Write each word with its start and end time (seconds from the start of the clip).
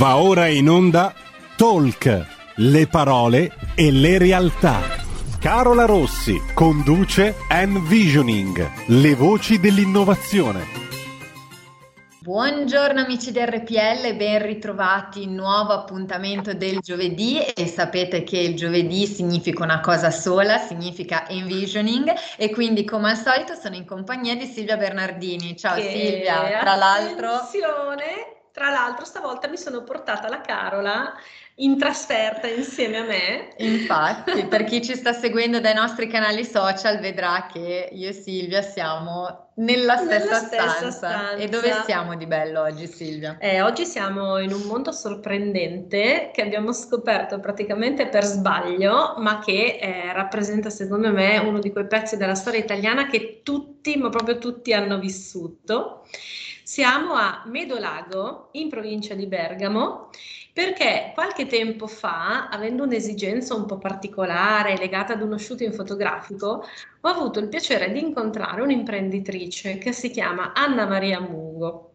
Va 0.00 0.16
ora 0.16 0.46
in 0.46 0.66
onda 0.70 1.12
Talk, 1.56 2.26
le 2.54 2.86
parole 2.86 3.52
e 3.74 3.92
le 3.92 4.16
realtà. 4.16 4.80
Carola 5.38 5.84
Rossi 5.84 6.40
conduce 6.54 7.34
Envisioning, 7.50 8.86
le 8.86 9.14
voci 9.14 9.60
dell'innovazione. 9.60 10.64
Buongiorno 12.20 13.02
amici 13.02 13.30
di 13.30 13.44
RPL, 13.44 14.16
ben 14.16 14.40
ritrovati 14.40 15.26
nuovo 15.26 15.74
appuntamento 15.74 16.54
del 16.54 16.78
giovedì 16.78 17.38
e 17.38 17.66
sapete 17.66 18.22
che 18.22 18.38
il 18.38 18.56
giovedì 18.56 19.04
significa 19.04 19.62
una 19.64 19.80
cosa 19.80 20.10
sola, 20.10 20.56
significa 20.56 21.28
envisioning 21.28 22.10
e 22.38 22.50
quindi 22.50 22.86
come 22.86 23.10
al 23.10 23.18
solito 23.18 23.52
sono 23.52 23.74
in 23.74 23.84
compagnia 23.84 24.34
di 24.34 24.46
Silvia 24.46 24.78
Bernardini. 24.78 25.58
Ciao 25.58 25.74
che 25.74 25.90
Silvia, 25.92 26.58
tra 26.58 26.74
l'altro... 26.74 27.32
Attenzione! 27.32 28.39
Tra 28.52 28.70
l'altro 28.70 29.04
stavolta 29.04 29.48
mi 29.48 29.56
sono 29.56 29.82
portata 29.82 30.28
la 30.28 30.40
Carola 30.40 31.14
in 31.56 31.78
trasferta 31.78 32.48
insieme 32.48 32.96
a 32.98 33.04
me. 33.04 33.54
Infatti, 33.58 34.46
per 34.46 34.64
chi 34.64 34.82
ci 34.82 34.96
sta 34.96 35.12
seguendo 35.12 35.60
dai 35.60 35.74
nostri 35.74 36.08
canali 36.08 36.44
social 36.44 36.98
vedrà 36.98 37.46
che 37.52 37.90
io 37.92 38.08
e 38.08 38.12
Silvia 38.12 38.62
siamo 38.62 39.50
nella 39.56 39.96
stessa, 39.96 40.18
nella 40.18 40.36
stessa 40.36 40.68
stanza. 40.68 40.90
stanza. 40.90 41.34
E 41.34 41.48
dove 41.48 41.82
siamo 41.84 42.16
di 42.16 42.26
bello 42.26 42.62
oggi 42.62 42.86
Silvia? 42.86 43.36
Eh, 43.38 43.60
oggi 43.60 43.84
siamo 43.84 44.38
in 44.38 44.52
un 44.52 44.62
mondo 44.62 44.90
sorprendente 44.90 46.30
che 46.32 46.42
abbiamo 46.42 46.72
scoperto 46.72 47.38
praticamente 47.40 48.08
per 48.08 48.24
sbaglio, 48.24 49.16
ma 49.18 49.38
che 49.38 49.78
eh, 49.80 50.12
rappresenta 50.12 50.70
secondo 50.70 51.12
me 51.12 51.38
uno 51.38 51.58
di 51.58 51.70
quei 51.70 51.86
pezzi 51.86 52.16
della 52.16 52.34
storia 52.34 52.60
italiana 52.60 53.06
che 53.06 53.42
tutti, 53.44 53.96
ma 53.96 54.08
proprio 54.08 54.38
tutti 54.38 54.72
hanno 54.72 54.98
vissuto. 54.98 56.04
Siamo 56.70 57.14
a 57.14 57.42
Medolago, 57.46 58.50
in 58.52 58.68
provincia 58.68 59.14
di 59.14 59.26
Bergamo, 59.26 60.08
perché 60.52 61.10
qualche 61.14 61.46
tempo 61.46 61.88
fa, 61.88 62.48
avendo 62.48 62.84
un'esigenza 62.84 63.56
un 63.56 63.66
po' 63.66 63.78
particolare 63.78 64.76
legata 64.76 65.14
ad 65.14 65.22
uno 65.22 65.36
shooting 65.36 65.74
fotografico, 65.74 66.64
ho 67.00 67.08
avuto 67.08 67.40
il 67.40 67.48
piacere 67.48 67.90
di 67.90 67.98
incontrare 67.98 68.62
un'imprenditrice 68.62 69.78
che 69.78 69.90
si 69.90 70.10
chiama 70.10 70.52
Anna 70.54 70.86
Maria 70.86 71.18
Mungo. 71.18 71.94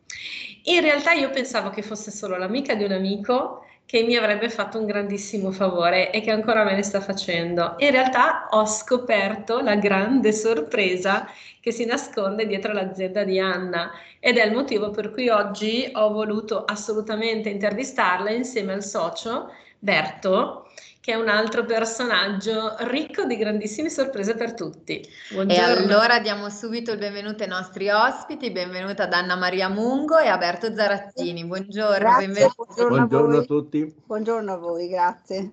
In 0.64 0.82
realtà 0.82 1.14
io 1.14 1.30
pensavo 1.30 1.70
che 1.70 1.82
fosse 1.82 2.12
solo 2.12 2.36
l'amica 2.36 2.76
di 2.76 2.84
un 2.84 2.92
amico 2.92 3.64
che 3.86 4.04
mi 4.04 4.16
avrebbe 4.16 4.50
fatto 4.50 4.80
un 4.80 4.86
grandissimo 4.86 5.52
favore 5.52 6.12
e 6.12 6.22
che 6.22 6.32
ancora 6.32 6.64
me 6.64 6.74
ne 6.74 6.82
sta 6.82 7.02
facendo. 7.02 7.76
In 7.78 7.92
realtà 7.92 8.48
ho 8.50 8.66
scoperto 8.66 9.62
la 9.62 9.76
grande 9.76 10.34
sorpresa 10.34 11.28
che 11.60 11.72
si 11.72 11.86
nasconde 11.86 12.48
dietro 12.48 12.74
l'azienda 12.74 13.24
di 13.24 13.40
Anna 13.40 13.92
ed 14.20 14.38
è 14.38 14.46
il 14.46 14.54
motivo 14.54 14.90
per 14.90 15.12
cui 15.12 15.30
oggi 15.30 15.90
ho 15.94 16.12
voluto 16.12 16.66
assolutamente 16.66 17.50
intervistarla 17.50 18.32
insieme 18.32 18.74
al 18.74 18.84
socio 18.84 19.52
Berto 19.86 20.66
che 21.00 21.12
è 21.12 21.16
un 21.16 21.30
altro 21.30 21.64
personaggio 21.66 22.76
ricco 22.80 23.26
di 23.26 23.38
grandissime 23.38 23.92
sorprese 23.92 24.34
per 24.34 24.56
tutti. 24.56 25.08
Buongiorno. 25.32 25.62
E 25.62 25.64
allora 25.64 26.20
diamo 26.20 26.50
subito 26.50 26.94
il 26.94 26.98
benvenuto 26.98 27.44
ai 27.44 27.50
nostri 27.50 27.90
ospiti, 27.90 28.50
benvenuta 28.50 29.04
ad 29.04 29.14
Anna 29.14 29.36
Maria 29.36 29.70
Mungo 29.70 30.18
e 30.18 30.28
a 30.28 30.38
Berto 30.40 30.74
Zarattini. 30.74 31.46
Buongiorno, 31.46 32.00
grazie, 32.00 32.28
buongiorno, 32.56 32.96
buongiorno 32.96 33.36
a, 33.36 33.40
a 33.40 33.44
tutti. 33.44 33.96
Buongiorno 34.04 34.52
a 34.52 34.58
voi, 34.58 34.88
grazie. 34.88 35.52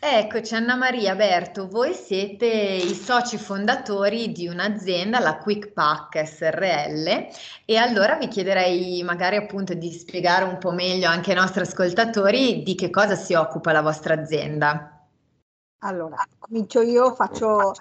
Eccoci 0.00 0.54
Anna 0.54 0.76
Maria, 0.76 1.16
Berto, 1.16 1.66
voi 1.66 1.92
siete 1.92 2.46
i 2.46 2.94
soci 2.94 3.36
fondatori 3.36 4.30
di 4.30 4.46
un'azienda, 4.46 5.18
la 5.18 5.38
Quick 5.38 5.72
Pack 5.72 6.24
SRL, 6.24 7.26
e 7.64 7.76
allora 7.76 8.14
vi 8.14 8.28
chiederei 8.28 9.02
magari 9.02 9.34
appunto 9.34 9.74
di 9.74 9.90
spiegare 9.90 10.44
un 10.44 10.58
po' 10.58 10.70
meglio 10.70 11.08
anche 11.08 11.32
ai 11.32 11.36
nostri 11.36 11.62
ascoltatori 11.62 12.62
di 12.62 12.76
che 12.76 12.90
cosa 12.90 13.16
si 13.16 13.34
occupa 13.34 13.72
la 13.72 13.82
vostra 13.82 14.14
azienda. 14.14 15.04
Allora, 15.78 16.16
comincio 16.38 16.80
io, 16.80 17.12
faccio, 17.16 17.72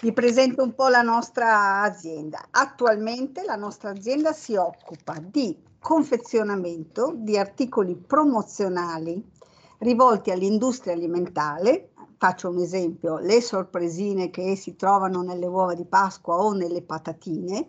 vi 0.00 0.14
presento 0.14 0.62
un 0.62 0.74
po' 0.74 0.88
la 0.88 1.02
nostra 1.02 1.82
azienda. 1.82 2.46
Attualmente 2.50 3.44
la 3.44 3.56
nostra 3.56 3.90
azienda 3.90 4.32
si 4.32 4.56
occupa 4.56 5.16
di 5.20 5.54
confezionamento 5.78 7.12
di 7.14 7.36
articoli 7.36 7.94
promozionali 7.94 9.36
rivolti 9.78 10.30
all'industria 10.30 10.94
alimentare. 10.94 11.90
Faccio 12.16 12.48
un 12.48 12.58
esempio, 12.58 13.18
le 13.18 13.40
sorpresine 13.40 14.30
che 14.30 14.56
si 14.56 14.74
trovano 14.74 15.22
nelle 15.22 15.46
uova 15.46 15.74
di 15.74 15.84
Pasqua 15.84 16.36
o 16.36 16.52
nelle 16.52 16.82
patatine 16.82 17.66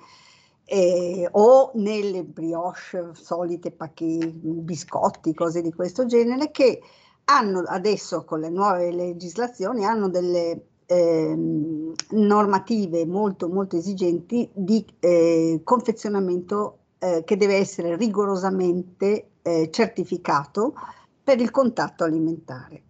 eh, 0.66 1.28
o 1.32 1.72
nelle 1.76 2.24
brioche, 2.24 3.12
solite 3.14 3.72
pacchi, 3.72 4.18
biscotti, 4.34 5.34
cose 5.34 5.62
di 5.62 5.74
questo 5.74 6.06
genere, 6.06 6.52
che 6.52 6.82
hanno 7.26 7.64
adesso 7.68 8.24
con 8.24 8.40
le 8.40 8.50
nuove 8.50 8.92
legislazioni 8.92 9.86
hanno 9.86 10.10
delle 10.10 10.66
eh, 10.88 11.36
normative 12.10 13.06
molto 13.06 13.48
molto 13.48 13.78
esigenti 13.78 14.50
di 14.52 14.84
eh, 15.00 15.62
confezionamento 15.64 16.78
eh, 16.98 17.24
che 17.24 17.38
deve 17.38 17.56
essere 17.56 17.96
rigorosamente 17.96 19.30
eh, 19.44 19.70
certificato 19.72 20.74
per 21.30 21.42
il 21.42 21.52
contatto 21.52 22.04
alimentare. 22.04 22.86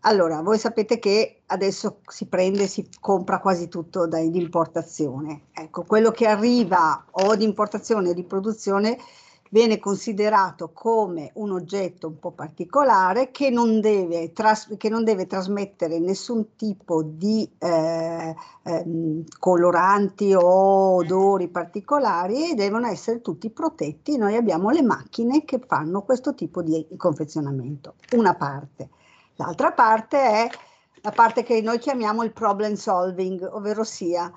Allora, 0.00 0.42
voi 0.42 0.58
sapete 0.58 0.98
che 0.98 1.40
adesso 1.46 2.00
si 2.06 2.26
prende, 2.26 2.66
si 2.66 2.86
compra 3.00 3.40
quasi 3.40 3.68
tutto 3.68 4.06
d'importazione. 4.06 5.44
Ecco, 5.54 5.84
quello 5.84 6.10
che 6.10 6.26
arriva 6.26 7.06
o 7.12 7.34
di 7.34 7.44
importazione 7.44 8.10
o 8.10 8.12
di 8.12 8.24
produzione 8.24 8.98
viene 9.52 9.78
considerato 9.78 10.70
come 10.72 11.30
un 11.34 11.52
oggetto 11.52 12.06
un 12.06 12.18
po' 12.18 12.30
particolare 12.30 13.30
che 13.30 13.50
non 13.50 13.80
deve, 13.82 14.32
tras- 14.32 14.74
che 14.78 14.88
non 14.88 15.04
deve 15.04 15.26
trasmettere 15.26 15.98
nessun 15.98 16.56
tipo 16.56 17.02
di 17.02 17.48
eh, 17.58 18.34
eh, 18.62 19.24
coloranti 19.38 20.32
o 20.32 20.94
odori 20.96 21.48
particolari 21.48 22.50
e 22.50 22.54
devono 22.54 22.86
essere 22.86 23.20
tutti 23.20 23.50
protetti. 23.50 24.16
Noi 24.16 24.36
abbiamo 24.36 24.70
le 24.70 24.82
macchine 24.82 25.44
che 25.44 25.60
fanno 25.66 26.00
questo 26.00 26.34
tipo 26.34 26.62
di 26.62 26.86
confezionamento, 26.96 27.96
una 28.12 28.34
parte. 28.34 28.88
L'altra 29.36 29.72
parte 29.72 30.18
è 30.18 30.48
la 31.02 31.10
parte 31.10 31.42
che 31.42 31.60
noi 31.60 31.78
chiamiamo 31.78 32.22
il 32.22 32.32
problem 32.32 32.72
solving, 32.72 33.46
ovvero 33.52 33.84
sia 33.84 34.32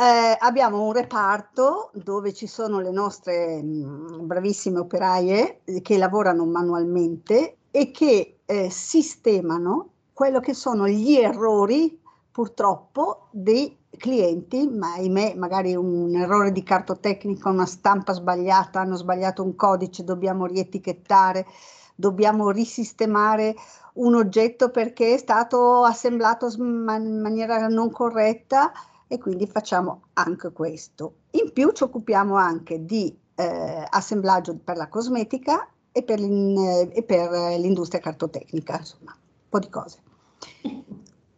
eh, 0.00 0.34
abbiamo 0.38 0.82
un 0.82 0.94
reparto 0.94 1.90
dove 1.92 2.32
ci 2.32 2.46
sono 2.46 2.80
le 2.80 2.90
nostre 2.90 3.62
mh, 3.62 3.66
mm, 3.66 4.26
bravissime 4.26 4.78
operaie 4.78 5.60
che 5.82 5.98
lavorano 5.98 6.46
manualmente 6.46 7.58
e 7.70 7.90
che 7.90 8.38
eh, 8.46 8.70
sistemano 8.70 9.90
quello 10.14 10.40
che 10.40 10.54
sono 10.54 10.88
gli 10.88 11.16
errori 11.16 12.00
purtroppo 12.30 13.28
dei 13.30 13.76
clienti, 13.98 14.66
ma 14.68 14.94
ahimè 14.94 15.34
magari 15.34 15.74
un 15.74 16.14
errore 16.16 16.50
di 16.52 16.62
cartotecnica, 16.62 17.50
una 17.50 17.66
stampa 17.66 18.14
sbagliata, 18.14 18.80
hanno 18.80 18.96
sbagliato 18.96 19.42
un 19.42 19.54
codice, 19.54 20.04
dobbiamo 20.04 20.46
rietichettare, 20.46 21.46
dobbiamo 21.94 22.48
risistemare 22.50 23.54
un 23.94 24.14
oggetto 24.14 24.70
perché 24.70 25.14
è 25.14 25.18
stato 25.18 25.82
assemblato 25.84 26.48
in 26.56 27.20
maniera 27.20 27.66
non 27.68 27.90
corretta 27.90 28.72
e 29.12 29.18
quindi 29.18 29.48
facciamo 29.48 30.02
anche 30.12 30.52
questo. 30.52 31.14
In 31.32 31.52
più 31.52 31.72
ci 31.72 31.82
occupiamo 31.82 32.36
anche 32.36 32.84
di 32.84 33.12
eh, 33.34 33.84
assemblaggio 33.90 34.56
per 34.62 34.76
la 34.76 34.86
cosmetica 34.86 35.68
e 35.90 36.04
per, 36.04 36.20
l'industria 36.20 38.00
cartotecnica, 38.00 38.78
insomma, 38.78 39.10
un 39.10 39.48
po' 39.48 39.58
di 39.58 39.68
cose. 39.68 39.98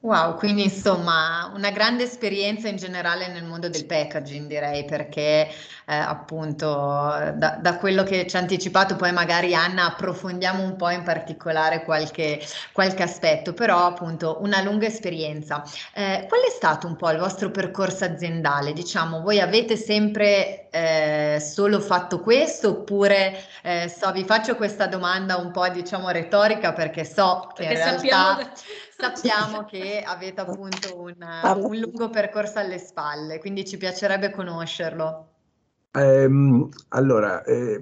Wow, 0.03 0.35
quindi 0.37 0.65
insomma 0.65 1.53
una 1.55 1.71
grande 1.71 2.03
esperienza 2.03 2.67
in 2.67 2.75
generale 2.75 3.29
nel 3.29 3.45
mondo 3.45 3.69
del 3.69 3.87
packaging 3.87 4.49
direi 4.49 4.85
perché 4.85 5.49
eh, 5.87 5.95
appunto 5.95 6.67
da, 7.37 7.59
da, 7.61 7.77
quello 7.79 8.03
che 8.03 8.27
ci 8.27 8.35
ha 8.35 8.41
anticipato 8.41 8.97
poi 8.97 9.13
magari 9.13 9.55
Anna 9.55 9.87
approfondiamo 9.87 10.61
un 10.61 10.75
po' 10.75 10.91
in 10.91 11.05
particolare 11.05 11.85
qualche, 11.85 12.41
qualche 12.73 13.05
aspetto, 13.05 13.53
però 13.55 13.87
appunto 13.87 14.39
una 14.41 14.61
lunga 14.61 14.87
esperienza. 14.87 15.63
Eh, 15.95 16.27
qual 16.29 16.41
è 16.41 16.51
stato 16.51 16.89
un 16.89 16.97
po' 16.97 17.09
il 17.11 17.19
vostro 17.19 17.53
percorso 17.53 18.05
aziendale? 18.05 18.73
Diciamo, 18.73 19.21
voi 19.21 19.39
avete 19.39 19.77
sempre 19.77 20.62
eh, 20.75 21.39
solo 21.39 21.81
fatto 21.81 22.21
questo 22.21 22.71
oppure 22.71 23.35
eh, 23.63 23.89
so, 23.89 24.11
vi 24.11 24.25
faccio 24.25 24.57
questa 24.57 24.87
domanda 24.87 25.37
un 25.37 25.51
po' 25.51 25.69
diciamo 25.69 26.09
retorica 26.09 26.73
perché 26.73 27.05
so 27.05 27.53
che 27.55 27.67
perché 27.67 27.73
in 27.75 28.01
realtà 28.01 28.53
sappiamo 28.97 29.65
che 29.65 30.01
avete 30.07 30.41
appunto 30.41 30.99
un, 30.99 31.15
un, 31.19 31.77
lungo 31.77 32.09
percorso 32.09 32.59
alle 32.59 32.79
spalle, 32.79 33.39
quindi 33.39 33.67
ci 33.67 33.77
piacerebbe 33.77 34.31
conoscerlo. 34.31 35.29
Um, 35.93 36.71
allora, 36.89 37.43
eh, 37.45 37.79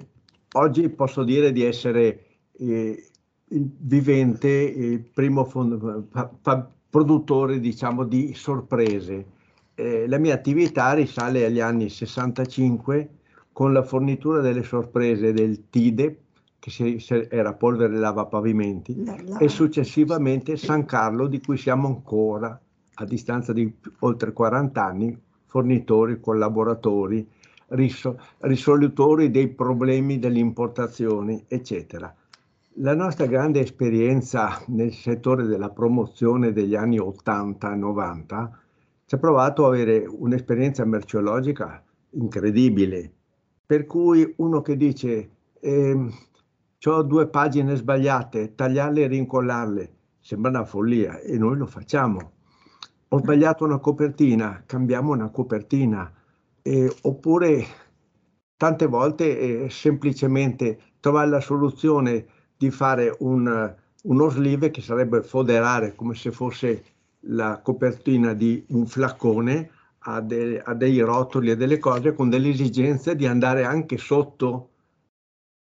oggi 0.53 0.89
posso 0.89 1.23
dire 1.23 1.53
di 1.53 1.63
essere 1.63 2.25
eh, 2.57 3.07
il 3.47 3.71
vivente, 3.79 4.49
il 4.49 4.99
primo 5.01 5.45
fond- 5.45 6.07
fa- 6.11 6.29
fa- 6.41 6.69
produttore, 6.89 7.61
diciamo, 7.61 8.03
di 8.03 8.33
sorprese. 8.33 9.39
Eh, 9.81 10.07
la 10.07 10.19
mia 10.19 10.35
attività 10.35 10.93
risale 10.93 11.43
agli 11.43 11.59
anni 11.59 11.89
65 11.89 13.09
con 13.51 13.73
la 13.73 13.81
fornitura 13.81 14.39
delle 14.39 14.61
sorprese 14.61 15.33
del 15.33 15.69
TIDE 15.71 16.19
che 16.59 16.69
si, 16.69 17.03
era 17.31 17.53
polvere 17.55 17.97
lavapavimenti, 17.97 18.93
Bella. 18.93 19.39
e 19.39 19.47
successivamente 19.49 20.55
San 20.55 20.85
Carlo, 20.85 21.25
di 21.25 21.41
cui 21.41 21.57
siamo 21.57 21.87
ancora, 21.87 22.61
a 22.93 23.05
distanza 23.05 23.53
di 23.53 23.73
oltre 23.99 24.31
40 24.33 24.85
anni, 24.85 25.19
fornitori, 25.47 26.19
collaboratori, 26.19 27.27
risolutori 27.69 29.31
dei 29.31 29.47
problemi 29.47 30.19
delle 30.19 30.37
importazioni, 30.37 31.43
eccetera. 31.47 32.13
La 32.75 32.93
nostra 32.93 33.25
grande 33.25 33.61
esperienza 33.61 34.61
nel 34.67 34.93
settore 34.93 35.45
della 35.45 35.69
promozione 35.69 36.53
degli 36.53 36.75
anni 36.75 36.99
80 36.99 37.73
e 37.73 37.75
90 37.75 38.60
ci 39.11 39.17
ha 39.17 39.19
provato 39.19 39.65
ad 39.65 39.73
avere 39.73 40.05
un'esperienza 40.07 40.85
merceologica 40.85 41.83
incredibile, 42.11 43.11
per 43.65 43.85
cui 43.85 44.33
uno 44.37 44.61
che 44.61 44.77
dice 44.77 45.29
eh, 45.59 46.09
ho 46.85 47.03
due 47.03 47.27
pagine 47.27 47.75
sbagliate, 47.75 48.55
tagliarle 48.55 49.01
e 49.01 49.07
rincollarle, 49.07 49.93
sembra 50.21 50.51
una 50.51 50.63
follia 50.63 51.19
e 51.19 51.37
noi 51.37 51.57
lo 51.57 51.65
facciamo. 51.65 52.31
Ho 53.09 53.17
sbagliato 53.17 53.65
una 53.65 53.79
copertina, 53.79 54.63
cambiamo 54.65 55.11
una 55.11 55.29
copertina, 55.29 56.09
eh, 56.61 56.89
oppure 57.01 57.65
tante 58.55 58.85
volte 58.85 59.65
eh, 59.65 59.69
semplicemente 59.69 60.79
trovare 61.01 61.27
la 61.27 61.41
soluzione 61.41 62.27
di 62.55 62.71
fare 62.71 63.13
un, 63.19 63.75
uno 64.03 64.29
sleeve 64.29 64.71
che 64.71 64.79
sarebbe 64.79 65.21
foderare 65.21 65.95
come 65.95 66.15
se 66.15 66.31
fosse 66.31 66.85
la 67.25 67.59
copertina 67.63 68.33
di 68.33 68.63
un 68.69 68.85
flaccone 68.87 69.69
a, 69.99 70.21
de, 70.21 70.61
a 70.61 70.73
dei 70.73 70.99
rotoli 70.99 71.51
e 71.51 71.55
delle 71.55 71.77
cose 71.77 72.13
con 72.13 72.29
delle 72.29 72.49
esigenze 72.49 73.15
di 73.15 73.25
andare 73.25 73.63
anche 73.63 73.97
sotto 73.97 74.69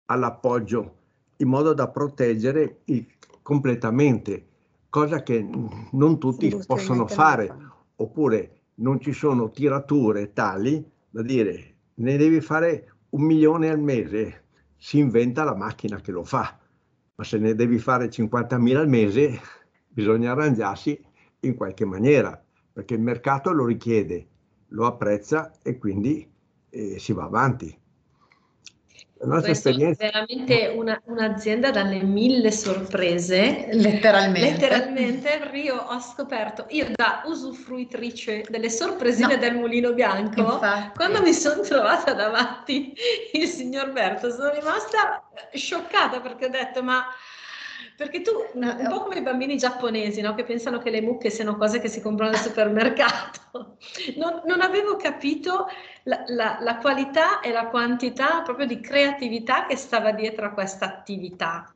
all'appoggio 0.06 0.96
in 1.38 1.48
modo 1.48 1.74
da 1.74 1.88
proteggere 1.88 2.82
il, 2.86 3.06
completamente, 3.42 4.46
cosa 4.90 5.24
che 5.24 5.48
non 5.92 6.20
tutti 6.20 6.56
possono 6.68 7.08
fare, 7.08 7.52
oppure 7.96 8.62
non 8.76 9.00
ci 9.00 9.14
sono 9.14 9.50
tirature 9.50 10.34
tali 10.34 10.84
da 11.10 11.22
dire 11.22 11.72
ne 11.96 12.18
devi 12.18 12.42
fare 12.42 12.94
un 13.10 13.24
milione 13.24 13.70
al 13.70 13.80
mese, 13.80 14.44
si 14.78 14.98
inventa 14.98 15.44
la 15.44 15.56
macchina 15.56 16.00
che 16.00 16.12
lo 16.12 16.24
fa. 16.24 16.58
Ma 17.16 17.24
se 17.24 17.38
ne 17.38 17.54
devi 17.56 17.78
fare 17.78 18.10
50.000 18.10 18.76
al 18.76 18.88
mese 18.88 19.40
bisogna 19.88 20.32
arrangiarsi 20.32 21.00
in 21.42 21.56
qualche 21.56 21.86
maniera, 21.86 22.42
perché 22.74 22.96
il 22.96 23.02
mercato 23.02 23.52
lo 23.52 23.66
richiede, 23.66 24.28
lo 24.70 24.86
apprezza 24.86 25.52
e 25.62 25.78
quindi 25.78 26.30
eh, 26.70 27.00
si 27.00 27.14
va 27.14 27.24
avanti. 27.24 27.80
La 29.22 29.36
nostra 29.36 29.52
esperienza... 29.52 30.04
è 30.04 30.10
veramente 30.12 30.74
una, 30.76 31.00
un'azienda 31.06 31.70
dalle 31.70 32.02
mille 32.02 32.52
sorprese. 32.52 33.68
Letteralmente. 33.72 34.50
Letteralmente, 34.50 35.52
io 35.54 35.76
ho 35.76 36.00
scoperto, 36.00 36.66
io 36.70 36.88
da 36.96 37.22
usufruitrice 37.26 38.44
delle 38.50 38.72
sorpresine 38.72 39.36
no. 39.36 39.40
del 39.40 39.56
mulino 39.56 39.94
bianco, 39.94 40.42
Infatti. 40.42 40.98
quando 40.98 41.22
mi 41.22 41.34
sono 41.34 41.62
trovata 41.62 42.14
davanti 42.14 42.96
il 43.34 43.48
signor 43.48 43.92
Berto, 43.92 44.32
sono 44.32 44.50
rimasta 44.50 45.30
scioccata 45.54 46.20
perché 46.20 46.46
ho 46.46 46.50
detto, 46.50 46.82
ma 46.82 47.06
perché 48.02 48.22
tu, 48.22 48.32
un 48.56 48.88
po' 48.90 49.04
come 49.04 49.20
i 49.20 49.22
bambini 49.22 49.58
giapponesi, 49.58 50.22
no? 50.22 50.34
che 50.34 50.44
pensano 50.44 50.80
che 50.80 50.90
le 50.90 51.02
mucche 51.02 51.30
siano 51.30 51.56
cose 51.56 51.80
che 51.80 51.88
si 51.88 52.02
comprano 52.02 52.32
al 52.32 52.40
supermercato, 52.40 53.78
non, 54.18 54.42
non 54.48 54.62
avevo 54.62 54.96
capito 54.96 55.68
la, 56.04 56.24
la, 56.30 56.58
la, 56.62 56.78
qualità 56.78 57.42
e 57.42 57.52
la 57.52 57.68
quantità 57.68 58.42
proprio 58.42 58.66
di 58.66 58.80
creatività 58.80 59.68
che 59.68 59.76
stava 59.76 60.14
dietro 60.14 60.48
a 60.48 60.50
questa 60.50 60.86
attività, 60.86 61.72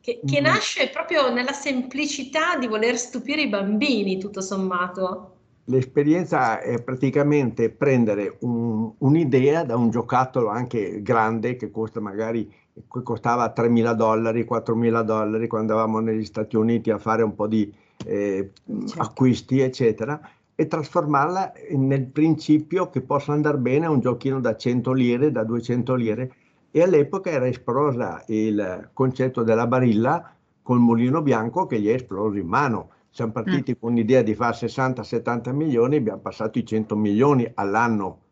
che, 0.00 0.20
che 0.24 0.40
mm. 0.40 0.44
nasce 0.44 0.90
proprio 0.90 1.32
nella 1.32 1.52
semplicità 1.52 2.56
di 2.56 2.68
voler 2.68 2.96
stupire 2.96 3.42
i 3.42 3.48
bambini, 3.48 4.20
tutto 4.20 4.42
sommato. 4.42 5.30
L'esperienza 5.64 6.60
è 6.60 6.80
praticamente 6.84 7.70
prendere 7.70 8.36
un, 8.42 8.92
un'idea 8.96 9.64
da 9.64 9.74
un 9.74 9.90
giocattolo 9.90 10.50
anche 10.50 11.02
grande 11.02 11.56
che 11.56 11.72
costa 11.72 11.98
magari 11.98 12.48
costava 12.88 13.52
3.000 13.54 13.92
dollari, 13.92 14.46
4.000 14.48 15.02
dollari 15.02 15.46
quando 15.46 15.72
andavamo 15.72 16.00
negli 16.00 16.24
Stati 16.24 16.56
Uniti 16.56 16.90
a 16.90 16.98
fare 16.98 17.22
un 17.22 17.34
po' 17.34 17.46
di 17.46 17.72
eh, 18.06 18.50
certo. 18.66 19.00
acquisti, 19.00 19.60
eccetera, 19.60 20.20
e 20.54 20.66
trasformarla 20.66 21.52
nel 21.76 22.06
principio 22.06 22.90
che 22.90 23.00
possa 23.00 23.32
andare 23.32 23.58
bene 23.58 23.86
un 23.86 24.00
giochino 24.00 24.40
da 24.40 24.56
100 24.56 24.92
lire, 24.92 25.30
da 25.30 25.44
200 25.44 25.94
lire. 25.94 26.34
E 26.70 26.82
all'epoca 26.82 27.30
era 27.30 27.46
esplosa 27.46 28.24
il 28.26 28.90
concetto 28.92 29.44
della 29.44 29.66
barilla 29.68 30.34
col 30.60 30.80
mulino 30.80 31.22
bianco 31.22 31.66
che 31.66 31.80
gli 31.80 31.88
è 31.88 31.94
esploso 31.94 32.36
in 32.36 32.48
mano. 32.48 32.90
Siamo 33.10 33.30
partiti 33.30 33.72
mm. 33.72 33.74
con 33.80 33.94
l'idea 33.94 34.22
di 34.22 34.34
fare 34.34 34.56
60-70 34.56 35.52
milioni, 35.52 35.96
abbiamo 35.96 36.18
passato 36.18 36.58
i 36.58 36.66
100 36.66 36.96
milioni 36.96 37.48
all'anno. 37.54 38.22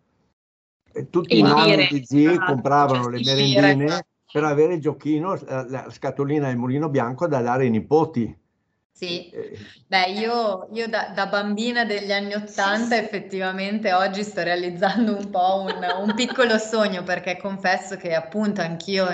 E 0.93 1.09
tutti 1.09 1.39
i 1.39 1.43
nonni 1.43 1.87
di 1.89 2.05
zii 2.05 2.27
esatto, 2.27 2.53
compravano 2.53 3.09
le 3.09 3.21
merendine 3.25 4.07
per 4.33 4.45
avere 4.45 4.75
il 4.75 4.81
giochino, 4.81 5.39
la 5.45 5.89
scatolina 5.91 6.49
del 6.49 6.57
mulino 6.57 6.89
bianco 6.89 7.29
da 7.29 7.43
dare 7.43 7.65
ai 7.65 7.71
nipoti. 7.71 8.41
Sì, 8.91 9.31
eh, 9.31 9.59
beh, 9.87 10.11
io, 10.13 10.69
io 10.73 10.87
da, 10.89 11.13
da, 11.15 11.27
bambina 11.27 11.85
degli 11.85 12.13
anni 12.13 12.35
Ottanta 12.35 12.97
effettivamente 12.97 13.93
oggi 13.93 14.23
sto 14.23 14.43
realizzando 14.43 15.17
un 15.17 15.29
po' 15.31 15.65
un, 15.67 16.07
un 16.07 16.15
piccolo 16.15 16.57
sogno 16.59 17.03
perché 17.03 17.37
confesso 17.37 17.97
che 17.97 18.15
appunto 18.15 18.61
anch'io 18.61 19.07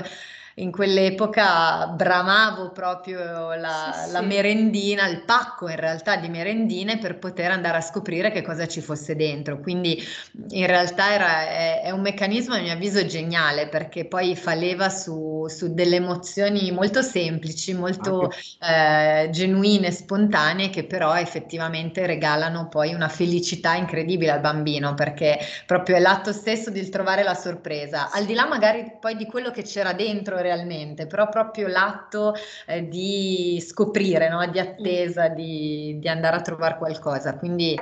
in 0.58 0.70
quell'epoca 0.72 1.86
bramavo 1.88 2.70
proprio 2.70 3.54
la, 3.54 4.04
sì, 4.04 4.12
la, 4.12 4.20
merendina, 4.20 5.06
il 5.06 5.22
pacco 5.24 5.68
in 5.68 5.76
realtà 5.76 6.16
di 6.16 6.28
merendine 6.28 6.98
per 6.98 7.18
poter 7.18 7.50
andare 7.50 7.78
a 7.78 7.80
scoprire 7.80 8.30
che 8.30 8.42
cosa 8.42 8.66
ci 8.66 8.80
fosse 8.80 9.14
dentro. 9.16 9.60
Quindi 9.60 10.02
in 10.50 10.66
realtà 10.66 11.12
era, 11.12 11.48
è, 11.48 11.82
è 11.82 11.90
un 11.90 12.00
meccanismo 12.00 12.54
a 12.54 12.60
mio 12.60 12.72
avviso 12.72 13.04
geniale 13.06 13.68
perché 13.68 14.06
poi 14.06 14.34
fa 14.36 14.54
leva 14.54 14.88
su, 14.88 15.46
su 15.48 15.72
delle 15.72 15.96
emozioni 15.96 16.70
molto 16.72 17.02
semplici, 17.02 17.74
molto 17.74 18.30
eh, 18.60 19.28
genuine, 19.30 19.90
spontanee 19.90 20.70
che 20.70 20.84
però 20.84 21.16
effettivamente 21.16 22.06
regalano 22.06 22.68
poi 22.68 22.94
una 22.94 23.08
felicità 23.08 23.74
incredibile 23.74 24.32
al 24.32 24.40
bambino 24.40 24.94
perché 24.94 25.38
proprio 25.66 25.96
è 25.96 26.00
l'atto 26.00 26.32
stesso 26.32 26.70
di 26.70 26.88
trovare 26.88 27.22
la 27.22 27.34
sorpresa, 27.34 28.10
al 28.10 28.24
di 28.24 28.34
là 28.34 28.46
magari 28.46 28.96
poi 29.00 29.16
di 29.16 29.26
quello 29.26 29.50
che 29.50 29.62
c'era 29.62 29.92
dentro 29.92 30.40
realmente, 30.48 31.06
però 31.06 31.28
proprio 31.28 31.68
l'atto 31.68 32.34
eh, 32.66 32.88
di 32.88 33.62
scoprire, 33.64 34.28
no? 34.28 34.44
di 34.46 34.58
attesa, 34.58 35.28
di, 35.28 35.98
di, 36.00 36.08
andare 36.08 36.36
a 36.36 36.40
trovare 36.40 36.78
qualcosa. 36.78 37.36
Quindi 37.36 37.78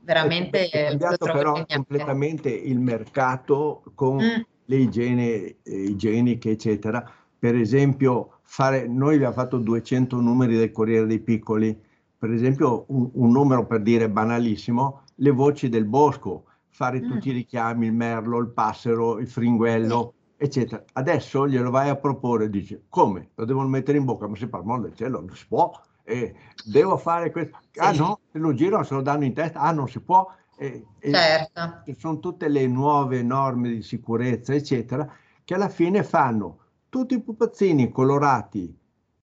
veramente... 0.00 0.68
È 0.68 0.88
cambiato 0.88 1.26
però 1.26 1.64
completamente 1.66 2.50
il 2.50 2.80
mercato 2.80 3.82
con 3.94 4.16
mm. 4.16 4.40
le 4.64 4.76
igiene 4.76 5.22
eh, 5.22 5.56
igieniche, 5.64 6.50
eccetera. 6.50 7.08
Per 7.38 7.54
esempio, 7.54 8.40
fare, 8.42 8.86
noi 8.86 9.14
abbiamo 9.14 9.34
fatto 9.34 9.58
200 9.58 10.20
numeri 10.20 10.56
del 10.56 10.72
Corriere 10.72 11.06
dei 11.06 11.20
Piccoli, 11.20 11.76
per 12.18 12.30
esempio 12.30 12.84
un, 12.88 13.10
un 13.14 13.30
numero 13.30 13.66
per 13.66 13.80
dire 13.80 14.08
banalissimo, 14.08 15.02
le 15.16 15.30
voci 15.30 15.68
del 15.68 15.84
bosco, 15.84 16.44
fare 16.68 17.00
mm. 17.00 17.10
tutti 17.10 17.28
i 17.28 17.32
richiami, 17.32 17.86
il 17.86 17.92
merlo, 17.92 18.38
il 18.38 18.48
passero, 18.48 19.18
il 19.18 19.28
fringuello, 19.28 20.14
eccetera. 20.42 20.84
Adesso 20.94 21.46
glielo 21.46 21.70
vai 21.70 21.88
a 21.88 21.96
proporre, 21.96 22.50
dice 22.50 22.84
come? 22.88 23.30
Lo 23.36 23.44
devono 23.44 23.68
mettere 23.68 23.98
in 23.98 24.04
bocca, 24.04 24.26
ma 24.26 24.34
si 24.34 24.48
parla 24.48 24.78
del 24.78 24.94
cielo, 24.94 25.20
non 25.20 25.36
si 25.36 25.46
può. 25.46 25.70
Eh, 26.02 26.34
devo 26.64 26.96
fare 26.96 27.30
questo. 27.30 27.56
Ah 27.76 27.92
no, 27.92 28.18
se 28.32 28.38
lo 28.38 28.52
girano, 28.52 28.82
se 28.82 28.94
lo 28.94 29.02
danno 29.02 29.24
in 29.24 29.34
testa, 29.34 29.60
ah 29.60 29.70
non 29.70 29.88
si 29.88 30.00
può. 30.00 30.26
Eh, 30.58 30.84
certo. 31.00 31.82
Ci 31.84 31.94
sono 31.96 32.18
tutte 32.18 32.48
le 32.48 32.66
nuove 32.66 33.22
norme 33.22 33.68
di 33.68 33.82
sicurezza, 33.82 34.52
eccetera, 34.52 35.08
che 35.44 35.54
alla 35.54 35.68
fine 35.68 36.02
fanno 36.02 36.58
tutti 36.88 37.14
i 37.14 37.22
pupazzini 37.22 37.90
colorati 37.90 38.76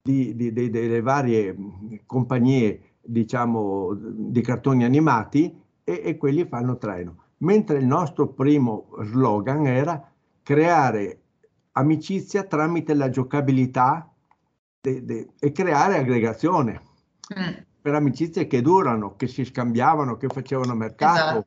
di, 0.03 0.37
di, 0.37 0.53
di, 0.53 0.69
delle 0.69 1.01
varie 1.01 1.57
compagnie, 2.05 2.97
diciamo, 3.01 3.95
di 3.95 4.41
cartoni 4.43 4.85
animati 4.85 5.59
e, 5.83 6.03
e 6.05 6.17
quelli 6.19 6.45
fanno 6.45 6.77
traino. 6.77 7.25
Mentre 7.39 7.79
il 7.79 7.87
nostro 7.87 8.29
primo 8.29 8.89
slogan 9.01 9.67
era 9.67 10.11
creare 10.47 11.23
amicizia 11.73 12.45
tramite 12.45 12.95
la 12.95 13.11
giocabilità 13.11 14.09
de, 14.81 15.05
de, 15.05 15.31
e 15.41 15.51
creare 15.51 15.99
aggregazione 15.99 16.81
mm. 17.37 17.53
per 17.83 17.95
amicizie 17.95 18.47
che 18.47 18.63
durano, 18.63 19.17
che 19.17 19.27
si 19.27 19.45
scambiavano, 19.45 20.17
che 20.17 20.29
facevano 20.29 20.77
mercato. 20.77 21.19
Esatto. 21.19 21.47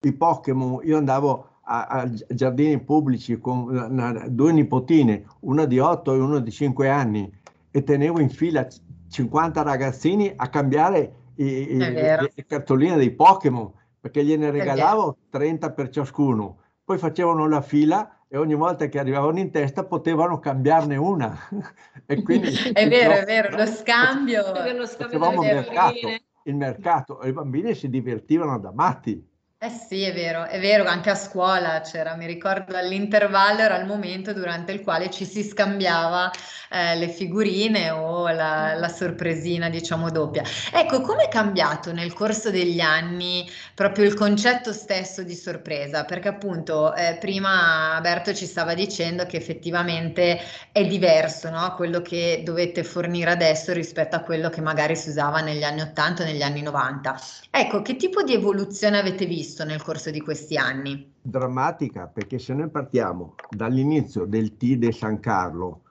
I 0.00 0.12
Pokémon, 0.12 0.80
io 0.84 0.98
andavo 0.98 1.48
a, 1.62 1.86
a, 1.86 2.10
giardini 2.28 2.78
pubblici 2.80 3.38
con 3.38 3.74
una, 3.74 4.28
due 4.28 4.52
nipotine, 4.52 5.24
una 5.40 5.64
di 5.64 5.78
8 5.78 6.12
e 6.12 6.18
una 6.18 6.40
di 6.40 6.50
5 6.50 6.90
anni, 6.90 7.32
e 7.70 7.82
tenevo 7.82 8.20
in 8.20 8.28
fila 8.28 8.68
50 9.08 9.62
ragazzini 9.62 10.30
a 10.36 10.50
cambiare 10.50 11.14
i, 11.36 11.44
i, 11.44 11.76
le, 11.78 12.30
le 12.34 12.46
cartoline 12.46 12.96
dei 12.96 13.10
Pokémon 13.10 13.72
perché 13.98 14.22
gliene 14.22 14.50
regalavo 14.50 15.16
30 15.30 15.72
per 15.72 15.88
ciascuno. 15.88 16.58
Poi 16.84 16.98
facevano 16.98 17.48
la 17.48 17.62
fila 17.62 18.14
e 18.34 18.36
ogni 18.36 18.54
volta 18.56 18.88
che 18.88 18.98
arrivavano 18.98 19.38
in 19.38 19.52
testa 19.52 19.84
potevano 19.84 20.40
cambiarne 20.40 20.96
una. 20.96 21.38
e 22.04 22.20
quindi 22.20 22.48
è 22.72 22.88
vero, 22.88 23.12
è 23.12 23.24
vero, 23.24 23.56
lo 23.56 23.64
scambio. 23.64 24.42
Facevamo 24.42 25.40
mercato, 25.40 26.08
il 26.42 26.56
mercato 26.56 27.20
e 27.20 27.28
i 27.28 27.32
bambini 27.32 27.76
si 27.76 27.88
divertivano 27.88 28.58
da 28.58 28.72
matti. 28.72 29.24
Eh 29.64 29.70
sì, 29.70 30.02
è 30.02 30.12
vero, 30.12 30.44
è 30.44 30.60
vero, 30.60 30.84
anche 30.84 31.08
a 31.08 31.14
scuola 31.14 31.80
c'era, 31.80 32.16
mi 32.16 32.26
ricordo 32.26 32.76
all'intervallo 32.76 33.62
era 33.62 33.78
il 33.78 33.86
momento 33.86 34.34
durante 34.34 34.72
il 34.72 34.82
quale 34.82 35.10
ci 35.10 35.24
si 35.24 35.42
scambiava 35.42 36.30
eh, 36.68 36.96
le 36.96 37.08
figurine 37.08 37.90
o 37.90 38.28
la, 38.28 38.74
la, 38.74 38.88
sorpresina, 38.88 39.70
diciamo, 39.70 40.10
doppia. 40.10 40.42
Ecco, 40.70 41.00
come 41.00 41.24
è 41.24 41.28
cambiato 41.28 41.92
nel 41.92 42.12
corso 42.12 42.50
degli 42.50 42.80
anni 42.80 43.48
proprio 43.74 44.04
il 44.04 44.12
concetto 44.12 44.70
stesso 44.72 45.22
di 45.22 45.34
sorpresa? 45.34 46.04
Perché 46.04 46.28
appunto 46.28 46.94
eh, 46.94 47.16
prima 47.18 47.98
Berto 48.02 48.34
ci 48.34 48.44
stava 48.44 48.74
dicendo 48.74 49.24
che 49.24 49.38
effettivamente 49.38 50.40
è 50.72 50.84
diverso, 50.84 51.48
no? 51.48 51.74
Quello 51.74 52.02
che 52.02 52.42
dovete 52.44 52.84
fornire 52.84 53.30
adesso 53.30 53.72
rispetto 53.72 54.16
a 54.16 54.20
quello 54.20 54.50
che 54.50 54.60
magari 54.60 54.96
si 54.96 55.08
usava 55.08 55.40
negli 55.40 55.62
anni 55.62 55.80
80 55.80 56.22
o 56.22 56.26
negli 56.26 56.42
anni 56.42 56.60
90. 56.60 57.18
Ecco, 57.50 57.82
che 57.82 57.96
tipo 57.96 58.22
di 58.22 58.34
evoluzione 58.34 58.98
avete 58.98 59.26
visto? 59.26 59.53
Visto 59.54 59.64
nel 59.64 59.82
corso 59.82 60.10
di 60.10 60.20
questi 60.20 60.56
anni? 60.56 61.12
Drammatica, 61.22 62.08
perché 62.08 62.40
se 62.40 62.54
noi 62.54 62.68
partiamo 62.70 63.36
dall'inizio 63.48 64.24
del 64.24 64.56
T 64.56 64.74
de 64.74 64.90
San 64.90 65.20
Carlo, 65.20 65.82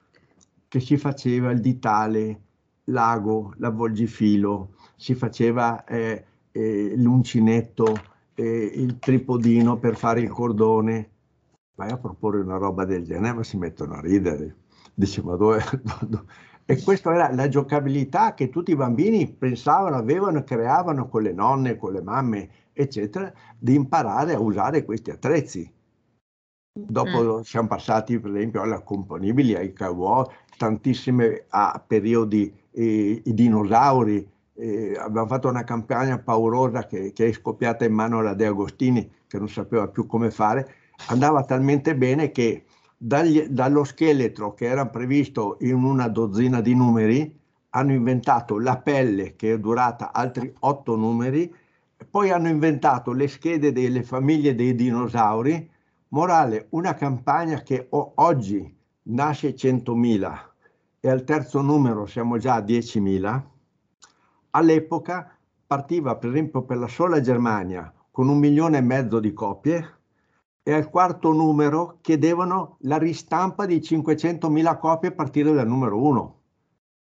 che 0.68 0.82
si 0.82 0.98
faceva 0.98 1.50
il 1.52 1.62
ditale, 1.62 2.42
l'ago, 2.86 3.54
l'avvolgifilo, 3.60 4.76
si 4.98 5.16
faceva 5.16 5.86
eh, 5.86 6.26
eh, 6.52 6.94
l'uncinetto, 6.98 7.96
eh, 8.36 8.72
il 8.76 9.00
tripodino 9.00 9.78
per 9.78 9.96
fare 9.96 10.20
il 10.20 10.30
cordone, 10.30 11.10
vai 11.76 11.90
a 11.90 11.98
proporre 11.98 12.42
una 12.42 12.58
roba 12.58 12.84
del 12.84 13.06
genere, 13.06 13.34
ma 13.34 13.44
si 13.44 13.56
mettono 13.56 13.94
a 13.94 14.02
ridere. 14.02 14.58
Dice, 14.94 15.22
ma 15.24 15.36
dove... 15.38 15.64
E 16.66 16.82
questa 16.82 17.14
era 17.14 17.30
la 17.34 17.50
giocabilità 17.50 18.34
che 18.34 18.48
tutti 18.48 18.72
i 18.72 18.78
bambini 18.78 19.28
pensavano, 19.28 19.98
avevano 19.98 20.40
e 20.40 20.44
creavano 20.46 21.10
con 21.10 21.22
le 21.22 21.34
nonne, 21.34 21.76
con 21.76 21.92
le 21.92 22.02
mamme 22.02 22.50
eccetera, 22.74 23.32
di 23.58 23.76
imparare 23.76 24.34
a 24.34 24.40
usare 24.40 24.84
questi 24.84 25.12
attrezzi. 25.12 25.72
Dopo 26.76 27.38
mm. 27.38 27.42
siamo 27.42 27.68
passati 27.68 28.20
per 28.20 28.36
esempio 28.36 28.62
alle 28.62 28.82
componibili, 28.84 29.56
ai 29.56 29.74
cowboy, 29.74 30.26
tantissime 30.58 31.46
a 31.50 31.82
periodi 31.86 32.52
eh, 32.72 33.22
i 33.24 33.34
dinosauri. 33.34 34.28
Eh, 34.56 34.96
abbiamo 34.98 35.28
fatto 35.28 35.50
una 35.50 35.64
campagna 35.64 36.18
paurosa 36.20 36.86
che, 36.86 37.14
che, 37.14 37.28
è 37.28 37.32
scoppiata 37.32 37.86
in 37.86 37.94
mano 37.94 38.20
alla 38.20 38.34
De 38.34 38.48
Agostini, 38.48 39.10
che 39.28 39.38
non 39.38 39.50
sapeva 39.50 39.88
più 39.88 40.08
come 40.08 40.32
fare. 40.32 40.76
Andava 41.08 41.44
talmente 41.44 41.96
bene 41.96 42.32
che 42.32 42.66
dagli, 42.98 43.44
dallo 43.48 43.84
scheletro 43.84 44.54
che 44.54 44.66
era 44.66 44.88
previsto 44.88 45.58
in 45.62 45.76
una 45.84 46.08
dozzina 46.08 46.62
di 46.62 46.74
numeri, 46.74 47.40
hanno 47.72 47.94
inventato 47.94 48.60
la 48.60 48.78
pelle 48.78 49.36
che 49.36 49.54
è 49.54 49.60
durata 49.60 50.12
altri 50.14 50.54
otto 50.60 50.96
numeri 50.96 51.54
poi 52.14 52.30
hanno 52.30 52.48
inventato 52.48 53.12
le 53.12 53.28
schede 53.28 53.72
delle 53.72 54.04
famiglie 54.04 54.54
dei 54.54 54.76
dinosauri. 54.76 55.68
Morale, 56.10 56.68
una 56.70 56.94
campagna 56.94 57.64
che 57.64 57.88
oggi 57.90 58.72
nasce 59.06 59.56
100.000 59.56 60.40
e 61.00 61.10
al 61.10 61.24
terzo 61.24 61.62
numero 61.62 62.06
siamo 62.06 62.38
già 62.38 62.54
a 62.54 62.62
10.000. 62.62 63.42
All'epoca 64.52 65.36
partiva 65.66 66.16
per 66.18 66.30
esempio 66.30 66.62
per 66.62 66.78
la 66.78 66.88
sola 66.88 67.20
Germania 67.20 67.92
con 68.12 68.30
un 68.30 68.38
milione 68.38 68.78
e 68.78 68.82
mezzo 68.82 69.20
di 69.20 69.34
copie 69.34 69.98
e 70.62 70.72
al 70.72 70.92
quarto 70.92 71.32
numero 71.32 71.98
chiedevano 72.02 72.78
la 72.82 73.00
ristampa 73.00 73.66
di 73.66 73.80
500.000 73.80 74.78
copie 74.78 75.10
a 75.10 75.14
partire 75.14 75.52
dal 75.52 75.68
numero 75.68 76.00
1 76.00 76.42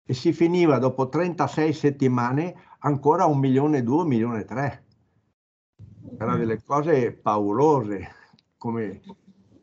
e 0.06 0.14
si 0.14 0.32
finiva 0.32 0.78
dopo 0.78 1.10
36 1.10 1.74
settimane 1.74 2.54
ancora 2.78 3.24
a 3.24 3.26
un 3.26 3.38
milione 3.38 3.78
e 3.78 3.82
2, 3.82 3.96
1 3.96 4.04
milione 4.06 4.40
e 4.40 4.44
tre 4.46 4.83
era 6.18 6.36
delle 6.36 6.62
cose 6.62 7.12
paurose, 7.12 8.14
come 8.56 9.00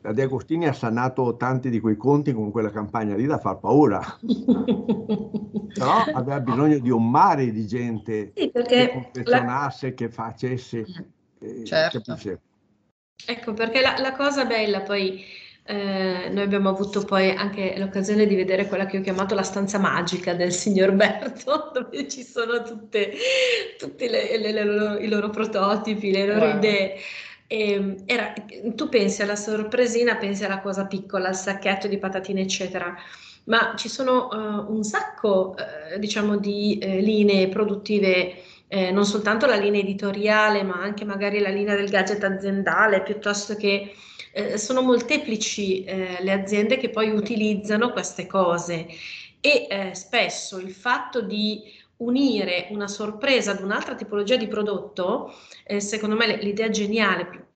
la 0.02 0.14
De 0.14 0.24
Agostini 0.24 0.68
ha 0.68 0.74
sanato 0.74 1.38
tanti 1.38 1.70
di 1.70 1.80
quei 1.80 1.96
conti 1.96 2.34
con 2.34 2.52
quella 2.52 2.72
campagna 2.72 3.16
lì 3.16 3.26
da 3.26 3.38
far 3.38 3.60
paura, 3.60 4.02
però 5.74 6.04
aveva 6.14 6.40
bisogno 6.40 6.80
di 6.80 6.90
un 6.90 7.10
mare 7.10 7.52
di 7.52 7.68
gente 7.68 8.32
sì, 8.36 8.52
che 8.52 8.90
confezionasse, 8.92 9.88
la... 9.90 9.94
che 9.94 10.10
facesse. 10.10 10.86
Eh, 11.40 11.66
certo. 11.66 12.18
Ecco 13.26 13.54
perché 13.54 13.82
la, 13.82 13.96
la 14.00 14.16
cosa 14.16 14.46
bella 14.46 14.82
poi 14.82 15.24
eh, 15.64 16.30
noi 16.30 16.44
abbiamo 16.44 16.70
avuto 16.70 17.04
poi 17.06 17.30
anche 17.30 17.76
l'occasione 17.78 18.26
di 18.26 18.36
vedere 18.36 18.68
quella 18.68 18.86
che 18.86 18.98
ho 18.98 19.02
chiamato 19.02 19.36
la 19.36 19.44
stanza 19.44 19.78
magica 19.78 20.34
del 20.34 20.52
signor 20.52 20.92
Berto, 20.94 21.72
dove 21.74 22.08
ci 22.08 22.24
sono 22.24 22.64
tutte, 22.64 23.14
tutti 23.78 24.06
i 24.06 25.08
loro 25.08 25.30
prototipi, 25.30 26.12
le 26.12 26.26
loro 26.26 26.48
wow. 26.48 26.58
idee. 26.58 26.96
E 27.48 27.72
ehm, 27.74 28.04
era, 28.06 28.34
tu 28.76 28.90
pensi 28.90 29.22
alla 29.22 29.36
sorpresina, 29.36 30.16
pensi 30.16 30.44
alla 30.44 30.60
cosa 30.60 30.88
piccola, 30.88 31.28
al 31.28 31.36
sacchetto 31.36 31.88
di 31.88 31.98
patatine, 31.98 32.42
eccetera, 32.42 32.96
ma 33.46 33.74
ci 33.76 33.90
sono 33.90 34.30
uh, 34.32 34.74
un 34.74 34.84
sacco, 34.84 35.56
uh, 35.58 36.00
diciamo, 36.00 36.38
di 36.38 36.80
uh, 36.82 36.86
linee 36.86 37.50
produttive 37.50 38.44
eh, 38.74 38.90
non 38.90 39.06
soltanto 39.06 39.46
la 39.48 39.58
linea 39.58 39.82
editoriale, 39.82 40.64
ma 40.64 40.82
anche 40.82 41.04
magari 41.04 41.40
la 41.40 41.50
linea 41.50 41.76
del 41.76 41.90
gadget 41.90 42.24
aziendale, 42.24 43.04
piuttosto 43.04 43.56
che 43.56 43.94
eh, 44.32 44.58
sono 44.58 44.82
molteplici 44.82 45.84
eh, 45.84 46.18
le 46.22 46.32
aziende 46.32 46.78
che 46.78 46.90
poi 46.90 47.10
utilizzano 47.10 47.92
queste 47.92 48.28
cose 48.28 48.88
e 49.40 49.68
eh, 49.70 49.96
spesso 49.96 50.58
il 50.58 50.72
fatto 50.72 51.22
di 51.22 51.64
unire 51.98 52.68
una 52.70 52.88
sorpresa 52.88 53.52
ad 53.52 53.62
un'altra 53.62 53.96
tipologia 53.96 54.36
di 54.36 54.48
prodotto, 54.48 55.34
eh, 55.66 55.80
secondo 55.80 56.16
me 56.16 56.36
l'idea 56.38 56.70
geniale, 56.70 57.51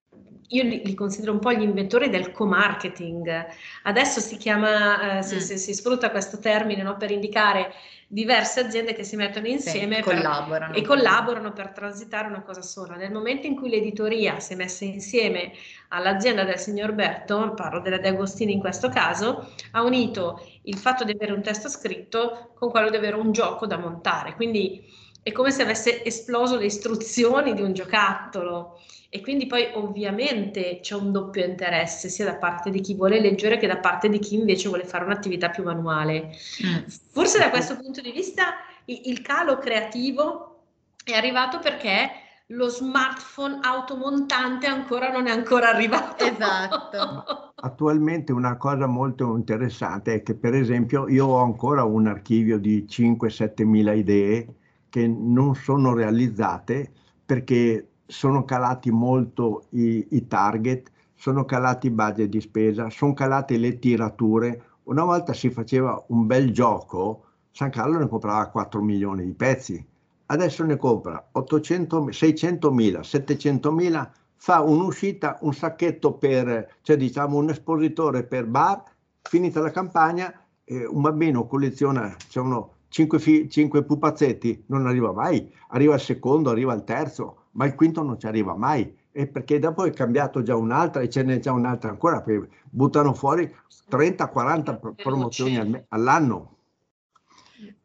io 0.50 0.64
li, 0.64 0.82
li, 0.84 0.94
considero 0.94 1.32
un 1.32 1.40
po' 1.40 1.52
gli 1.52 1.62
inventori 1.62 2.10
del 2.10 2.32
co-marketing. 2.32 3.46
Adesso 3.84 4.20
si 4.20 4.38
chiama, 4.38 5.18
eh, 5.18 5.24
si, 5.24 5.36
mm. 5.36 5.40
si, 5.40 5.58
si, 5.58 5.74
sfrutta 5.74 6.12
questo 6.12 6.40
termine 6.40 6.84
no, 6.84 6.98
per 6.98 7.12
indicare 7.12 7.74
diverse 8.08 8.60
aziende 8.60 8.94
che 8.94 9.04
si 9.04 9.16
mettono 9.16 9.48
insieme 9.48 9.96
sì, 9.96 10.04
per, 10.04 10.16
collaborano. 10.16 10.74
e 10.75 10.82
collaborano 10.84 11.54
per 11.54 11.72
transitare 11.72 12.28
una 12.28 12.44
cosa 12.44 12.62
sola. 12.62 12.96
Nel 12.96 13.12
momento 13.12 13.48
in 13.48 13.56
cui 13.56 13.70
l'editoria 13.70 14.40
si 14.40 14.54
è 14.54 14.56
messa 14.56 14.86
insieme 14.86 15.52
all'azienda 15.90 16.44
del 16.44 16.60
signor 16.60 16.94
Berto, 16.94 17.54
parlo 17.56 17.80
della 17.80 17.98
De 17.98 18.10
Agostini 18.10 18.54
in 18.54 18.60
questo 18.60 18.90
caso, 18.90 19.54
ha 19.72 19.82
unito 19.82 20.40
il 20.64 20.78
fatto 20.78 21.04
di 21.04 21.12
avere 21.12 21.32
un 21.32 21.42
testo 21.42 21.68
scritto 21.68 22.52
con 22.56 22.70
quello 22.70 22.90
di 22.90 22.96
avere 22.96 23.16
un 23.16 23.32
gioco 23.32 23.66
da 23.66 23.78
montare. 23.78 24.36
Quindi 24.36 24.86
è 25.25 25.32
come 25.32 25.50
se 25.50 25.63
avesse 25.63 26.05
esploso 26.05 26.55
le 26.55 26.65
istruzioni 26.65 27.55
di 27.55 27.63
un 27.63 27.74
giocattolo 27.74 28.79
e 29.10 29.22
quindi 29.22 29.48
poi 29.48 29.72
ovviamente 29.74 30.82
c'è 30.84 30.94
un 30.94 31.12
doppio 31.12 31.44
interesse 31.44 32.10
sia 32.10 32.25
da 32.25 32.36
parte 32.36 32.70
di 32.70 32.79
chi 32.79 32.94
vuole 32.94 33.20
leggere 33.20 33.58
che 33.58 33.65
da 33.65 33.77
parte 33.77 34.08
di 34.08 34.20
chi 34.20 34.36
invece 34.36 34.67
vuole 34.67 34.84
fare 34.84 35.03
un'attività 35.03 35.50
più 35.50 35.63
manuale. 35.63 36.29
Mm. 36.63 36.84
Forse 37.10 37.39
da 37.39 37.50
questo 37.50 37.75
punto 37.75 38.01
di 38.01 38.12
vista 38.12 38.53
il 38.86 39.20
calo 39.24 39.58
creativo 39.58 40.60
è 41.03 41.13
arrivato 41.13 41.58
perché 41.58 42.08
lo 42.50 42.67
smartphone 42.67 43.62
automontante 43.63 44.67
ancora 44.67 45.12
non 45.12 45.25
è 45.25 45.32
ancora 45.32 45.70
arrivato. 45.70 46.24
Esatto. 46.24 47.53
Attualmente 47.65 48.32
una 48.32 48.58
cosa 48.58 48.86
molto 48.86 49.36
interessante 49.36 50.13
è 50.13 50.22
che 50.22 50.36
per 50.36 50.53
esempio 50.53 51.08
io 51.08 51.25
ho 51.25 51.41
ancora 51.41 51.84
un 51.84 52.05
archivio 52.05 52.60
di 52.60 52.86
5-7 52.88 53.63
mila 53.63 53.94
idee 53.94 54.58
che 54.96 55.08
non 55.08 55.56
sono 55.56 55.94
realizzate 55.94 56.90
perché 57.25 57.90
sono 58.06 58.46
calati 58.46 58.92
molto 58.92 59.66
i, 59.72 60.08
i 60.12 60.25
target, 60.25 60.90
sono 61.16 61.44
calati 61.44 61.88
i 61.88 61.92
budget 61.92 62.30
di 62.30 62.40
spesa, 62.40 62.90
sono 62.90 63.12
calate 63.12 63.58
le 63.58 63.78
tirature. 63.78 64.62
Una 64.84 65.04
volta 65.04 65.34
si 65.34 65.50
faceva 65.50 66.02
un 66.08 66.25
bel 66.25 66.54
gioco, 66.54 67.25
San 67.52 67.72
Carlo 67.72 67.98
ne 67.98 68.08
comprava 68.08 68.48
4 68.48 68.82
milioni 68.82 69.25
di 69.25 69.34
pezzi, 69.34 69.86
adesso 70.28 70.64
ne 70.64 70.78
compra 70.78 71.28
800, 71.30 72.14
600 72.14 72.72
mila, 72.72 73.04
700 73.04 73.72
mila, 73.74 74.10
fa 74.38 74.62
un'uscita, 74.62 75.40
un 75.42 75.54
sacchetto 75.54 76.14
per, 76.14 76.78
cioè 76.84 76.96
diciamo 76.96 77.36
un 77.36 77.50
espositore 77.50 78.24
per 78.24 78.46
bar, 78.46 78.82
finita 79.24 79.60
la 79.60 79.72
campagna, 79.72 80.34
eh, 80.64 80.86
un 80.86 81.02
bambino 81.02 81.48
colleziona, 81.48 82.16
c'è 82.30 82.40
uno 82.40 82.75
5, 82.88 83.20
fi- 83.20 83.50
5 83.50 83.84
pupazzetti, 83.84 84.63
non 84.68 84.88
arriva 84.88 85.12
mai, 85.12 85.51
arriva 85.70 85.94
al 85.94 86.01
secondo, 86.01 86.50
arriva 86.50 86.74
al 86.74 86.84
terzo, 86.84 87.48
ma 87.51 87.65
il 87.65 87.75
quinto 87.75 88.04
non 88.04 88.20
ci 88.20 88.27
arriva 88.27 88.56
mai. 88.56 88.96
E 89.12 89.27
perché 89.27 89.60
dopo 89.60 89.86
è 89.86 89.92
cambiato 89.92 90.42
già 90.42 90.56
un'altra 90.56 91.01
e 91.01 91.10
ce 91.10 91.24
n'è 91.24 91.39
già 91.39 91.51
un'altra 91.54 91.89
ancora, 91.89 92.22
perché 92.22 92.50
buttano 92.70 93.13
fuori 93.13 93.54
30-40 93.89 94.94
promozioni 94.96 95.86
all'anno. 95.89 96.58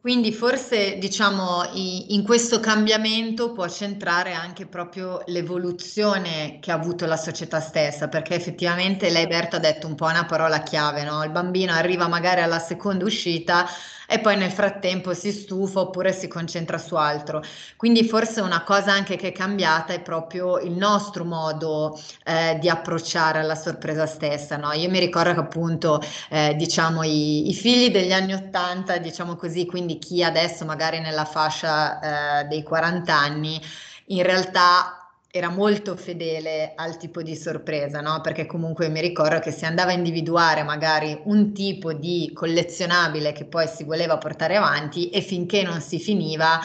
Quindi 0.01 0.33
forse 0.33 0.97
diciamo 0.97 1.69
in 1.73 2.23
questo 2.23 2.59
cambiamento 2.59 3.51
può 3.51 3.69
centrare 3.69 4.33
anche 4.33 4.65
proprio 4.65 5.21
l'evoluzione 5.27 6.57
che 6.59 6.71
ha 6.71 6.73
avuto 6.73 7.05
la 7.05 7.17
società 7.17 7.59
stessa, 7.59 8.07
perché 8.07 8.33
effettivamente 8.33 9.11
lei 9.11 9.27
Berta 9.27 9.57
ha 9.57 9.59
detto 9.59 9.85
un 9.85 9.93
po' 9.93 10.05
una 10.05 10.25
parola 10.25 10.63
chiave, 10.63 11.03
no? 11.03 11.23
Il 11.23 11.29
bambino 11.29 11.73
arriva 11.73 12.07
magari 12.07 12.41
alla 12.41 12.57
seconda 12.57 13.05
uscita 13.05 13.67
e 14.11 14.19
poi 14.19 14.35
nel 14.35 14.51
frattempo 14.51 15.13
si 15.13 15.31
stufa 15.31 15.79
oppure 15.79 16.11
si 16.11 16.27
concentra 16.27 16.77
su 16.77 16.95
altro. 16.95 17.41
Quindi 17.77 18.03
forse 18.03 18.41
una 18.41 18.61
cosa 18.63 18.91
anche 18.91 19.15
che 19.15 19.29
è 19.29 19.31
cambiata 19.31 19.93
è 19.93 20.01
proprio 20.01 20.57
il 20.59 20.73
nostro 20.73 21.23
modo 21.23 21.97
eh, 22.25 22.57
di 22.59 22.67
approcciare 22.67 23.39
alla 23.39 23.55
sorpresa 23.55 24.05
stessa. 24.05 24.57
No? 24.57 24.73
Io 24.73 24.89
mi 24.89 24.99
ricordo 24.99 25.33
che 25.33 25.39
appunto 25.39 26.01
eh, 26.29 26.55
diciamo 26.57 27.03
i, 27.03 27.49
i, 27.49 27.53
figli 27.53 27.89
degli 27.89 28.11
anni 28.11 28.33
80, 28.33 28.97
diciamo 28.97 29.35
così, 29.35 29.65
quindi 29.65 29.90
chi 29.99 30.23
adesso 30.23 30.65
magari 30.65 30.99
nella 30.99 31.25
fascia 31.25 32.41
eh, 32.41 32.45
dei 32.45 32.63
40 32.63 33.13
anni, 33.13 33.61
in 34.07 34.23
realtà 34.23 35.01
era 35.33 35.49
molto 35.49 35.95
fedele 35.95 36.73
al 36.75 36.97
tipo 36.97 37.21
di 37.21 37.35
sorpresa, 37.37 38.01
no? 38.01 38.19
Perché 38.19 38.45
comunque 38.45 38.89
mi 38.89 38.99
ricordo 38.99 39.39
che 39.39 39.51
si 39.51 39.63
andava 39.65 39.91
a 39.91 39.93
individuare 39.93 40.63
magari 40.63 41.17
un 41.23 41.53
tipo 41.53 41.93
di 41.93 42.31
collezionabile 42.33 43.31
che 43.31 43.45
poi 43.45 43.67
si 43.67 43.85
voleva 43.85 44.17
portare 44.17 44.57
avanti 44.57 45.09
e 45.09 45.21
finché 45.21 45.63
non 45.63 45.79
si 45.79 45.99
finiva, 45.99 46.59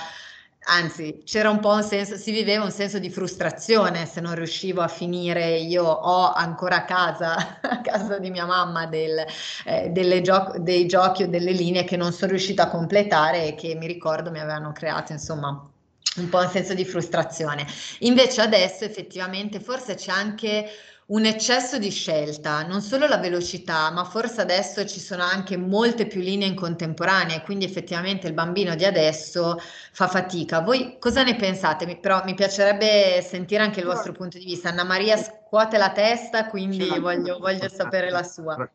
anzi 0.67 1.23
c'era 1.25 1.51
un 1.51 1.61
po' 1.61 1.73
un 1.73 1.83
senso, 1.83 2.17
si 2.17 2.31
viveva 2.33 2.65
un 2.65 2.71
senso 2.71 2.99
di 2.99 3.11
frustrazione 3.11 4.07
se 4.07 4.21
non 4.21 4.35
riuscivo 4.35 4.81
a 4.83 4.89
finire, 4.89 5.57
io 5.59 5.85
ho 5.85 6.33
ancora 6.33 6.77
a 6.77 6.85
casa, 6.85 7.61
a 7.63 7.81
casa 7.81 8.19
di 8.19 8.31
mia 8.31 8.47
mamma 8.47 8.87
del, 8.87 9.25
eh, 9.65 10.21
gio- 10.23 10.55
dei 10.59 10.87
giochi 10.87 11.25
o 11.25 11.29
delle 11.29 11.53
linee 11.53 11.85
che 11.85 11.97
non 11.97 12.13
sono 12.13 12.31
riuscita 12.33 12.65
a 12.65 12.71
completare 12.71 13.47
e 13.47 13.55
che 13.55 13.75
mi 13.75 13.87
ricordo 13.87 14.31
mi 14.31 14.41
avevano 14.41 14.73
creato 14.73 15.13
insomma 15.13 15.71
un 16.17 16.29
po' 16.29 16.39
un 16.39 16.49
senso 16.49 16.75
di 16.75 16.85
frustrazione. 16.85 17.67
Invece 18.01 18.41
adesso 18.41 18.85
effettivamente 18.85 19.61
forse 19.61 19.95
c'è 19.95 20.13
anche 20.13 20.67
un 21.09 21.25
eccesso 21.25 21.79
di 21.79 21.91
scelta, 21.91 22.67
non 22.67 22.81
solo 22.81 23.07
la 23.07 23.19
velocità, 23.19 23.93
ma 23.93 24.03
forse 24.03 24.41
adesso 24.41 24.85
ci 24.87 24.99
sono 24.99 25.23
anche 25.23 25.57
molte 25.57 26.09
più 26.09 26.21
linee 26.21 26.49
in 26.49 26.57
contemporanea, 26.57 27.43
quindi 27.43 27.65
effettivamente 27.65 28.27
il 28.27 28.33
bambino 28.33 28.75
di 28.75 28.85
adesso 28.85 29.57
fa 29.93 30.09
fatica. 30.09 30.63
Voi 30.63 30.97
cosa 30.99 31.23
ne 31.23 31.37
pensate? 31.37 31.97
Però 31.99 32.25
mi 32.25 32.35
piacerebbe 32.35 33.23
sentire 33.23 33.63
anche 33.63 33.81
il 33.81 33.87
vostro 33.87 34.11
punto 34.11 34.37
di 34.37 34.47
vista. 34.47 34.71
Anna 34.71 34.83
Maria 34.83 35.17
scuote 35.17 35.79
la 35.79 35.93
testa, 35.93 36.49
quindi 36.49 36.89
voglio, 36.99 37.39
voglio 37.39 37.69
sapere 37.69 38.11
la 38.11 38.25
sua. 38.25 38.69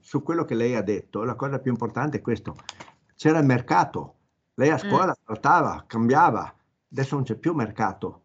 Su 0.00 0.24
quello 0.24 0.44
che 0.44 0.56
lei 0.56 0.74
ha 0.74 0.82
detto, 0.82 1.22
la 1.22 1.34
cosa 1.34 1.60
più 1.60 1.70
importante 1.70 2.16
è 2.16 2.20
questo. 2.20 2.56
C'era 3.14 3.38
il 3.38 3.46
mercato, 3.46 4.14
lei 4.54 4.70
a 4.70 4.78
scuola 4.78 5.12
mm. 5.12 5.24
trattava, 5.24 5.84
cambiava, 5.86 6.52
adesso 6.90 7.14
non 7.14 7.22
c'è 7.22 7.36
più 7.36 7.54
mercato. 7.54 8.22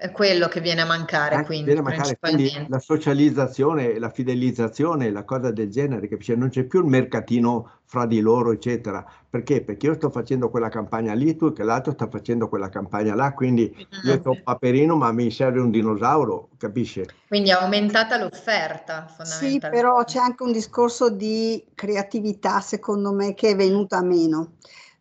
È 0.00 0.12
quello 0.12 0.48
che 0.48 0.62
viene 0.62 0.80
a 0.80 0.86
mancare, 0.86 1.40
eh, 1.40 1.44
quindi, 1.44 1.66
viene 1.66 1.80
a 1.80 1.82
mancare 1.82 2.16
quindi 2.18 2.50
la 2.68 2.78
socializzazione, 2.78 3.98
la 3.98 4.08
fidelizzazione, 4.08 5.10
la 5.10 5.24
cosa 5.24 5.50
del 5.50 5.68
genere, 5.68 6.08
capisci? 6.08 6.34
non 6.34 6.48
c'è 6.48 6.64
più 6.64 6.80
il 6.80 6.86
mercatino 6.86 7.80
fra 7.84 8.06
di 8.06 8.20
loro, 8.20 8.50
eccetera. 8.50 9.04
Perché? 9.28 9.62
Perché 9.62 9.88
io 9.88 9.94
sto 9.96 10.08
facendo 10.08 10.48
quella 10.48 10.70
campagna 10.70 11.12
lì, 11.12 11.36
tu 11.36 11.52
che 11.52 11.64
l'altro 11.64 11.92
sta 11.92 12.08
facendo 12.08 12.48
quella 12.48 12.70
campagna 12.70 13.14
là, 13.14 13.34
quindi 13.34 13.70
io 14.04 14.20
sono 14.22 14.30
un 14.30 14.42
paperino, 14.42 14.96
ma 14.96 15.12
mi 15.12 15.30
serve 15.30 15.60
un 15.60 15.70
dinosauro, 15.70 16.48
capisci? 16.56 17.04
Quindi 17.28 17.50
è 17.50 17.52
aumentata 17.52 18.16
l'offerta, 18.16 19.06
Sì, 19.22 19.58
però 19.58 20.02
c'è 20.04 20.18
anche 20.18 20.44
un 20.44 20.52
discorso 20.52 21.10
di 21.10 21.62
creatività, 21.74 22.60
secondo 22.60 23.12
me, 23.12 23.34
che 23.34 23.50
è 23.50 23.54
venuta 23.54 24.02
meno 24.02 24.52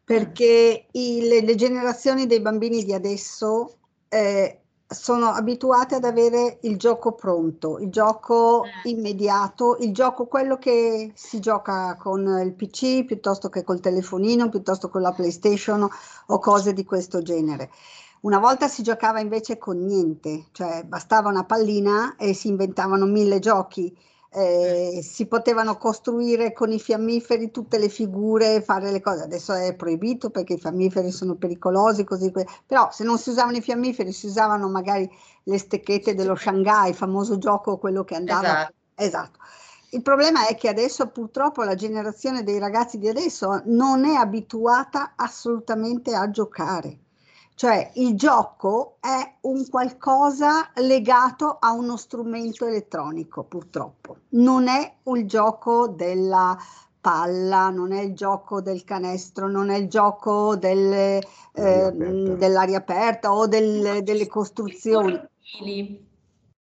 perché 0.03 0.87
i, 0.91 1.19
le, 1.21 1.41
le, 1.41 1.53
generazioni 1.53 2.25
dei 2.25 2.41
bambini 2.41 2.83
di 2.83 2.95
adesso 2.95 3.77
eh, 4.09 4.58
sono 4.91 5.27
abituate 5.27 5.95
ad 5.95 6.03
avere 6.03 6.57
il 6.61 6.77
gioco 6.77 7.11
pronto, 7.11 7.77
il 7.77 7.91
gioco 7.91 8.63
eh. 8.63 8.89
immediato, 8.89 9.77
il 9.81 9.93
gioco 9.93 10.25
quello 10.25 10.57
che 10.57 11.11
si 11.13 11.39
gioca 11.39 11.95
con 11.95 12.25
il 12.43 12.53
PC 12.53 13.05
piuttosto 13.05 13.49
che 13.49 13.63
col 13.63 13.79
telefonino, 13.79 14.49
piuttosto 14.49 14.89
con 14.89 15.01
la 15.01 15.11
PlayStation 15.11 15.87
o 16.27 16.39
cose 16.39 16.73
di 16.73 16.83
questo 16.83 17.21
genere. 17.21 17.69
Una 18.21 18.39
volta 18.39 18.67
si 18.67 18.81
giocava 18.81 19.19
invece 19.19 19.59
con 19.59 19.85
niente, 19.85 20.47
cioè 20.51 20.83
bastava 20.83 21.29
una 21.29 21.45
pallina 21.45 22.15
e 22.17 22.33
si 22.33 22.47
inventavano 22.47 23.05
mille 23.05 23.39
giochi 23.39 23.95
eh, 24.31 24.99
si 25.03 25.25
potevano 25.25 25.77
costruire 25.77 26.53
con 26.53 26.71
i 26.71 26.79
fiammiferi 26.79 27.51
tutte 27.51 27.77
le 27.77 27.89
figure, 27.89 28.61
fare 28.61 28.91
le 28.91 29.01
cose. 29.01 29.23
Adesso 29.23 29.53
è 29.53 29.75
proibito 29.75 30.29
perché 30.29 30.53
i 30.53 30.59
fiammiferi 30.59 31.11
sono 31.11 31.35
pericolosi, 31.35 32.03
così, 32.03 32.31
però 32.65 32.89
se 32.91 33.03
non 33.03 33.17
si 33.17 33.29
usavano 33.29 33.57
i 33.57 33.61
fiammiferi 33.61 34.11
si 34.11 34.27
usavano 34.27 34.69
magari 34.69 35.09
le 35.43 35.57
stecchette 35.57 36.13
dello 36.13 36.35
Shanghai, 36.35 36.89
il 36.89 36.95
famoso 36.95 37.37
gioco, 37.37 37.77
quello 37.77 38.03
che 38.03 38.15
andava. 38.15 38.47
Esatto. 38.47 38.73
esatto. 38.95 39.39
Il 39.91 40.03
problema 40.03 40.45
è 40.45 40.55
che 40.55 40.69
adesso 40.69 41.07
purtroppo 41.07 41.63
la 41.63 41.73
generazione 41.73 42.43
dei 42.43 42.59
ragazzi 42.59 42.99
di 42.99 43.07
adesso 43.07 43.63
non 43.65 44.05
è 44.05 44.13
abituata 44.13 45.13
assolutamente 45.15 46.13
a 46.13 46.29
giocare 46.29 46.99
cioè 47.59 47.91
il 47.95 48.15
gioco 48.15 48.99
è 49.01 49.33
un 49.41 49.67
qualcosa 49.69 50.71
legato 50.75 51.57
a 51.59 51.73
uno 51.73 51.97
strumento 51.97 52.65
elettronico, 52.65 53.43
purtroppo. 53.43 54.19
Non 54.29 54.69
è 54.69 54.95
il 55.03 55.27
gioco 55.27 55.89
della 55.89 56.57
palla, 57.01 57.69
non 57.69 57.91
è 57.91 57.99
il 57.99 58.13
gioco 58.13 58.61
del 58.61 58.85
canestro, 58.85 59.49
non 59.49 59.71
è 59.71 59.75
il 59.75 59.89
gioco 59.89 60.55
delle, 60.55 61.21
eh, 61.51 61.91
dell'aria 61.91 62.77
aperta 62.77 63.33
o 63.33 63.45
del, 63.45 64.03
delle 64.03 64.27
costruzioni. 64.27 65.19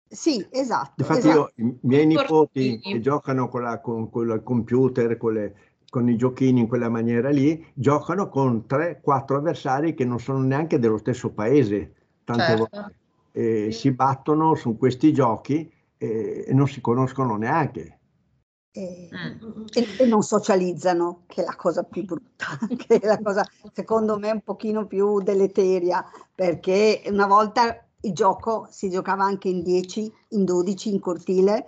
Sì, 0.08 0.48
esatto. 0.50 1.02
Infatti 1.02 1.28
esatto. 1.28 1.52
io, 1.58 1.66
i 1.68 1.78
miei 1.82 2.06
nipoti 2.06 2.80
che 2.80 3.02
giocano 3.02 3.50
con, 3.50 3.64
la, 3.64 3.82
con, 3.82 4.10
con 4.10 4.30
il 4.30 4.42
computer, 4.44 5.18
con 5.18 5.34
le, 5.34 5.56
con 5.90 6.10
i 6.10 6.18
giochini 6.18 6.62
in 6.62 6.68
quella 6.68 6.90
maniera 6.90 7.30
lì, 7.30 7.66
giocano 7.74 8.30
con 8.30 8.66
3-4 8.68 9.36
avversari 9.36 9.94
che 9.94 10.06
non 10.06 10.20
sono 10.20 10.40
neanche 10.40 10.80
dello 10.80 10.98
stesso 10.98 11.32
paese, 11.32 11.94
tante 12.24 12.44
certo. 12.44 12.68
volte. 12.72 12.96
E 13.32 13.72
si 13.72 13.92
battono 13.92 14.56
su 14.56 14.78
questi 14.78 15.12
giochi 15.12 15.70
e, 15.98 16.48
non 16.52 16.68
si 16.68 16.82
conoscono 16.82 17.36
neanche. 17.36 18.00
E, 18.72 19.10
mm. 19.10 19.66
e, 19.74 19.88
e, 20.00 20.06
non 20.06 20.22
socializzano, 20.22 21.24
che 21.28 21.44
è 21.44 21.46
la 21.46 21.56
cosa 21.56 21.84
più 21.84 22.04
brutta, 22.04 22.46
che 22.76 23.00
è 23.00 23.06
la 23.06 23.20
cosa 23.22 23.46
secondo 23.74 24.18
me 24.18 24.32
un 24.32 24.42
pochino 24.42 24.86
più 24.86 25.22
deleteria, 25.22 26.04
perché 26.34 27.04
una 27.08 27.28
volta 27.28 27.86
il 28.02 28.14
gioco 28.14 28.68
si 28.70 28.90
giocava 28.90 29.24
anche 29.24 29.50
in 29.50 29.64
10, 29.64 30.14
in 30.30 30.46
12 30.46 30.90
in 30.90 31.00
cortile 31.00 31.66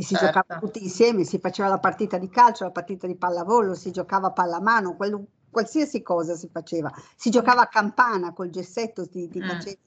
e 0.00 0.02
si 0.02 0.14
certo. 0.14 0.26
giocava 0.26 0.58
tutti 0.58 0.82
insieme, 0.82 1.24
si 1.24 1.38
faceva 1.38 1.68
la 1.68 1.78
partita 1.78 2.16
di 2.16 2.30
calcio, 2.30 2.64
la 2.64 2.70
partita 2.70 3.06
di 3.06 3.16
pallavolo, 3.16 3.74
si 3.74 3.90
giocava 3.90 4.28
a 4.28 4.32
pallamano, 4.32 4.96
quello, 4.96 5.26
qualsiasi 5.50 6.00
cosa 6.00 6.34
si 6.36 6.48
faceva, 6.50 6.90
si 7.14 7.28
giocava 7.28 7.60
a 7.60 7.66
campana 7.66 8.32
col 8.32 8.48
gessetto, 8.48 9.06
ti, 9.06 9.28
ti 9.28 9.40
mm. 9.40 9.46
facevi, 9.46 9.78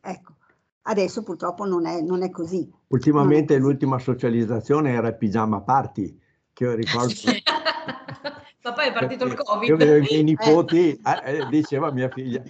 ecco. 0.00 0.34
Adesso 0.82 1.22
purtroppo 1.22 1.66
non 1.66 1.86
è, 1.86 2.00
non 2.00 2.22
è 2.22 2.30
così. 2.30 2.68
Ultimamente 2.88 3.54
è 3.54 3.58
così. 3.58 3.68
l'ultima 3.68 3.98
socializzazione 3.98 4.92
era 4.92 5.08
il 5.08 5.16
pigiama 5.16 5.60
party, 5.60 6.18
che 6.52 6.64
io 6.64 6.74
ricordo. 6.74 7.12
Ma 8.62 8.72
poi 8.72 8.88
è 8.88 8.92
partito 8.92 9.24
il 9.26 9.34
Covid. 9.34 9.68
Io 9.68 9.76
vedo 9.76 9.96
i 9.96 10.00
miei 10.00 10.24
nipoti, 10.24 11.00
eh, 11.00 11.00
eh, 11.24 11.46
diceva 11.48 11.92
mia 11.92 12.08
figlia, 12.08 12.42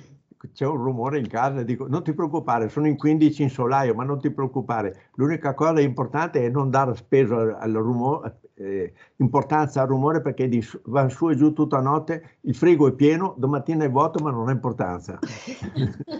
c'è 0.52 0.66
un 0.66 0.76
rumore 0.76 1.18
in 1.18 1.28
casa, 1.28 1.62
dico 1.62 1.86
non 1.86 2.02
ti 2.02 2.12
preoccupare, 2.12 2.68
sono 2.68 2.86
in 2.86 2.96
15 2.96 3.42
in 3.42 3.50
solaio, 3.50 3.94
ma 3.94 4.04
non 4.04 4.20
ti 4.20 4.30
preoccupare, 4.30 5.10
l'unica 5.14 5.54
cosa 5.54 5.80
importante 5.80 6.44
è 6.44 6.48
non 6.48 6.70
dare 6.70 6.94
speso 6.94 7.56
al 7.56 7.72
rumore, 7.72 8.38
eh, 8.54 8.92
importanza 9.16 9.82
al 9.82 9.88
rumore 9.88 10.20
perché 10.20 10.48
di, 10.48 10.66
va 10.84 11.08
su 11.08 11.30
e 11.30 11.36
giù 11.36 11.52
tutta 11.52 11.80
notte, 11.80 12.38
il 12.42 12.54
frigo 12.54 12.88
è 12.88 12.92
pieno, 12.92 13.34
domattina 13.36 13.84
è 13.84 13.90
vuoto, 13.90 14.22
ma 14.22 14.30
non 14.30 14.48
ha 14.48 14.52
importanza. 14.52 15.18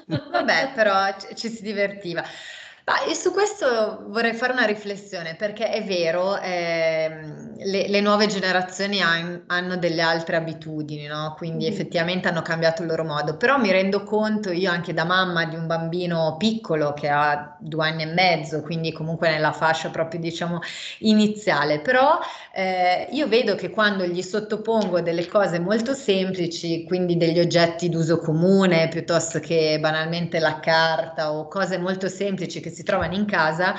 Vabbè, 0.30 0.72
però 0.74 0.94
ci 1.35 1.48
si 1.48 1.62
divertiva. 1.62 2.22
Ma 2.87 3.05
e 3.05 3.14
su 3.14 3.31
questo 3.33 4.05
vorrei 4.09 4.33
fare 4.33 4.53
una 4.53 4.64
riflessione 4.64 5.37
perché 5.37 5.71
è 5.71 5.85
vero, 5.85 6.38
ehm, 6.38 7.57
le, 7.59 7.88
le 7.88 8.01
nuove 8.01 8.27
generazioni 8.27 9.01
han- 9.03 9.45
hanno 9.47 9.77
delle 9.77 10.01
altre 10.03 10.37
abitudini, 10.37 11.07
no? 11.07 11.35
Quindi 11.37 11.66
mm. 11.69 11.73
effettivamente 11.73 12.29
hanno 12.29 12.43
cambiato 12.43 12.83
il 12.83 12.88
loro 12.88 13.05
modo, 13.05 13.37
però 13.37 13.59
mi 13.59 13.71
rendo 13.71 14.03
conto 14.03 14.51
io 14.51 14.71
anche 14.71 14.93
da 14.95 15.05
mamma 15.05 15.45
di 15.45 15.57
un 15.57 15.66
bambino 15.66 16.37
piccolo 16.38 16.93
che 16.95 17.09
ha 17.09 17.57
due 17.61 17.87
anni 17.87 18.03
e 18.03 18.07
mezzo, 18.07 18.61
quindi 18.62 18.93
comunque 18.93 19.29
nella 19.31 19.53
fascia 19.53 19.90
proprio 19.90 20.19
diciamo 20.21 20.61
iniziale, 21.01 21.81
però 21.81 22.19
eh, 22.53 23.09
io 23.12 23.29
vedo 23.29 23.55
che 23.55 23.71
quando 23.71 24.05
gli 24.07 24.23
sottopongo 24.23 25.01
delle 25.01 25.27
cose 25.27 25.59
molto 25.59 25.95
semplici, 25.95 26.85
quindi 26.85 27.16
degli 27.16 27.38
oggetti 27.38 27.88
d'uso 27.88 28.19
comune 28.19 28.88
piuttosto 28.88 29.38
che 29.38 29.79
banalmente 29.81 30.38
la 30.38 30.59
carta 30.61 31.33
o 31.33 31.47
cose 31.49 31.79
molto 31.79 32.09
semplici 32.09 32.61
che 32.61 32.69
si 32.70 32.80
si 32.80 32.83
trovano 32.83 33.14
in 33.14 33.26
casa, 33.26 33.74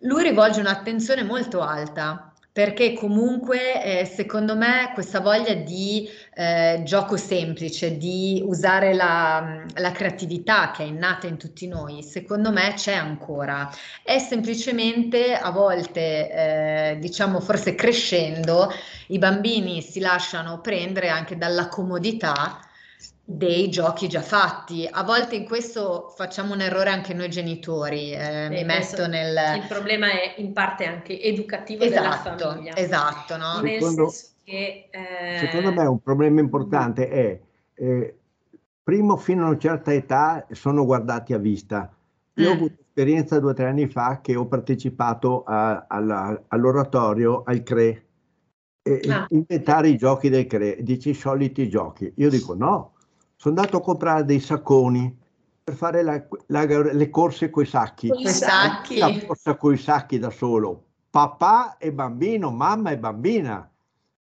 lui 0.00 0.22
rivolge 0.22 0.60
un'attenzione 0.60 1.22
molto 1.22 1.62
alta 1.62 2.30
perché 2.52 2.94
comunque 2.94 3.84
eh, 3.84 4.04
secondo 4.06 4.56
me 4.56 4.90
questa 4.94 5.20
voglia 5.20 5.52
di 5.52 6.08
eh, 6.32 6.80
gioco 6.84 7.18
semplice, 7.18 7.98
di 7.98 8.42
usare 8.46 8.94
la, 8.94 9.62
la, 9.74 9.92
creatività 9.92 10.70
che 10.70 10.82
è 10.82 10.86
innata 10.86 11.26
in 11.26 11.36
tutti 11.36 11.66
noi, 11.66 12.02
secondo 12.02 12.50
me 12.52 12.72
c'è 12.74 12.94
ancora. 12.94 13.70
È 14.02 14.18
semplicemente 14.18 15.34
a 15.34 15.50
volte, 15.50 16.30
eh, 16.30 16.98
diciamo 16.98 17.40
forse 17.40 17.74
crescendo, 17.74 18.72
i 19.08 19.18
bambini 19.18 19.82
si 19.82 20.00
lasciano 20.00 20.62
prendere 20.62 21.10
anche 21.10 21.36
dalla 21.36 21.68
comodità 21.68 22.65
dei 23.28 23.68
giochi 23.68 24.08
già 24.08 24.22
fatti. 24.22 24.88
A 24.88 25.02
volte 25.02 25.34
in 25.34 25.44
questo 25.46 26.12
facciamo 26.14 26.54
un 26.54 26.60
errore 26.60 26.90
anche 26.90 27.12
noi 27.12 27.28
genitori. 27.28 28.12
Eh, 28.12 28.48
mi 28.48 28.62
metto 28.62 29.08
nel... 29.08 29.36
Il 29.56 29.66
problema 29.68 30.06
è 30.06 30.34
in 30.36 30.52
parte 30.52 30.86
anche 30.86 31.20
educativo 31.20 31.82
esatto, 31.82 32.36
della 32.36 32.48
famiglia. 32.52 32.76
Esatto, 32.76 33.36
no? 33.36 33.60
Secondo, 33.64 34.12
che, 34.44 34.88
eh... 34.90 35.38
secondo 35.40 35.72
me 35.72 35.84
un 35.86 36.00
problema 36.00 36.38
importante 36.38 37.08
è, 37.08 37.40
eh, 37.74 38.16
primo, 38.84 39.16
fino 39.16 39.44
a 39.44 39.48
una 39.48 39.58
certa 39.58 39.92
età 39.92 40.46
sono 40.52 40.84
guardati 40.84 41.32
a 41.32 41.38
vista. 41.38 41.92
Io 42.34 42.46
mm. 42.46 42.50
ho 42.50 42.54
avuto 42.54 42.74
esperienza 42.86 43.40
due 43.40 43.50
o 43.50 43.54
tre 43.54 43.66
anni 43.66 43.88
fa 43.88 44.20
che 44.20 44.36
ho 44.36 44.46
partecipato 44.46 45.42
a, 45.42 45.86
alla, 45.88 46.44
all'oratorio 46.46 47.42
al 47.44 47.64
CRE. 47.64 48.04
E 48.82 49.00
ah. 49.10 49.26
inventare 49.30 49.88
i 49.88 49.96
giochi 49.96 50.28
del 50.28 50.46
CRE, 50.46 50.80
dici 50.80 51.10
i 51.10 51.14
soliti 51.14 51.68
giochi. 51.68 52.12
Io 52.18 52.30
dico 52.30 52.54
no, 52.54 52.92
sono 53.36 53.54
andato 53.54 53.76
a 53.76 53.82
comprare 53.82 54.24
dei 54.24 54.40
sacconi 54.40 55.24
per 55.62 55.74
fare 55.74 56.02
la, 56.02 56.24
la, 56.46 56.64
le 56.64 57.10
corse 57.10 57.50
coi 57.50 57.66
sacchi. 57.66 58.08
Con 58.08 58.20
i 58.20 58.28
sacchi. 58.28 58.98
La 58.98 59.12
corsa 59.26 59.56
coi 59.56 59.76
sacchi 59.76 60.18
da 60.18 60.30
solo. 60.30 60.84
Papà 61.10 61.76
e 61.76 61.92
bambino, 61.92 62.50
mamma 62.50 62.90
e 62.90 62.98
bambina. 62.98 63.70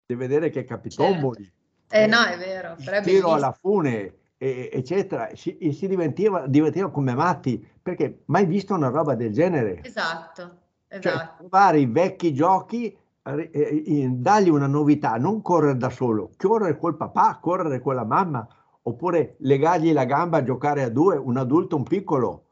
Devi 0.06 0.20
vedere 0.20 0.50
che 0.50 0.64
capitomboli. 0.64 1.42
Certo. 1.42 1.54
Eh, 1.88 2.06
no, 2.06 2.24
è 2.24 2.36
vero. 2.38 2.76
Tiro 3.02 3.32
alla 3.32 3.52
fune, 3.52 4.14
e, 4.36 4.70
eccetera. 4.72 5.30
Si, 5.34 5.56
e 5.58 5.72
si 5.72 5.86
divertiva, 5.86 6.46
divertiva 6.46 6.90
come 6.90 7.14
matti, 7.14 7.64
perché 7.82 8.22
mai 8.26 8.46
visto 8.46 8.74
una 8.74 8.88
roba 8.88 9.14
del 9.14 9.32
genere. 9.32 9.82
Esatto, 9.84 10.42
cioè, 10.88 10.98
esatto. 10.98 11.16
Cioè, 11.16 11.30
provare 11.36 11.80
i 11.80 11.86
vecchi 11.86 12.32
giochi 12.34 12.96
eh, 13.22 14.08
dargli 14.10 14.48
una 14.48 14.66
novità, 14.68 15.16
non 15.16 15.42
correre 15.42 15.76
da 15.76 15.90
solo, 15.90 16.30
correre 16.36 16.78
col 16.78 16.96
papà, 16.96 17.38
correre 17.40 17.80
con 17.80 17.94
la 17.94 18.04
mamma, 18.04 18.46
oppure 18.88 19.34
legargli 19.40 19.92
la 19.92 20.04
gamba 20.04 20.38
a 20.38 20.42
giocare 20.42 20.82
a 20.82 20.88
due, 20.88 21.16
un 21.16 21.36
adulto, 21.36 21.76
un 21.76 21.82
piccolo, 21.82 22.44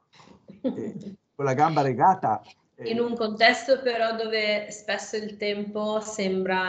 eh, 0.62 0.94
con 1.34 1.44
la 1.44 1.54
gamba 1.54 1.82
legata. 1.82 2.42
Eh. 2.76 2.90
In 2.90 3.00
un 3.00 3.14
contesto 3.14 3.80
però 3.80 4.16
dove 4.16 4.66
spesso 4.70 5.16
il 5.16 5.36
tempo 5.36 6.00
sembra 6.00 6.66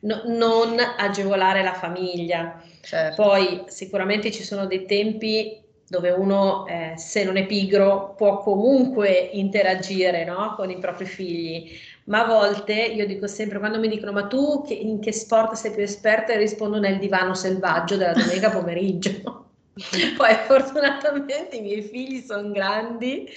no, 0.00 0.22
non 0.26 0.76
agevolare 0.98 1.62
la 1.62 1.74
famiglia. 1.74 2.62
Certo. 2.80 3.22
Poi 3.22 3.64
sicuramente 3.66 4.30
ci 4.30 4.42
sono 4.42 4.66
dei 4.66 4.86
tempi 4.86 5.60
dove 5.86 6.10
uno, 6.10 6.66
eh, 6.66 6.94
se 6.96 7.24
non 7.24 7.36
è 7.36 7.44
pigro, 7.44 8.14
può 8.16 8.38
comunque 8.38 9.10
interagire 9.32 10.24
no? 10.24 10.54
con 10.56 10.70
i 10.70 10.78
propri 10.78 11.04
figli 11.04 11.70
ma 12.04 12.22
a 12.22 12.26
volte 12.26 12.72
io 12.74 13.06
dico 13.06 13.26
sempre 13.26 13.58
quando 13.58 13.78
mi 13.78 13.88
dicono 13.88 14.12
ma 14.12 14.26
tu 14.26 14.62
che, 14.66 14.74
in 14.74 15.00
che 15.00 15.12
sport 15.12 15.54
sei 15.54 15.72
più 15.72 15.82
esperta 15.82 16.32
e 16.32 16.38
rispondo 16.38 16.78
nel 16.78 16.98
divano 16.98 17.34
selvaggio 17.34 17.96
della 17.96 18.12
domenica 18.12 18.50
pomeriggio. 18.50 19.42
Poi 20.16 20.34
fortunatamente 20.46 21.56
i 21.56 21.60
miei 21.60 21.82
figli 21.82 22.24
sono 22.24 22.52
grandi. 22.52 23.28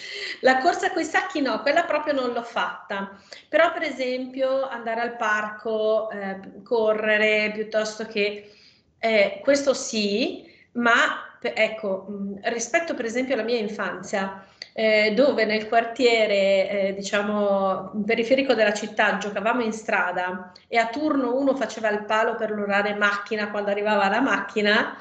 La 0.41 0.60
corsa 0.60 0.91
con 0.91 1.01
i 1.01 1.06
sacchi 1.06 1.41
no, 1.41 1.62
quella 1.62 1.84
proprio 1.84 2.13
non 2.13 2.32
l'ho 2.32 2.43
fatta. 2.43 3.17
Però 3.49 3.73
per 3.73 3.82
esempio 3.82 4.67
andare 4.67 5.01
al 5.01 5.15
parco, 5.15 6.12
eh, 6.12 6.62
correre 6.63 7.51
piuttosto 7.53 8.06
che 8.06 8.51
eh, 8.99 9.39
questo 9.43 9.73
sì, 9.73 10.45
ma 10.73 11.26
ecco, 11.41 12.08
rispetto 12.43 12.93
per 12.93 13.06
esempio 13.06 13.34
alla 13.34 13.43
mia 13.43 13.58
infanzia, 13.60 14.43
eh, 14.73 15.13
dove 15.15 15.45
nel 15.45 15.67
quartiere, 15.67 16.69
eh, 16.69 16.93
diciamo, 16.93 18.04
periferico 18.06 18.54
della 18.54 18.73
città 18.73 19.17
giocavamo 19.17 19.63
in 19.63 19.73
strada 19.73 20.52
e 20.67 20.78
a 20.78 20.88
turno 20.88 21.36
uno 21.36 21.56
faceva 21.56 21.89
il 21.89 22.06
palo 22.06 22.36
per 22.36 22.52
l'orare 22.52 22.93
macchina 22.93 23.50
quando 23.50 23.71
arrivava 23.71 24.08
la 24.08 24.21
macchina, 24.21 24.95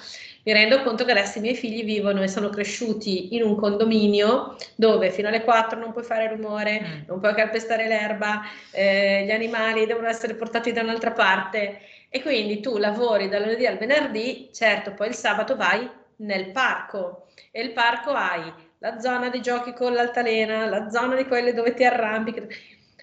mi 0.44 0.52
rendo 0.52 0.80
conto 0.82 1.04
che 1.04 1.10
adesso 1.10 1.38
i 1.38 1.40
miei 1.42 1.56
figli 1.56 1.84
vivono 1.84 2.22
e 2.22 2.28
sono 2.28 2.48
cresciuti 2.48 3.34
in 3.34 3.42
un 3.42 3.56
condominio 3.56 4.56
dove 4.76 5.10
fino 5.10 5.28
alle 5.28 5.42
4 5.42 5.78
non 5.78 5.92
puoi 5.92 6.04
fare 6.04 6.28
rumore, 6.28 6.80
mm. 6.80 7.00
non 7.08 7.20
puoi 7.20 7.34
calpestare 7.34 7.86
l'erba, 7.86 8.42
eh, 8.70 9.24
gli 9.26 9.30
animali 9.30 9.84
devono 9.86 10.06
essere 10.06 10.36
portati 10.36 10.72
da 10.72 10.82
un'altra 10.82 11.10
parte 11.10 11.80
e 12.08 12.22
quindi 12.22 12.60
tu 12.60 12.78
lavori 12.78 13.28
dal 13.28 13.42
lunedì 13.42 13.66
al 13.66 13.76
venerdì, 13.76 14.48
certo 14.52 14.92
poi 14.92 15.08
il 15.08 15.14
sabato 15.14 15.54
vai 15.56 15.95
nel 16.16 16.50
parco 16.52 17.26
e 17.50 17.62
il 17.62 17.72
parco 17.72 18.12
hai 18.12 18.52
la 18.78 18.98
zona 18.98 19.28
dei 19.30 19.40
giochi 19.40 19.72
con 19.72 19.92
l'altalena, 19.92 20.66
la 20.66 20.90
zona 20.90 21.16
di 21.16 21.26
quelle 21.26 21.52
dove 21.52 21.74
ti 21.74 21.84
arrampichi. 21.84 22.46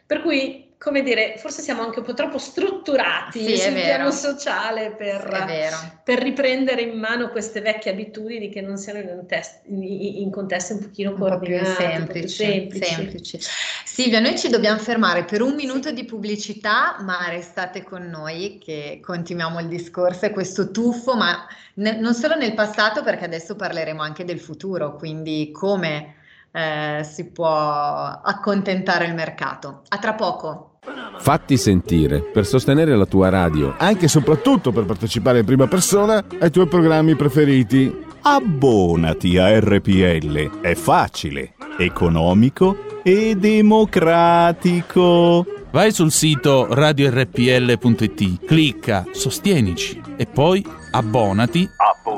Per 0.06 0.21
cui 0.21 0.72
come 0.84 1.02
dire, 1.02 1.36
forse 1.38 1.62
siamo 1.62 1.82
anche 1.82 2.00
un 2.00 2.06
po' 2.06 2.13
troppo 2.13 2.38
strutturati 2.38 3.39
sì, 3.39 3.58
sul 3.58 3.72
piano 3.72 4.12
sociale 4.12 4.91
per, 4.91 6.02
per, 6.04 6.22
riprendere 6.22 6.82
in 6.82 7.00
mano 7.00 7.30
queste 7.30 7.62
vecchie 7.62 7.91
abitudini 7.91 8.50
che 8.50 8.60
non 8.60 8.76
siano 8.76 9.00
in, 9.00 9.26
test, 9.26 9.62
in, 9.69 10.30
contesti 10.30 10.74
un 10.74 10.80
pochino 10.80 11.12
un 11.12 11.17
coordinati, 11.17 11.63
po 11.63 12.12
più 12.12 12.28
semplici, 12.28 12.28
semplici. 12.28 12.93
semplici. 12.93 13.39
Silvia, 13.86 14.19
noi 14.19 14.38
ci 14.38 14.50
dobbiamo 14.50 14.78
fermare 14.78 15.24
per 15.24 15.41
un 15.41 15.56
minuto 15.56 15.91
di 15.91 16.04
pubblicità, 16.04 16.98
ma 17.00 17.30
restate 17.30 17.82
con 17.82 18.10
noi 18.10 18.60
che 18.62 19.00
continuiamo 19.02 19.62
il 19.62 19.69
discorso 19.69 20.26
e 20.26 20.32
questo 20.32 20.72
tuffo, 20.72 21.15
ma 21.15 21.48
ne, 21.76 21.98
non 21.98 22.13
solo 22.13 22.36
nel 22.36 22.56
passato, 22.56 23.04
perché 23.04 23.24
adesso 23.24 23.56
parleremo 23.56 24.02
anche 24.02 24.26
del 24.26 24.39
futuro, 24.41 24.98
quindi 24.98 25.50
come 25.54 26.15
eh, 26.52 27.08
si 27.10 27.28
può 27.28 27.56
accontentare 27.56 29.06
il 29.06 29.13
mercato. 29.13 29.84
A 29.88 29.98
tra 29.98 30.13
poco. 30.13 30.72
Fatti 31.19 31.58
sentire 31.58 32.22
per 32.22 32.46
sostenere 32.46 32.96
la 32.96 33.06
tua 33.06 33.28
radio. 33.30 33.74
Anche 33.78 34.06
e 34.06 34.10
soprattutto 34.10 34.72
per 34.72 34.86
partecipare 34.86 35.39
in 35.39 35.46
prima 35.46 35.67
persona 35.67 36.24
ai 36.39 36.52
tuoi 36.52 36.67
programmi 36.67 37.15
preferiti. 37.15 37.93
Abbonati 38.22 39.38
a 39.38 39.60
RPL. 39.60 40.62
È 40.62 40.74
facile, 40.76 41.56
economico 41.78 43.02
e 43.04 43.36
democratico. 43.36 45.46
Vai 45.72 45.91
sul 45.91 46.12
sito 46.12 46.67
radiorpl.it, 46.69 48.46
clicca 48.46 49.06
Sostienici 49.12 50.02
e 50.17 50.26
poi 50.26 50.65
abbonati. 50.91 51.67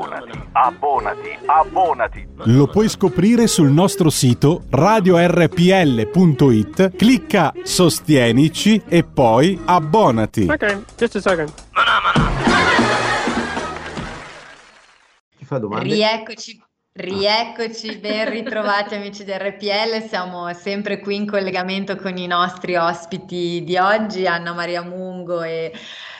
Abbonati, 0.06 0.40
abbonati, 0.54 1.38
abbonati. 1.46 2.28
Lo 2.52 2.68
puoi 2.68 2.88
scoprire 2.88 3.48
sul 3.48 3.72
nostro 3.72 4.12
sito 4.12 4.66
radiorpl.it, 4.70 5.36
clicca 6.96 7.52
Sostienici 7.64 8.84
e 8.88 9.04
poi 9.04 9.60
abbonati. 9.66 10.48
Ok, 10.48 10.96
just 10.96 11.16
a 11.16 11.22
second. 11.22 11.52
Chi 15.38 15.46
fa 15.46 15.58
domande? 15.58 15.92
Rieccoci 15.92 16.62
Rieccoci, 16.98 17.98
ben 17.98 18.30
ritrovati 18.30 18.96
amici 18.96 19.26
di 19.26 19.34
RPL, 19.34 20.08
siamo 20.08 20.54
sempre 20.54 21.02
qui 21.02 21.18
in 21.18 21.28
collegamento 21.28 21.98
con 21.98 22.16
i 22.16 22.26
nostri 22.26 22.78
ospiti 22.78 23.66
di 23.66 23.76
oggi, 23.76 24.26
Anna 24.26 24.54
Maria 24.54 24.82
Mungo 24.82 25.42
e 25.42 25.74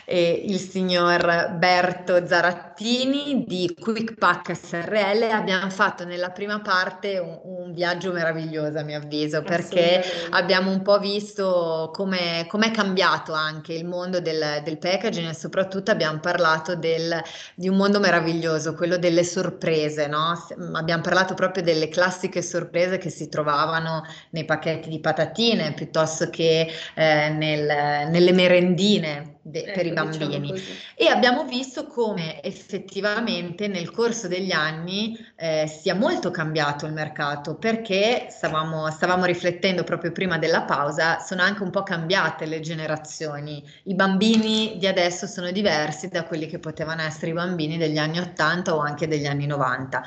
e 0.06 0.44
il 0.46 0.60
signor 0.60 1.56
Berto 1.58 2.26
Zarattini 2.26 3.44
di 3.48 3.76
Quick 3.80 4.14
Pack 4.16 4.56
SRL. 4.56 5.24
Abbiamo 5.32 5.70
fatto 5.70 6.06
nella 6.06 6.30
prima 6.30 6.62
parte 6.62 7.18
un, 7.18 7.40
un 7.44 7.74
viaggio 7.74 8.12
meraviglioso 8.12 8.78
a 8.78 8.84
mio 8.84 8.98
avviso 8.98 9.42
perché 9.42 10.04
abbiamo 10.30 10.70
un 10.70 10.82
po' 10.84 11.00
visto 11.00 11.90
come 11.94 12.46
è 12.46 12.72
cambiato 12.72 13.34
anche 13.34 13.74
il 13.74 13.86
mondo 13.86 14.20
del, 14.20 14.62
del 14.64 14.78
packaging 14.78 15.30
e 15.30 15.34
soprattutto 15.34 15.92
abbiamo 15.92 16.20
parlato 16.20 16.76
del, 16.76 17.20
di 17.56 17.68
un 17.68 17.76
mondo 17.76 18.00
meraviglioso, 18.00 18.76
quello 18.76 18.98
delle 18.98 19.24
sorprese. 19.24 20.08
No? 20.08 20.34
Abbiamo 20.74 21.02
parlato 21.02 21.34
proprio 21.34 21.64
delle 21.64 21.90
classiche 21.90 22.42
sorprese 22.42 22.98
che 22.98 23.10
si 23.10 23.28
trovavano 23.28 24.04
nei 24.32 24.46
pacchetti 24.46 24.90
di 24.90 25.00
patatine 25.00 25.74
piuttosto 25.74 26.30
che 26.30 26.70
eh, 26.94 27.30
nel, 27.30 28.10
nelle 28.10 28.32
merendine 28.32 29.35
de- 29.48 29.60
ecco, 29.60 29.74
per 29.74 29.86
i 29.86 29.90
diciamo 29.90 30.10
bambini. 30.10 30.52
diciamo 30.52 30.80
e 30.96 31.08
abbiamo 31.08 31.44
visto 31.46 31.86
come 31.86 32.42
effettivamente 32.42 33.68
nel 33.68 33.92
corso 33.92 34.28
degli 34.28 34.52
anni 34.52 35.16
eh, 35.36 35.68
sia 35.68 35.94
molto 35.94 36.32
cambiato 36.32 36.88
il 36.88 36.94
mercato 36.94 37.56
perché 37.56 38.28
stavamo, 38.30 38.90
stavamo 38.90 39.26
riflettendo 39.26 39.84
proprio 39.84 40.12
prima 40.12 40.40
della 40.40 40.64
pausa, 40.64 41.20
sono 41.20 41.44
anche 41.44 41.62
un 41.62 41.70
po' 41.70 41.84
cambiate 41.84 42.46
le 42.48 42.60
generazioni, 42.60 43.64
i 43.84 43.94
bambini 43.94 44.78
di 44.80 44.88
adesso 44.88 45.28
sono 45.28 45.52
diversi 45.52 46.08
da 46.08 46.24
quelli 46.24 46.48
che 46.48 46.58
potevano 46.58 47.04
essere 47.04 47.30
i 47.30 47.34
bambini 47.34 47.78
degli 47.78 47.98
anni 47.98 48.18
80 48.20 48.74
o 48.74 48.80
anche 48.80 49.08
degli 49.08 49.28
anni 49.28 49.46
90. 49.46 50.04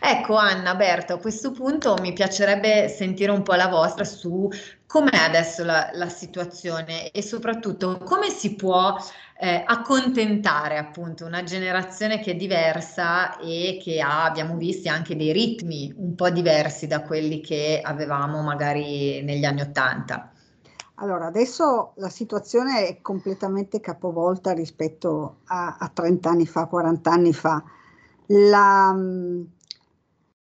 Ecco 0.00 0.36
Anna, 0.36 0.74
Berto, 0.74 1.14
a 1.14 1.18
questo 1.18 1.52
punto 1.52 1.96
mi 2.00 2.12
piacerebbe 2.12 2.88
sentire 2.88 3.30
un 3.30 3.42
po' 3.42 3.54
la 3.54 3.68
vostra 3.68 4.04
su 4.04 4.50
com'è 4.92 5.16
adesso 5.16 5.64
la, 5.64 5.88
la, 5.94 6.10
situazione 6.10 7.10
e 7.12 7.22
soprattutto 7.22 7.96
come 8.04 8.28
si 8.28 8.54
può 8.56 8.81
eh, 9.42 9.62
accontentare 9.66 10.78
appunto 10.78 11.24
una 11.26 11.42
generazione 11.42 12.20
che 12.20 12.30
è 12.30 12.36
diversa 12.36 13.38
e 13.38 13.80
che 13.82 14.00
ha, 14.00 14.24
abbiamo 14.24 14.56
visto, 14.56 14.88
anche 14.88 15.16
dei 15.16 15.32
ritmi 15.32 15.92
un 15.96 16.14
po' 16.14 16.30
diversi 16.30 16.86
da 16.86 17.02
quelli 17.02 17.40
che 17.40 17.80
avevamo 17.82 18.40
magari 18.42 19.20
negli 19.22 19.44
anni 19.44 19.62
Ottanta? 19.62 20.32
Allora, 21.02 21.26
adesso 21.26 21.94
la 21.96 22.08
situazione 22.08 22.86
è 22.86 23.00
completamente 23.00 23.80
capovolta 23.80 24.52
rispetto 24.52 25.38
a, 25.46 25.76
a 25.76 25.88
30 25.88 26.30
anni 26.30 26.46
fa, 26.46 26.66
40 26.66 27.10
anni 27.10 27.32
fa. 27.32 27.64
La, 28.26 28.94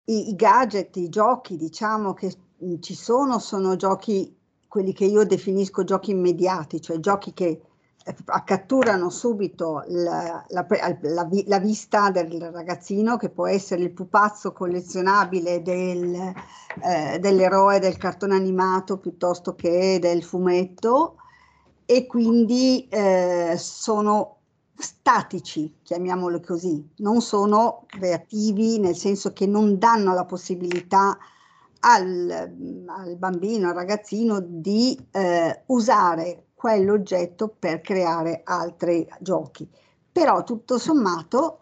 i, 0.03 0.29
i, 0.29 0.35
gadget, 0.35 0.97
i 0.97 1.07
giochi, 1.07 1.55
diciamo 1.55 2.13
che 2.13 2.33
ci 2.81 2.93
sono, 2.93 3.39
sono 3.39 3.77
giochi, 3.77 4.37
quelli 4.67 4.91
che 4.91 5.05
io 5.05 5.23
definisco 5.23 5.85
giochi 5.85 6.11
immediati, 6.11 6.81
cioè 6.81 6.99
giochi 6.99 7.33
che 7.33 7.61
catturano 8.45 9.09
subito 9.09 9.83
la, 9.87 10.43
la, 10.49 10.65
la, 11.01 11.27
la, 11.45 11.59
vista 11.59 12.09
del 12.09 12.49
ragazzino 12.51 13.17
che 13.17 13.29
può 13.29 13.47
essere 13.47 13.83
il 13.83 13.91
pupazzo 13.91 14.53
collezionabile 14.53 15.61
del, 15.61 16.33
eh, 16.83 17.19
dell'eroe 17.19 17.79
del 17.79 17.97
cartone 17.97 18.35
animato 18.35 18.97
piuttosto 18.97 19.53
che 19.55 19.99
del 19.99 20.23
fumetto 20.23 21.17
e 21.85 22.07
quindi 22.07 22.87
eh, 22.87 23.55
sono 23.57 24.37
statici, 24.75 25.77
chiamiamolo 25.83 26.39
così, 26.39 26.83
non 26.97 27.21
sono 27.21 27.83
creativi 27.85 28.79
nel 28.79 28.95
senso 28.95 29.31
che 29.31 29.45
non 29.45 29.77
danno 29.77 30.13
la 30.13 30.25
possibilità 30.25 31.17
al, 31.81 32.29
al 32.87 33.15
bambino, 33.17 33.69
al 33.69 33.75
ragazzino 33.75 34.39
di 34.39 34.97
eh, 35.11 35.63
usare 35.67 36.45
quell'oggetto 36.61 37.55
per 37.57 37.81
creare 37.81 38.41
altri 38.43 39.07
giochi. 39.19 39.67
Però 40.11 40.43
tutto 40.43 40.77
sommato 40.77 41.61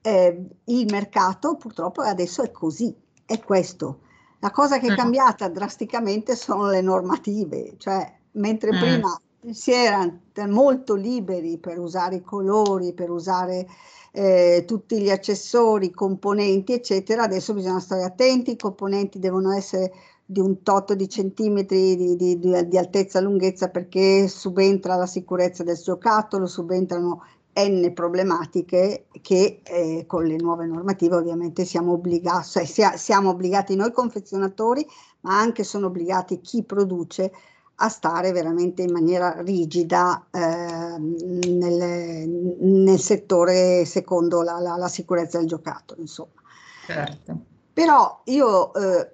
eh, 0.00 0.42
il 0.64 0.86
mercato 0.90 1.56
purtroppo 1.56 2.00
adesso 2.00 2.42
è 2.42 2.50
così, 2.50 2.96
è 3.26 3.38
questo. 3.40 4.00
La 4.38 4.50
cosa 4.50 4.78
che 4.78 4.86
è 4.86 4.92
mm. 4.92 4.96
cambiata 4.96 5.48
drasticamente 5.50 6.34
sono 6.34 6.68
le 6.68 6.80
normative, 6.80 7.74
cioè 7.76 8.10
mentre 8.32 8.74
mm. 8.74 8.78
prima 8.78 9.20
si 9.50 9.70
erano 9.70 10.18
molto 10.46 10.94
liberi 10.94 11.58
per 11.58 11.78
usare 11.78 12.16
i 12.16 12.22
colori, 12.22 12.94
per 12.94 13.10
usare 13.10 13.66
eh, 14.12 14.64
tutti 14.66 15.00
gli 15.00 15.10
accessori, 15.10 15.90
componenti, 15.90 16.72
eccetera, 16.72 17.22
adesso 17.22 17.54
bisogna 17.54 17.80
stare 17.80 18.04
attenti, 18.04 18.52
i 18.52 18.56
componenti 18.56 19.18
devono 19.18 19.52
essere 19.52 19.92
di 20.24 20.40
un 20.40 20.62
tot 20.62 20.92
di 20.92 21.08
centimetri 21.08 21.96
di, 21.96 22.16
di, 22.16 22.38
di, 22.38 22.68
di 22.68 22.78
altezza 22.78 23.20
lunghezza 23.20 23.70
perché 23.70 24.28
subentra 24.28 24.94
la 24.96 25.06
sicurezza 25.06 25.62
del 25.64 25.76
giocattolo, 25.76 26.46
subentrano 26.46 27.22
n 27.58 27.92
problematiche 27.92 29.06
che 29.20 29.60
eh, 29.64 30.04
con 30.06 30.24
le 30.24 30.36
nuove 30.36 30.66
normative 30.66 31.16
ovviamente 31.16 31.64
siamo 31.64 31.92
obbligati, 31.92 32.48
cioè 32.48 32.64
sia, 32.64 32.96
siamo 32.96 33.30
obbligati 33.30 33.74
noi 33.74 33.90
confezionatori, 33.90 34.86
ma 35.22 35.38
anche 35.38 35.64
sono 35.64 35.86
obbligati 35.86 36.40
chi 36.40 36.62
produce 36.62 37.32
a 37.80 37.88
stare 37.88 38.32
veramente 38.32 38.82
in 38.82 38.90
maniera 38.90 39.40
rigida 39.42 40.26
eh, 40.30 40.98
nel, 40.98 42.28
nel, 42.60 42.98
settore 42.98 43.84
secondo 43.84 44.42
la, 44.42 44.58
la, 44.58 44.76
la, 44.76 44.88
sicurezza 44.88 45.38
del 45.38 45.46
giocattolo. 45.46 46.00
Insomma. 46.00 46.42
Certo. 46.86 47.38
Però 47.72 48.22
io 48.24 48.74
eh, 48.74 49.10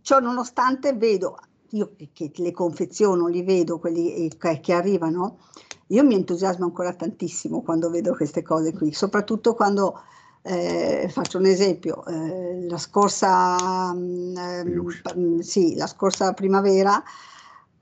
ciò 0.00 0.18
nonostante 0.18 0.94
vedo, 0.94 1.38
io 1.70 1.92
che 2.12 2.30
le 2.34 2.52
confeziono, 2.52 3.26
li 3.26 3.42
vedo 3.42 3.78
quelli 3.78 4.34
che, 4.38 4.60
che 4.60 4.72
arrivano, 4.72 5.40
io 5.88 6.04
mi 6.04 6.14
entusiasmo 6.14 6.64
ancora 6.64 6.94
tantissimo 6.94 7.60
quando 7.60 7.90
vedo 7.90 8.14
queste 8.14 8.42
cose 8.42 8.72
qui, 8.72 8.94
soprattutto 8.94 9.54
quando 9.54 10.00
eh, 10.40 11.06
faccio 11.10 11.36
un 11.36 11.44
esempio, 11.44 12.02
eh, 12.06 12.66
la, 12.66 12.78
scorsa, 12.78 13.94
eh, 13.94 15.42
sì, 15.42 15.74
la 15.74 15.86
scorsa 15.86 16.32
primavera 16.32 17.02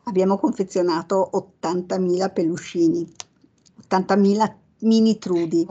abbiamo 0.05 0.39
confezionato 0.39 1.31
80.000 1.61 2.33
peluscini, 2.33 3.13
80.000 3.89 4.55
mini 4.81 5.19
trudi. 5.19 5.67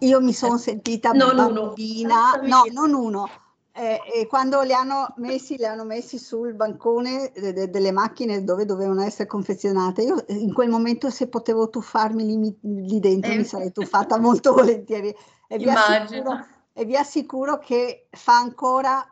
Io 0.00 0.20
mi 0.20 0.32
sono 0.32 0.58
sentita 0.58 1.12
non 1.12 1.36
bambina, 1.36 2.38
uno. 2.40 2.48
no, 2.48 2.62
non 2.72 2.92
uno, 2.92 3.28
eh, 3.74 4.00
e 4.14 4.26
quando 4.26 4.60
li 4.62 4.72
hanno 4.72 5.14
messi, 5.16 5.56
li 5.56 5.64
hanno 5.64 5.84
messi 5.84 6.18
sul 6.18 6.54
bancone 6.54 7.32
de- 7.34 7.52
de- 7.52 7.70
delle 7.70 7.90
macchine 7.90 8.44
dove 8.44 8.64
dovevano 8.64 9.02
essere 9.02 9.26
confezionate. 9.26 10.02
Io 10.02 10.26
eh, 10.26 10.34
in 10.34 10.52
quel 10.52 10.68
momento, 10.68 11.08
se 11.08 11.28
potevo 11.28 11.70
tuffarmi 11.70 12.24
lì, 12.24 12.58
lì 12.60 13.00
dentro, 13.00 13.32
eh. 13.32 13.36
mi 13.38 13.44
sarei 13.44 13.72
tuffata 13.72 14.18
molto 14.18 14.52
volentieri. 14.54 15.14
E 15.46 15.56
vi, 15.56 15.70
assicuro, 15.70 16.46
e 16.72 16.84
vi 16.84 16.96
assicuro 16.96 17.58
che 17.58 18.08
fa 18.10 18.36
ancora, 18.36 19.06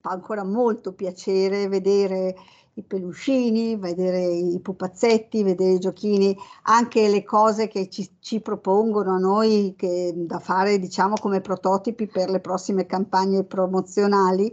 fa 0.00 0.10
ancora 0.10 0.44
molto 0.44 0.94
piacere 0.94 1.68
vedere 1.68 2.34
i 2.74 2.82
peluscini, 2.82 3.76
vedere 3.76 4.24
i 4.24 4.58
pupazzetti, 4.60 5.42
vedere 5.42 5.72
i 5.72 5.78
giochini, 5.78 6.36
anche 6.62 7.08
le 7.08 7.22
cose 7.22 7.68
che 7.68 7.88
ci, 7.90 8.16
ci 8.20 8.40
propongono 8.40 9.14
a 9.14 9.18
noi 9.18 9.74
che, 9.76 10.12
da 10.16 10.38
fare 10.38 10.78
diciamo 10.78 11.14
come 11.20 11.40
prototipi 11.40 12.06
per 12.06 12.30
le 12.30 12.40
prossime 12.40 12.86
campagne 12.86 13.44
promozionali. 13.44 14.50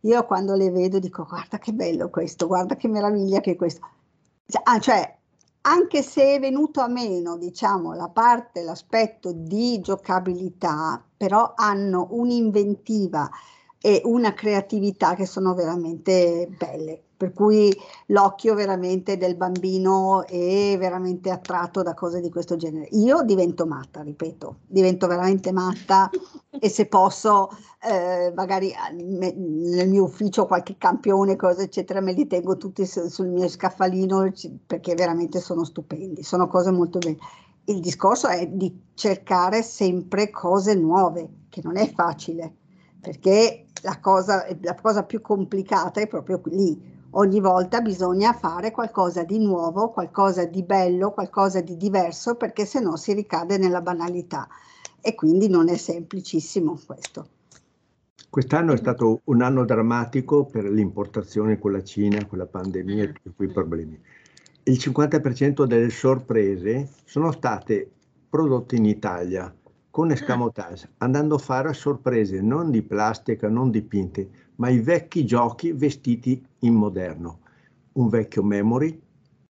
Io 0.00 0.24
quando 0.26 0.54
le 0.54 0.70
vedo 0.70 0.98
dico 0.98 1.24
guarda 1.24 1.58
che 1.58 1.72
bello 1.72 2.10
questo, 2.10 2.46
guarda 2.46 2.76
che 2.76 2.88
meraviglia 2.88 3.40
che 3.40 3.56
questo. 3.56 3.88
Ah, 4.64 4.78
cioè, 4.78 5.16
anche 5.62 6.02
se 6.02 6.34
è 6.34 6.40
venuto 6.40 6.80
a 6.80 6.88
meno, 6.88 7.38
diciamo, 7.38 7.94
la 7.94 8.08
parte, 8.08 8.62
l'aspetto 8.62 9.32
di 9.32 9.80
giocabilità, 9.80 11.02
però 11.16 11.52
hanno 11.56 12.08
un'inventiva 12.10 13.30
e 13.80 14.02
una 14.04 14.34
creatività 14.34 15.14
che 15.14 15.24
sono 15.24 15.54
veramente 15.54 16.48
belle 16.58 17.02
per 17.22 17.32
cui 17.32 17.72
l'occhio 18.06 18.56
veramente 18.56 19.16
del 19.16 19.36
bambino 19.36 20.26
è 20.26 20.76
veramente 20.76 21.30
attratto 21.30 21.80
da 21.80 21.94
cose 21.94 22.20
di 22.20 22.28
questo 22.30 22.56
genere. 22.56 22.88
Io 22.90 23.22
divento 23.22 23.64
matta, 23.64 24.02
ripeto, 24.02 24.62
divento 24.66 25.06
veramente 25.06 25.52
matta 25.52 26.10
e 26.50 26.68
se 26.68 26.86
posso, 26.86 27.50
eh, 27.80 28.32
magari 28.34 28.72
me, 29.04 29.32
nel 29.36 29.88
mio 29.88 30.02
ufficio 30.02 30.46
qualche 30.46 30.74
campione, 30.76 31.36
cose 31.36 31.62
eccetera, 31.62 32.00
me 32.00 32.12
li 32.12 32.26
tengo 32.26 32.56
tutti 32.56 32.84
su, 32.84 33.06
sul 33.06 33.28
mio 33.28 33.46
scaffalino 33.46 34.28
perché 34.66 34.94
veramente 34.96 35.38
sono 35.38 35.62
stupendi, 35.62 36.24
sono 36.24 36.48
cose 36.48 36.72
molto 36.72 36.98
belle. 36.98 37.18
Il 37.66 37.78
discorso 37.78 38.26
è 38.26 38.48
di 38.48 38.76
cercare 38.94 39.62
sempre 39.62 40.28
cose 40.28 40.74
nuove, 40.74 41.44
che 41.48 41.60
non 41.62 41.76
è 41.76 41.88
facile, 41.88 42.52
perché 43.00 43.66
la 43.82 44.00
cosa, 44.00 44.44
la 44.60 44.74
cosa 44.74 45.04
più 45.04 45.20
complicata 45.20 46.00
è 46.00 46.08
proprio 46.08 46.40
lì 46.46 46.91
ogni 47.12 47.40
volta 47.40 47.80
bisogna 47.80 48.32
fare 48.32 48.70
qualcosa 48.70 49.24
di 49.24 49.38
nuovo, 49.38 49.90
qualcosa 49.90 50.44
di 50.44 50.62
bello, 50.62 51.12
qualcosa 51.12 51.60
di 51.60 51.76
diverso, 51.76 52.36
perché 52.36 52.64
se 52.64 52.80
no 52.80 52.96
si 52.96 53.12
ricade 53.12 53.58
nella 53.58 53.80
banalità 53.80 54.48
e 55.00 55.14
quindi 55.14 55.48
non 55.48 55.68
è 55.68 55.76
semplicissimo 55.76 56.78
questo. 56.86 57.26
Quest'anno 58.30 58.72
è 58.72 58.78
stato 58.78 59.20
un 59.24 59.42
anno 59.42 59.64
drammatico 59.64 60.46
per 60.46 60.64
l'importazione 60.64 61.58
con 61.58 61.72
la 61.72 61.82
Cina, 61.82 62.24
con 62.26 62.38
la 62.38 62.46
pandemia 62.46 63.02
e 63.02 63.12
tutti 63.12 63.32
quei 63.36 63.52
problemi. 63.52 64.00
Il 64.64 64.78
50% 64.78 65.64
delle 65.64 65.90
sorprese 65.90 66.88
sono 67.04 67.30
state 67.32 67.90
prodotte 68.30 68.76
in 68.76 68.86
Italia 68.86 69.54
con 69.90 70.10
escamotage, 70.10 70.92
andando 70.98 71.34
a 71.34 71.38
fare 71.38 71.74
sorprese 71.74 72.40
non 72.40 72.70
di 72.70 72.80
plastica, 72.80 73.50
non 73.50 73.70
dipinte, 73.70 74.30
ma 74.56 74.70
i 74.70 74.78
vecchi 74.78 75.26
giochi 75.26 75.72
vestiti 75.72 76.42
in 76.62 76.74
moderno. 76.74 77.40
Un 77.92 78.08
vecchio 78.08 78.42
memory, 78.42 79.00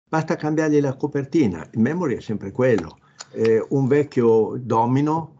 basta 0.07 0.35
cambiargli 0.35 0.79
la 0.79 0.95
copertina, 0.95 1.67
il 1.71 1.79
memory 1.79 2.17
è 2.17 2.21
sempre 2.21 2.51
quello. 2.51 2.99
Eh, 3.31 3.65
un 3.69 3.87
vecchio 3.87 4.57
domino, 4.57 5.35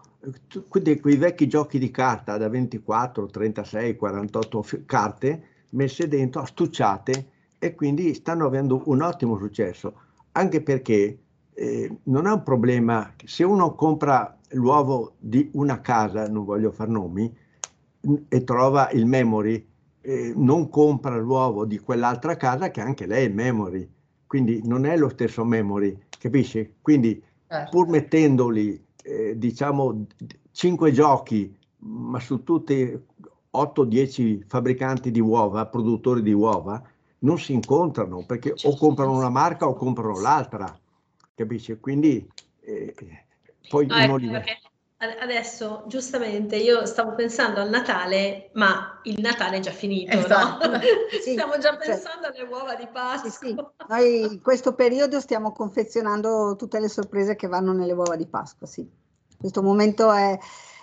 quindi 0.67 0.99
quei 0.99 1.15
vecchi 1.15 1.47
giochi 1.47 1.79
di 1.79 1.91
carta 1.91 2.37
da 2.37 2.49
24, 2.49 3.27
36, 3.27 3.95
48 3.95 4.65
carte 4.85 5.43
messe 5.71 6.07
dentro, 6.07 6.41
astucciate 6.41 7.29
e 7.59 7.75
quindi 7.75 8.13
stanno 8.13 8.45
avendo 8.45 8.83
un 8.85 9.01
ottimo 9.01 9.37
successo, 9.37 9.93
anche 10.33 10.61
perché 10.61 11.19
eh, 11.53 11.97
non 12.03 12.27
è 12.27 12.31
un 12.31 12.43
problema, 12.43 13.13
se 13.25 13.43
uno 13.43 13.73
compra 13.73 14.37
l'uovo 14.51 15.15
di 15.19 15.49
una 15.53 15.81
casa, 15.81 16.27
non 16.27 16.45
voglio 16.45 16.71
far 16.71 16.87
nomi, 16.87 17.35
e 18.29 18.43
trova 18.43 18.91
il 18.91 19.05
memory, 19.05 19.65
eh, 20.07 20.31
non 20.33 20.69
compra 20.69 21.17
l'uovo 21.17 21.65
di 21.65 21.79
quell'altra 21.79 22.37
casa 22.37 22.71
che 22.71 22.79
anche 22.79 23.05
lei 23.05 23.25
è 23.25 23.29
memory, 23.29 23.85
quindi 24.25 24.61
non 24.63 24.85
è 24.85 24.95
lo 24.95 25.09
stesso 25.09 25.43
memory, 25.43 25.97
capisci? 26.17 26.75
Quindi 26.81 27.21
certo. 27.45 27.69
pur 27.69 27.89
mettendoli, 27.89 28.81
eh, 29.03 29.37
diciamo, 29.37 30.05
5 30.51 30.91
giochi, 30.93 31.53
ma 31.79 32.21
su 32.21 32.41
tutti 32.43 32.97
8-10 33.51 34.43
fabbricanti 34.47 35.11
di 35.11 35.19
uova, 35.19 35.65
produttori 35.65 36.21
di 36.21 36.31
uova, 36.31 36.81
non 37.19 37.37
si 37.37 37.51
incontrano 37.51 38.23
perché 38.25 38.51
o 38.51 38.55
Certo. 38.55 38.77
comprano 38.77 39.11
una 39.11 39.29
marca 39.29 39.67
o 39.67 39.73
comprano 39.73 40.21
l'altra, 40.21 40.73
capisci? 41.35 41.77
Quindi 41.81 42.25
eh, 42.61 42.95
poi 43.67 43.85
No, 43.87 44.03
uno 44.05 44.15
li 44.15 44.29
perché 44.29 44.57
adesso, 45.19 45.83
giustamente, 45.87 46.55
io 46.55 46.85
stavo 46.85 47.13
pensando 47.13 47.61
al 47.61 47.69
Natale, 47.69 48.49
ma 48.53 48.99
il 49.03 49.19
Natale 49.19 49.57
è 49.57 49.59
già 49.59 49.71
finito, 49.71 50.15
no? 50.17 50.23
Esatto. 50.25 50.69
Sì, 51.21 51.31
Stiamo 51.31 51.57
già 51.59 51.77
cioè- 51.77 51.87
pensando 51.87 52.27
alle 52.27 52.43
uova 52.43 52.75
di 52.75 52.87
Pasqua. 52.91 53.29
Sì, 53.29 53.47
sì. 53.47 53.55
Noi 53.87 54.21
in 54.21 54.41
questo 54.41 54.73
periodo 54.73 55.19
stiamo 55.19 55.51
confezionando 55.51 56.55
tutte 56.57 56.79
le 56.79 56.89
sorprese 56.89 57.35
che 57.35 57.47
vanno 57.47 57.73
nelle 57.73 57.93
uova 57.93 58.15
di 58.15 58.25
Pasqua, 58.25 58.65
sì. 58.65 58.81
In 58.81 59.37
questo 59.37 59.61
momento 59.61 60.11
è, 60.11 60.37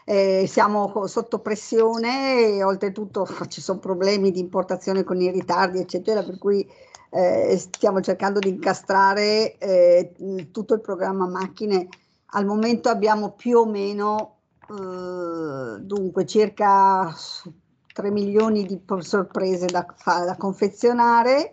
eh, 0.04 0.44
siamo 0.46 1.06
sotto 1.06 1.40
pressione 1.40 2.46
e 2.46 2.62
oltretutto 2.62 3.26
ci 3.48 3.60
sono 3.60 3.80
problemi 3.80 4.30
di 4.30 4.38
importazione 4.38 5.02
con 5.02 5.20
i 5.20 5.30
ritardi, 5.30 5.80
eccetera, 5.80 6.22
per 6.22 6.38
cui 6.38 6.64
eh, 7.10 7.56
stiamo 7.58 8.00
cercando 8.00 8.38
di 8.38 8.48
incastrare 8.48 9.56
eh, 9.58 10.12
tutto 10.52 10.74
il 10.74 10.80
programma 10.80 11.26
macchine. 11.26 11.88
Al 12.36 12.46
momento 12.46 12.88
abbiamo 12.88 13.32
più 13.32 13.58
o 13.58 13.66
meno, 13.66 14.38
eh, 14.68 15.80
dunque, 15.80 16.26
circa 16.26 17.14
3 17.92 18.10
milioni 18.10 18.66
di 18.66 18.80
sorprese 18.98 19.66
da, 19.66 19.86
da 20.04 20.36
confezionare 20.36 21.52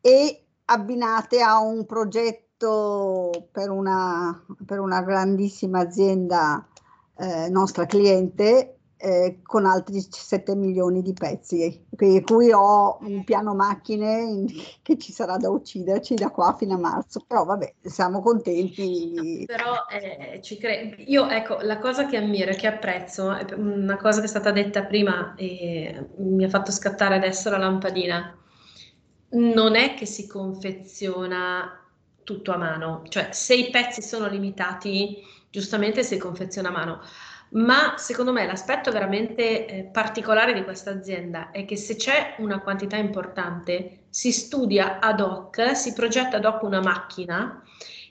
e 0.00 0.44
abbinate 0.64 1.42
a 1.42 1.58
un 1.60 1.84
progetto 1.84 3.48
per 3.52 3.70
una, 3.70 4.42
per 4.64 4.80
una 4.80 5.02
grandissima 5.02 5.80
azienda 5.80 6.66
eh, 7.18 7.50
nostra 7.50 7.84
cliente 7.84 8.79
eh, 9.00 9.40
con 9.42 9.64
altri 9.64 10.00
7 10.00 10.54
milioni 10.54 11.02
di 11.02 11.12
pezzi, 11.14 11.86
per 11.96 12.22
cui 12.22 12.52
ho 12.52 12.98
un 13.00 13.24
piano 13.24 13.54
macchine 13.54 14.20
in- 14.20 14.46
che 14.82 14.98
ci 14.98 15.12
sarà 15.12 15.36
da 15.36 15.48
ucciderci 15.48 16.14
da 16.14 16.30
qua 16.30 16.54
fino 16.58 16.74
a 16.74 16.78
marzo, 16.78 17.24
però 17.26 17.44
vabbè, 17.44 17.74
siamo 17.82 18.20
contenti. 18.20 19.44
Però 19.46 19.86
eh, 19.90 20.40
ci 20.42 20.58
cre- 20.58 20.96
io 20.98 21.28
ecco, 21.28 21.58
la 21.62 21.78
cosa 21.78 22.06
che 22.06 22.18
ammiro 22.18 22.50
e 22.50 22.56
che 22.56 22.66
apprezzo, 22.66 23.34
una 23.56 23.96
cosa 23.96 24.20
che 24.20 24.26
è 24.26 24.28
stata 24.28 24.50
detta 24.50 24.84
prima 24.84 25.34
e 25.36 26.08
mi 26.18 26.44
ha 26.44 26.48
fatto 26.48 26.70
scattare 26.70 27.14
adesso 27.14 27.48
la 27.50 27.58
lampadina, 27.58 28.36
non 29.30 29.76
è 29.76 29.94
che 29.94 30.06
si 30.06 30.26
confeziona 30.26 31.74
tutto 32.24 32.52
a 32.52 32.56
mano, 32.56 33.02
cioè 33.08 33.28
se 33.32 33.54
i 33.54 33.70
pezzi 33.70 34.02
sono 34.02 34.28
limitati, 34.28 35.22
giustamente 35.50 36.02
si 36.02 36.16
confeziona 36.16 36.68
a 36.68 36.72
mano, 36.72 37.00
ma 37.50 37.94
secondo 37.96 38.32
me 38.32 38.46
l'aspetto 38.46 38.92
veramente 38.92 39.66
eh, 39.66 39.82
particolare 39.84 40.52
di 40.52 40.62
questa 40.62 40.90
azienda 40.90 41.50
è 41.50 41.64
che 41.64 41.76
se 41.76 41.96
c'è 41.96 42.34
una 42.38 42.60
quantità 42.60 42.96
importante, 42.96 44.04
si 44.10 44.32
studia 44.32 44.98
ad 45.00 45.20
hoc, 45.20 45.74
si 45.76 45.92
progetta 45.92 46.36
ad 46.36 46.44
hoc 46.44 46.62
una 46.62 46.80
macchina 46.80 47.62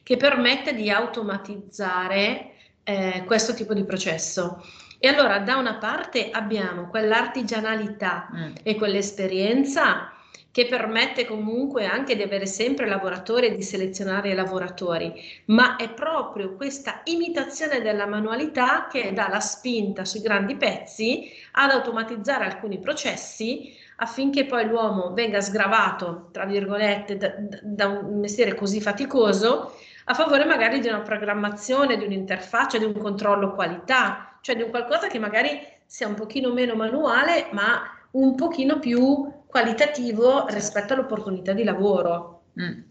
che 0.04 0.18
permette 0.18 0.74
di 0.74 0.90
automatizzare 0.90 2.52
eh, 2.84 3.24
questo 3.26 3.54
tipo 3.54 3.74
di 3.74 3.84
processo. 3.84 4.64
E 4.98 5.08
allora 5.08 5.40
da 5.40 5.56
una 5.56 5.76
parte 5.76 6.30
abbiamo 6.32 6.90
quell'artigianalità 6.90 8.28
Mm. 8.36 8.52
e 8.64 8.76
quell'esperienza 8.76 10.12
che 10.52 10.66
permette 10.66 11.26
comunque 11.26 11.86
anche 11.86 12.16
di 12.16 12.24
avere 12.24 12.46
sempre 12.46 12.88
lavoratori 12.88 13.48
e 13.48 13.56
di 13.56 13.62
selezionare 13.62 14.32
i 14.32 14.36
lavoratori, 14.36 15.14
ma 15.46 15.76
è 15.76 15.92
proprio 15.94 16.56
questa 16.56 17.02
imitazione 17.06 17.82
della 17.82 18.08
manualità 18.08 18.88
che 18.88 19.14
dà 19.14 19.28
la 19.30 19.40
spinta 19.40 20.06
sui 20.06 20.22
grandi 20.22 20.56
pezzi 20.56 21.30
ad 21.52 21.70
automatizzare 21.70 22.46
alcuni 22.46 22.80
processi 22.80 23.72
affinché 23.98 24.46
poi 24.46 24.66
l'uomo 24.66 25.14
venga 25.14 25.42
sgravato, 25.42 26.30
tra 26.32 26.46
virgolette, 26.46 27.18
da, 27.18 27.34
da 27.62 27.88
un 27.88 28.20
mestiere 28.20 28.56
così 28.56 28.82
faticoso 28.82 29.74
a 30.06 30.14
favore 30.16 30.46
magari 30.46 30.80
di 30.80 30.88
una 30.88 31.02
programmazione, 31.02 31.98
di 31.98 32.06
un'interfaccia, 32.06 32.80
di 32.80 32.86
un 32.86 32.94
controllo 32.94 33.54
qualità, 33.54 34.40
cioè 34.42 34.56
di 34.56 34.64
un 34.64 34.72
qualcosa 34.72 35.08
che 35.08 35.20
magari 35.20 35.60
sia 35.86 36.08
un 36.08 36.16
pochino 36.16 36.52
meno 36.52 36.74
manuale, 36.74 37.50
ma 37.52 37.82
un 38.12 38.34
pochino 38.36 38.80
più 38.80 39.32
qualitativo 39.50 40.46
rispetto 40.48 40.94
all'opportunità 40.94 41.54
di 41.54 41.64
lavoro. 41.64 42.38
Mm. 42.60 42.82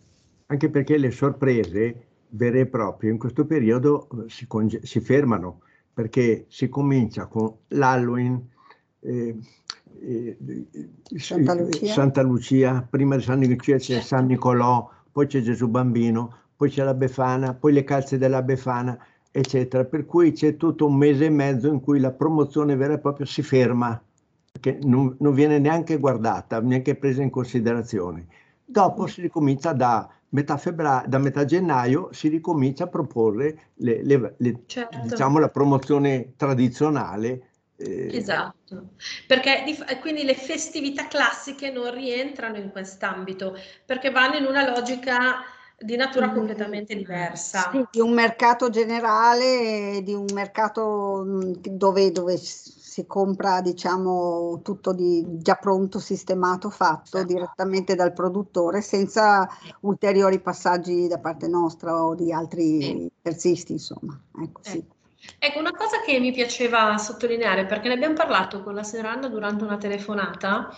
anche 0.47 0.71
perché 0.71 0.97
le 0.97 1.11
sorprese 1.11 2.07
vere 2.31 2.61
e 2.61 2.67
proprie 2.67 3.11
in 3.11 3.19
questo 3.19 3.45
periodo 3.45 4.09
eh, 4.09 4.31
si, 4.31 4.47
conge- 4.47 4.81
si 4.85 5.01
fermano 5.01 5.61
perché 5.93 6.47
si 6.49 6.69
comincia 6.69 7.27
con 7.27 7.53
l'Halloween, 7.69 8.41
eh, 9.01 9.37
eh, 10.01 10.37
eh, 10.47 11.19
Santa 11.19 11.55
Lucia. 11.55 11.93
Santa 11.93 12.23
Lucia, 12.23 12.87
prima 12.89 13.17
di 13.17 13.23
San 13.23 13.41
Lucia 13.41 13.79
c'è 13.79 14.01
San 14.01 14.27
Nicolò, 14.27 14.89
poi 15.11 15.27
c'è 15.27 15.41
Gesù 15.41 15.67
Bambino, 15.67 16.37
poi 16.57 16.71
c'è 16.71 16.85
la 16.85 16.95
Befana, 16.95 17.55
poi 17.55 17.73
le 17.73 17.83
calze 17.83 18.17
della 18.17 18.43
Befana, 18.43 18.97
eccetera. 19.33 19.85
Per 19.85 20.07
cui 20.07 20.31
c'è 20.31 20.57
tutto 20.57 20.87
un 20.87 20.95
mese 20.97 21.25
e 21.25 21.31
mezzo 21.31 21.67
in 21.67 21.81
cui 21.81 21.99
la 21.99 22.13
promozione 22.13 22.77
vera 22.77 22.95
e 22.95 23.01
propria 23.01 23.27
si 23.27 23.43
ferma, 23.43 24.01
perché 24.59 24.79
non, 24.87 25.17
non 25.21 25.33
viene 25.35 25.59
neanche 25.59 25.99
guardata, 25.99 26.61
neanche 26.61 26.97
presa 26.97 27.23
in 27.23 27.31
considerazione. 27.31 28.27
Dopo 28.65 29.07
si 29.07 29.21
ricomincia 29.23 29.73
da 29.73 30.09
metà, 30.31 30.57
febbraio, 30.57 31.09
da 31.09 31.19
metà 31.19 31.45
gennaio, 31.45 32.09
si 32.13 32.29
ricomincia 32.29 32.85
a 32.85 32.89
proporre 32.89 33.71
le- 33.77 34.03
le- 34.05 34.35
le- 34.39 34.63
Certo. 34.67 34.99
diciamo, 34.99 35.39
la 35.39 35.49
promozione 35.51 36.35
tradizionale. 36.37 37.43
eh, 37.77 38.11
Esatto, 38.11 38.95
perché 39.27 39.65
quindi 40.01 40.25
le 40.25 40.35
festività 40.35 41.07
classiche 41.09 41.71
non 41.71 41.93
rientrano 41.93 42.57
in 42.57 42.71
quest'ambito, 42.71 43.55
perché 43.85 44.11
vanno 44.11 44.37
in 44.37 44.47
una 44.47 44.67
logica 44.69 45.43
di 45.79 45.95
natura 45.97 46.29
Mm. 46.29 46.35
completamente 46.35 46.95
diversa. 46.97 47.71
Sì, 47.71 47.87
di 47.91 48.01
un 48.01 48.13
mercato 48.13 48.71
generale, 48.71 50.01
di 50.03 50.13
un 50.15 50.31
mercato 50.33 51.23
mh, 51.27 51.53
dove, 51.77 52.11
dove 52.13 52.37
si 52.89 53.07
compra, 53.07 53.61
diciamo, 53.61 54.63
tutto 54.63 54.95
di, 54.95 55.23
già 55.43 55.57
pronto, 55.57 55.99
sistemato, 55.99 56.71
fatto 56.71 57.23
direttamente 57.23 57.95
dal 57.95 58.15
produttore, 58.15 58.81
senza 58.81 59.47
ulteriori 59.81 60.41
passaggi 60.41 61.07
da 61.07 61.19
parte 61.19 61.49
nostra 61.49 62.03
o 62.03 62.15
di 62.15 62.33
altri 62.33 63.07
terzisti, 63.21 63.73
insomma. 63.73 64.19
Ecco, 64.43 64.61
sì. 64.63 64.79
Ecco. 64.79 64.97
Ecco, 65.39 65.59
una 65.59 65.73
cosa 65.73 66.01
che 66.01 66.19
mi 66.19 66.33
piaceva 66.33 66.97
sottolineare, 66.97 67.67
perché 67.67 67.89
ne 67.89 67.95
abbiamo 67.95 68.15
parlato 68.15 68.63
con 68.63 68.75
la 68.75 68.83
signora 68.83 69.11
Anna 69.11 69.29
durante 69.29 69.65
una 69.65 69.77
telefonata, 69.77 70.75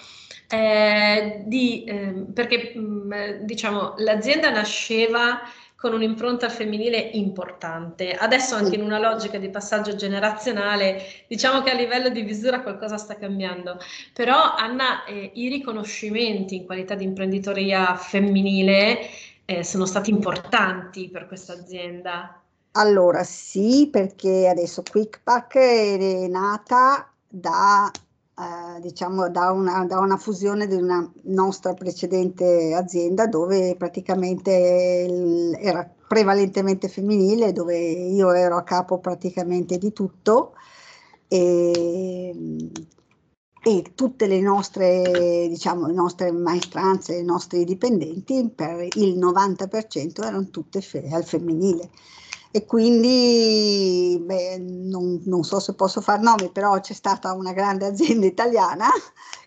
eh, 0.48 1.44
di, 1.46 1.84
ehm, 1.86 2.32
perché 2.32 2.76
mh, 2.76 3.12
eh, 3.12 3.38
diciamo 3.44 3.94
l'azienda 3.98 4.50
nasceva 4.50 5.38
con 5.80 5.94
un'impronta 5.94 6.50
femminile 6.50 6.98
importante. 6.98 8.12
Adesso 8.12 8.54
anche 8.54 8.74
in 8.74 8.82
una 8.82 8.98
logica 8.98 9.38
di 9.38 9.48
passaggio 9.48 9.94
generazionale, 9.96 11.02
diciamo 11.26 11.62
che 11.62 11.70
a 11.70 11.74
livello 11.74 12.10
di 12.10 12.20
visura 12.20 12.60
qualcosa 12.60 12.98
sta 12.98 13.16
cambiando. 13.16 13.78
Però 14.12 14.54
Anna, 14.54 15.04
eh, 15.06 15.30
i 15.34 15.48
riconoscimenti 15.48 16.56
in 16.56 16.66
qualità 16.66 16.94
di 16.94 17.04
imprenditoria 17.04 17.96
femminile 17.96 19.08
eh, 19.46 19.64
sono 19.64 19.86
stati 19.86 20.10
importanti 20.10 21.08
per 21.08 21.26
questa 21.26 21.54
azienda. 21.54 22.38
Allora, 22.72 23.24
sì, 23.24 23.88
perché 23.90 24.48
adesso 24.48 24.82
QuickPack 24.82 25.56
è 25.56 26.26
nata 26.28 27.10
da, 27.26 27.90
eh, 28.40 28.80
diciamo, 28.80 29.28
da 29.28 29.50
una, 29.50 29.84
da 29.84 29.98
una 29.98 30.16
fusione 30.16 30.66
di 30.66 30.74
una 30.74 31.06
nostra 31.24 31.74
precedente 31.74 32.74
azienda 32.74 33.26
dove 33.26 33.76
praticamente 33.76 34.50
era 35.58 35.86
prevalentemente 36.08 36.88
femminile, 36.88 37.52
dove 37.52 37.76
io 37.78 38.32
ero 38.32 38.56
a 38.56 38.62
capo 38.62 38.98
praticamente 38.98 39.76
di 39.76 39.92
tutto. 39.92 40.54
E, 41.28 42.34
e 43.62 43.92
tutte 43.94 44.26
le 44.26 44.40
nostre, 44.40 45.46
diciamo, 45.48 45.86
le 45.86 45.92
nostre 45.92 46.32
maestranze, 46.32 47.16
i 47.18 47.24
nostri 47.24 47.64
dipendenti 47.64 48.48
per 48.48 48.88
il 48.96 49.18
90% 49.18 50.24
erano 50.24 50.48
tutte 50.48 50.80
fe- 50.80 51.08
al 51.10 51.24
femminile 51.24 51.90
e 52.52 52.64
quindi 52.66 54.20
beh, 54.20 54.58
non, 54.58 55.20
non 55.24 55.42
so 55.44 55.60
se 55.60 55.74
posso 55.74 56.00
far 56.00 56.20
nomi, 56.20 56.50
però 56.50 56.78
c'è 56.80 56.94
stata 56.94 57.32
una 57.32 57.52
grande 57.52 57.86
azienda 57.86 58.26
italiana. 58.26 58.88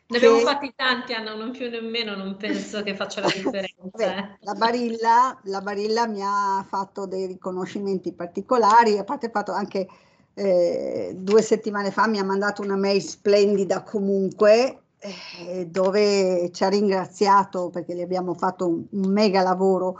Ne 0.08 0.18
abbiamo 0.18 0.38
che- 0.38 0.44
fatti 0.44 0.74
tanti, 0.76 1.14
Anna, 1.14 1.34
non 1.36 1.52
più 1.52 1.70
nemmeno, 1.70 2.16
non 2.16 2.38
penso 2.38 2.84
che 2.84 2.96
faccia 2.96 3.22
la 3.22 3.28
differenza. 3.34 3.74
Beh, 3.92 4.18
eh. 4.18 4.38
la 4.42 4.54
Barilla, 4.54 5.40
la 5.44 5.62
Barilla 5.62 6.08
mi 6.08 6.22
ha 6.22 6.64
fatto 6.68 7.06
dei 7.06 7.26
riconoscimenti 7.26 8.14
particolari, 8.14 8.98
a 8.98 9.04
parte 9.04 9.26
il 9.28 9.32
fatto 9.32 9.52
anche 9.52 9.88
eh, 10.36 11.14
due 11.16 11.42
settimane 11.42 11.92
fa 11.92 12.08
mi 12.08 12.20
ha 12.20 12.24
mandato 12.24 12.62
una 12.62 12.76
mail 12.76 13.02
splendida 13.02 13.84
comunque 13.84 14.84
eh, 15.00 15.68
dove 15.70 16.50
ci 16.52 16.64
ha 16.64 16.70
ringraziato 16.70 17.70
perché 17.70 17.94
le 17.94 18.04
abbiamo 18.04 18.34
fatto 18.34 18.68
un, 18.68 18.84
un 18.90 19.12
mega 19.12 19.42
lavoro 19.42 20.00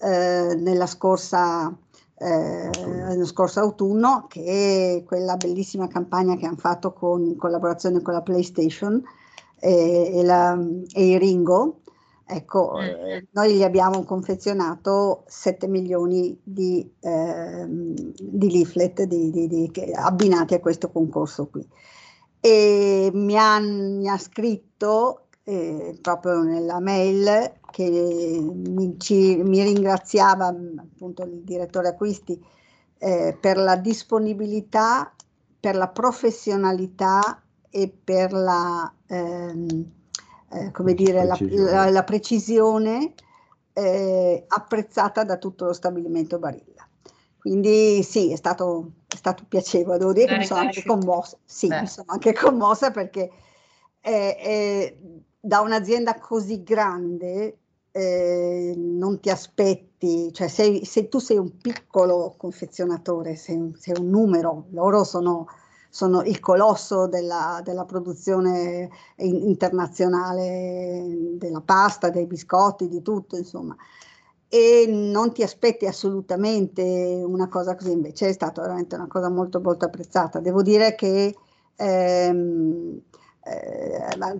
eh, 0.00 0.54
nella 0.56 0.86
scorsa, 0.86 1.72
eh, 2.20 2.70
nello 2.84 3.26
scorso 3.26 3.60
autunno, 3.60 4.26
che 4.28 4.96
è 4.98 5.04
quella 5.04 5.36
bellissima 5.36 5.86
campagna 5.88 6.36
che 6.36 6.46
hanno 6.46 6.56
fatto 6.56 6.92
con, 6.92 7.24
in 7.24 7.36
collaborazione 7.36 8.02
con 8.02 8.14
la 8.14 8.22
PlayStation 8.22 9.02
e, 9.60 10.10
e 10.14 10.22
la- 10.24 10.58
e 10.92 11.04
i 11.04 11.18
Ringo 11.18 11.80
Ecco, 12.30 12.72
Mm. 12.76 12.80
eh, 12.82 13.26
noi 13.30 13.54
gli 13.54 13.62
abbiamo 13.62 14.04
confezionato 14.04 15.24
7 15.28 15.66
milioni 15.66 16.38
di, 16.42 16.86
ehm, 17.00 17.94
di 18.20 18.50
leaflet 18.50 19.04
di- 19.04 19.30
di- 19.30 19.70
abbinati 19.94 20.52
a 20.52 20.60
questo 20.60 20.90
concorso 20.90 21.46
qui. 21.46 21.66
E 22.40 23.10
mi 23.14 23.34
ha, 23.36 23.58
mi 23.60 24.06
ha 24.08 24.18
scritto 24.18 25.22
eh, 25.44 25.98
proprio 26.02 26.42
nella 26.42 26.80
mail 26.80 27.50
che 27.78 28.40
mi, 28.42 28.98
ci- 28.98 29.36
mi 29.36 29.62
ringraziava 29.62 30.50
mh, 30.50 30.78
appunto 30.94 31.22
il 31.22 31.42
direttore 31.42 31.88
acquisti 31.88 32.42
eh, 32.98 33.36
per 33.40 33.56
la 33.56 33.76
disponibilità, 33.76 35.14
per 35.60 35.76
la 35.76 35.86
professionalità 35.88 37.40
e 37.70 37.88
per 38.02 38.32
la, 38.32 38.92
ehm, 39.06 39.90
eh, 40.50 40.70
come 40.72 40.94
dire, 40.94 41.24
la, 41.24 41.36
Precisione. 41.36 41.70
la- 41.70 41.90
la 41.90 42.04
precisione 42.04 43.14
eh, 43.72 44.44
apprezzata 44.48 45.22
da 45.22 45.36
tutto 45.36 45.66
lo 45.66 45.72
stabilimento 45.72 46.38
Barilla. 46.38 46.86
Quindi 47.38 48.02
sì, 48.02 48.32
è 48.32 48.36
stato, 48.36 48.90
è 49.06 49.14
stato 49.16 49.44
piacevole, 49.48 49.98
devo 49.98 50.12
dire 50.12 50.26
che 50.26 50.34
mi 50.36 50.44
sono 50.44 50.60
anche 50.60 50.82
commossa, 50.82 51.36
sì, 51.44 51.68
Beh. 51.68 51.80
mi 51.80 51.86
sono 51.86 52.06
anche 52.10 52.32
commossa 52.32 52.90
perché 52.90 53.30
eh, 54.00 54.36
eh, 54.40 54.98
da 55.40 55.60
un'azienda 55.60 56.18
così 56.18 56.62
grande 56.62 57.58
eh, 57.98 58.74
non 58.76 59.18
ti 59.20 59.28
aspetti, 59.30 60.32
cioè 60.32 60.46
sei, 60.48 60.84
se 60.84 61.08
tu 61.08 61.18
sei 61.18 61.36
un 61.38 61.56
piccolo 61.58 62.34
confezionatore, 62.36 63.34
sei 63.36 63.72
sei 63.76 63.94
un 63.98 64.08
numero, 64.08 64.66
loro 64.70 65.02
sono, 65.04 65.46
sono 65.90 66.22
il 66.22 66.38
colosso 66.40 67.08
della, 67.08 67.60
della 67.64 67.84
produzione 67.84 68.88
in- 69.16 69.36
internazionale 69.48 71.06
della 71.36 71.60
pasta, 71.60 72.10
dei 72.10 72.26
biscotti, 72.26 72.86
di 72.88 73.02
tutto, 73.02 73.36
insomma. 73.36 73.76
E 74.50 74.86
non 74.88 75.32
ti 75.32 75.42
aspetti 75.42 75.86
assolutamente 75.86 76.82
una 77.26 77.48
cosa 77.48 77.74
così, 77.74 77.90
invece 77.92 78.28
è 78.28 78.32
stata 78.32 78.62
veramente 78.62 78.94
una 78.94 79.08
cosa 79.08 79.28
molto 79.28 79.60
molto 79.60 79.84
apprezzata. 79.86 80.38
Devo 80.40 80.62
dire 80.62 80.94
che 80.94 81.34
ehm, 81.76 82.96
eh, 82.96 83.02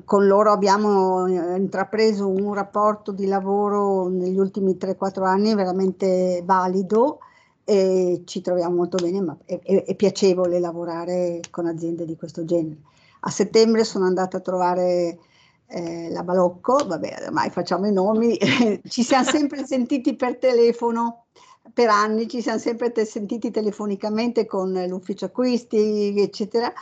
con 0.05 0.27
loro 0.27 0.51
abbiamo 0.53 1.27
eh, 1.27 1.57
intrapreso 1.57 2.29
un 2.29 2.53
rapporto 2.55 3.13
di 3.13 3.27
lavoro 3.27 4.09
negli 4.09 4.39
ultimi 4.39 4.77
3-4 4.77 5.25
anni 5.25 5.55
veramente 5.55 6.43
valido 6.45 7.21
e 7.65 8.23
ci 8.25 8.41
troviamo 8.41 8.77
molto 8.77 8.97
bene, 8.97 9.21
ma 9.21 9.37
è- 9.45 9.61
è 9.85 9.95
piacevole 9.95 10.59
lavorare 10.59 11.41
con 11.51 11.67
aziende 11.67 12.05
di 12.07 12.17
questo 12.17 12.45
genere. 12.45 12.79
A 13.21 13.31
settembre 13.31 13.85
sono 13.85 14.07
andata 14.07 14.39
a 14.39 14.41
trovare 14.41 15.19
eh, 15.67 16.09
la 16.11 16.23
Balocco, 16.23 16.87
vabbè, 16.87 17.25
ormai 17.27 17.51
facciamo 17.51 17.87
i 17.87 17.93
nomi, 17.93 18.39
ci 18.89 19.03
siamo 19.03 19.25
sempre 19.25 19.67
sentiti 19.67 20.17
per 20.17 20.39
telefono 20.39 21.27
per 21.75 21.91
anni, 21.91 22.27
ci 22.29 22.41
siamo 22.41 22.59
sempre 22.59 22.91
te- 22.91 23.05
sentiti 23.05 23.51
telefonicamente 23.51 24.47
con 24.47 24.73
l'ufficio 24.89 25.27
acquisti, 25.27 26.15
eccetera, 26.19 26.73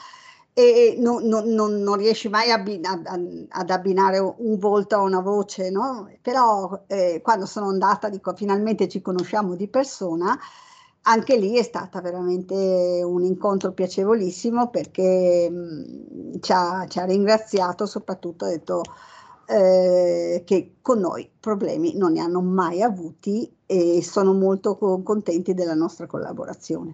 e 0.59 0.97
non, 0.99 1.27
non- 1.27 1.49
non- 1.83 1.97
riesci 1.97 2.29
mai 2.31 2.51
a 2.51 2.55
abbi- 2.55 2.81
a- 2.83 3.01
a- 3.05 3.21
ad 3.61 3.71
abbinare 3.71 4.19
un 4.19 4.59
volto 4.59 4.95
a 4.97 5.01
una 5.01 5.21
voce, 5.21 5.71
no? 5.71 6.09
Però 6.23 6.85
eh, 6.87 7.21
quando 7.23 7.45
sono 7.47 7.69
andata, 7.69 8.09
dico, 8.09 8.35
finalmente 8.35 8.89
ci 8.89 9.03
conosciamo 9.03 9.55
di 9.55 9.69
persona, 9.69 10.39
anche 11.03 11.37
lì 11.37 11.57
è 11.59 11.63
stata 11.63 12.01
veramente 12.01 12.55
un 13.05 13.23
incontro 13.23 13.73
piacevolissimo 13.73 14.71
perché 14.71 15.49
mh, 15.51 16.41
ci 16.41 16.53
ha, 16.53 16.87
ci 16.89 16.99
ha 17.01 17.05
ringraziato, 17.05 17.85
soprattutto 17.87 18.47
ha 18.47 18.49
detto 18.49 18.83
eh, 19.47 20.43
che 20.45 20.77
con 20.83 20.99
noi 21.01 21.31
problemi 21.39 21.97
non 21.97 22.13
ne 22.13 22.21
hanno 22.21 22.41
mai 22.41 22.83
avuti 22.83 23.55
e 23.67 24.03
sono 24.03 24.33
molto 24.33 24.77
co- 24.77 25.03
contenti 25.03 25.55
della 25.55 25.75
nostra 25.75 26.07
collaborazione. 26.07 26.93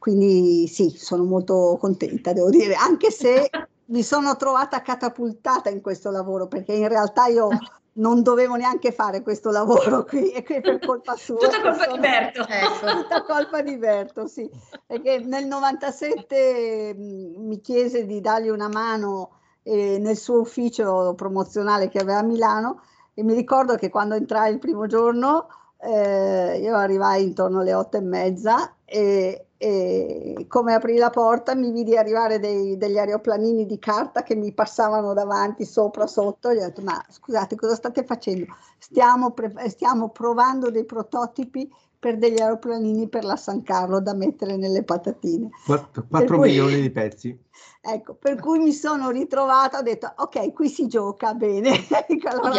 Quindi 0.00 0.66
sì, 0.66 0.88
sono 0.96 1.24
molto 1.24 1.76
contenta, 1.78 2.32
devo 2.32 2.48
dire, 2.48 2.74
anche 2.74 3.10
se 3.10 3.50
mi 3.92 4.02
sono 4.02 4.34
trovata 4.36 4.80
catapultata 4.80 5.68
in 5.68 5.82
questo 5.82 6.10
lavoro 6.10 6.48
perché 6.48 6.72
in 6.72 6.88
realtà 6.88 7.26
io 7.26 7.50
non 7.94 8.22
dovevo 8.22 8.54
neanche 8.54 8.92
fare 8.92 9.20
questo 9.20 9.50
lavoro 9.50 10.04
qui 10.04 10.30
e 10.30 10.42
che 10.42 10.62
per 10.62 10.78
colpa 10.78 11.16
sua. 11.16 11.36
Tutta 11.36 11.60
colpa 11.60 11.84
sono- 11.84 11.92
di 11.96 12.00
Berto. 12.00 12.46
Ecco. 12.48 13.02
Tutta 13.02 13.24
colpa 13.24 13.60
di 13.60 13.76
Berto, 13.76 14.26
sì, 14.26 14.50
perché 14.86 15.18
nel 15.18 15.44
97 15.44 16.94
mh, 16.96 17.46
mi 17.46 17.60
chiese 17.60 18.06
di 18.06 18.22
dargli 18.22 18.48
una 18.48 18.68
mano 18.68 19.32
eh, 19.64 19.98
nel 19.98 20.16
suo 20.16 20.40
ufficio 20.40 21.12
promozionale 21.14 21.90
che 21.90 21.98
aveva 21.98 22.20
a 22.20 22.24
Milano 22.24 22.80
e 23.12 23.22
mi 23.22 23.34
ricordo 23.34 23.74
che 23.74 23.90
quando 23.90 24.14
entrai 24.14 24.50
il 24.50 24.58
primo 24.58 24.86
giorno 24.86 25.48
eh, 25.78 26.58
io 26.58 26.74
arrivai 26.74 27.22
intorno 27.22 27.60
alle 27.60 27.74
otto 27.74 27.98
e 27.98 28.00
mezza 28.00 28.76
e, 28.86 29.44
e 29.62 30.46
come 30.48 30.72
aprì 30.72 30.96
la 30.96 31.10
porta 31.10 31.54
mi 31.54 31.70
vidi 31.70 31.94
arrivare 31.94 32.38
dei- 32.38 32.78
degli 32.78 32.96
aeroplanini 32.96 33.66
di 33.66 33.78
carta 33.78 34.22
che 34.22 34.34
mi 34.34 34.54
passavano 34.54 35.12
davanti, 35.12 35.66
sopra, 35.66 36.06
sotto, 36.06 36.50
gli 36.54 36.56
ho 36.56 36.64
detto 36.64 36.80
ma 36.80 36.98
scusate 37.06 37.56
cosa 37.56 37.74
state 37.74 38.04
facendo? 38.04 38.46
Stiamo, 38.78 39.32
pre- 39.32 39.68
stiamo 39.68 40.08
provando 40.08 40.70
dei 40.70 40.86
prototipi 40.86 41.70
per 41.98 42.16
degli 42.16 42.40
aeroplanini 42.40 43.06
per 43.10 43.24
la 43.24 43.36
San 43.36 43.62
Carlo 43.62 44.00
da 44.00 44.14
mettere 44.14 44.56
nelle 44.56 44.82
patatine. 44.82 45.50
4, 45.66 46.06
Per 46.08 46.24
cui- 46.24 46.38
milioni 46.38 46.80
di 46.80 46.90
pezzi. 46.90 47.38
Ecco, 47.82 48.14
per 48.14 48.40
cui 48.40 48.58
mi 48.58 48.72
sono 48.72 49.10
ritrovata, 49.10 49.78
ho 49.78 49.82
detto, 49.82 50.10
ok, 50.16 50.52
qui 50.54 50.68
si 50.68 50.86
gioca 50.86 51.34
bene. 51.34 51.70
Ecco, 52.08 52.28
allora 52.28 52.50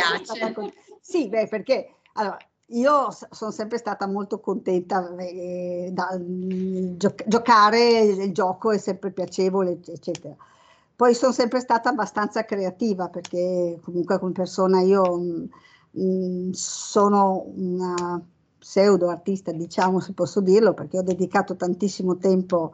Sì, 0.99 1.29
beh, 1.29 1.47
perché 1.47 1.95
allora, 2.13 2.37
io 2.72 3.09
sono 3.32 3.51
sempre 3.51 3.78
stata 3.78 4.07
molto 4.07 4.39
contenta, 4.39 5.15
eh, 5.17 5.89
da, 5.91 6.17
mm, 6.17 6.97
gio- 6.97 7.15
giocare, 7.28 7.99
il 8.01 8.32
gioco 8.34 8.72
è 8.72 8.78
sempre 8.78 9.11
piacevole, 9.11 9.72
ecc- 9.72 9.89
eccetera. 9.89 10.36
Poi 10.95 11.13
sono 11.15 11.32
sempre 11.34 11.59
stata 11.59 11.89
abbastanza 11.89 12.45
creativa 12.45 13.09
perché 13.09 13.80
comunque 13.84 14.19
come 14.19 14.32
persona 14.34 14.82
io 14.82 15.17
mm, 15.17 15.43
mm, 15.99 16.51
sono 16.51 17.45
una 17.55 18.22
pseudo 18.57 19.09
artista, 19.09 19.51
diciamo 19.51 19.99
se 19.99 20.13
posso 20.13 20.39
dirlo, 20.41 20.74
perché 20.74 20.99
ho 20.99 21.01
dedicato 21.01 21.55
tantissimo 21.55 22.17
tempo 22.17 22.72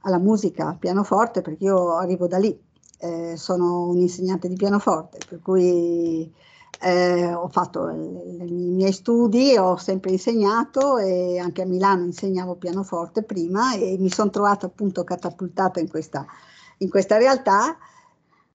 alla 0.00 0.18
musica, 0.18 0.68
al 0.68 0.78
pianoforte, 0.78 1.40
perché 1.42 1.64
io 1.64 1.94
arrivo 1.96 2.26
da 2.26 2.38
lì, 2.38 2.58
eh, 2.98 3.36
sono 3.36 3.88
un 3.88 3.98
insegnante 4.00 4.48
di 4.48 4.56
pianoforte, 4.56 5.18
per 5.28 5.40
cui 5.40 6.30
eh, 6.80 7.32
ho 7.32 7.48
fatto 7.48 7.88
i 7.90 8.28
i 8.42 8.70
miei 8.70 8.92
studi, 8.92 9.56
ho 9.56 9.76
sempre 9.76 10.10
insegnato 10.12 10.96
e 10.98 11.38
anche 11.38 11.62
a 11.62 11.66
Milano 11.66 12.04
insegnavo 12.04 12.56
pianoforte 12.56 13.22
prima 13.22 13.74
e 13.74 13.96
mi 13.98 14.10
sono 14.10 14.30
trovata 14.30 14.66
appunto 14.66 15.04
catapultata 15.04 15.78
in 15.80 15.88
questa, 15.88 16.24
in 16.78 16.88
questa 16.88 17.18
realtà 17.18 17.76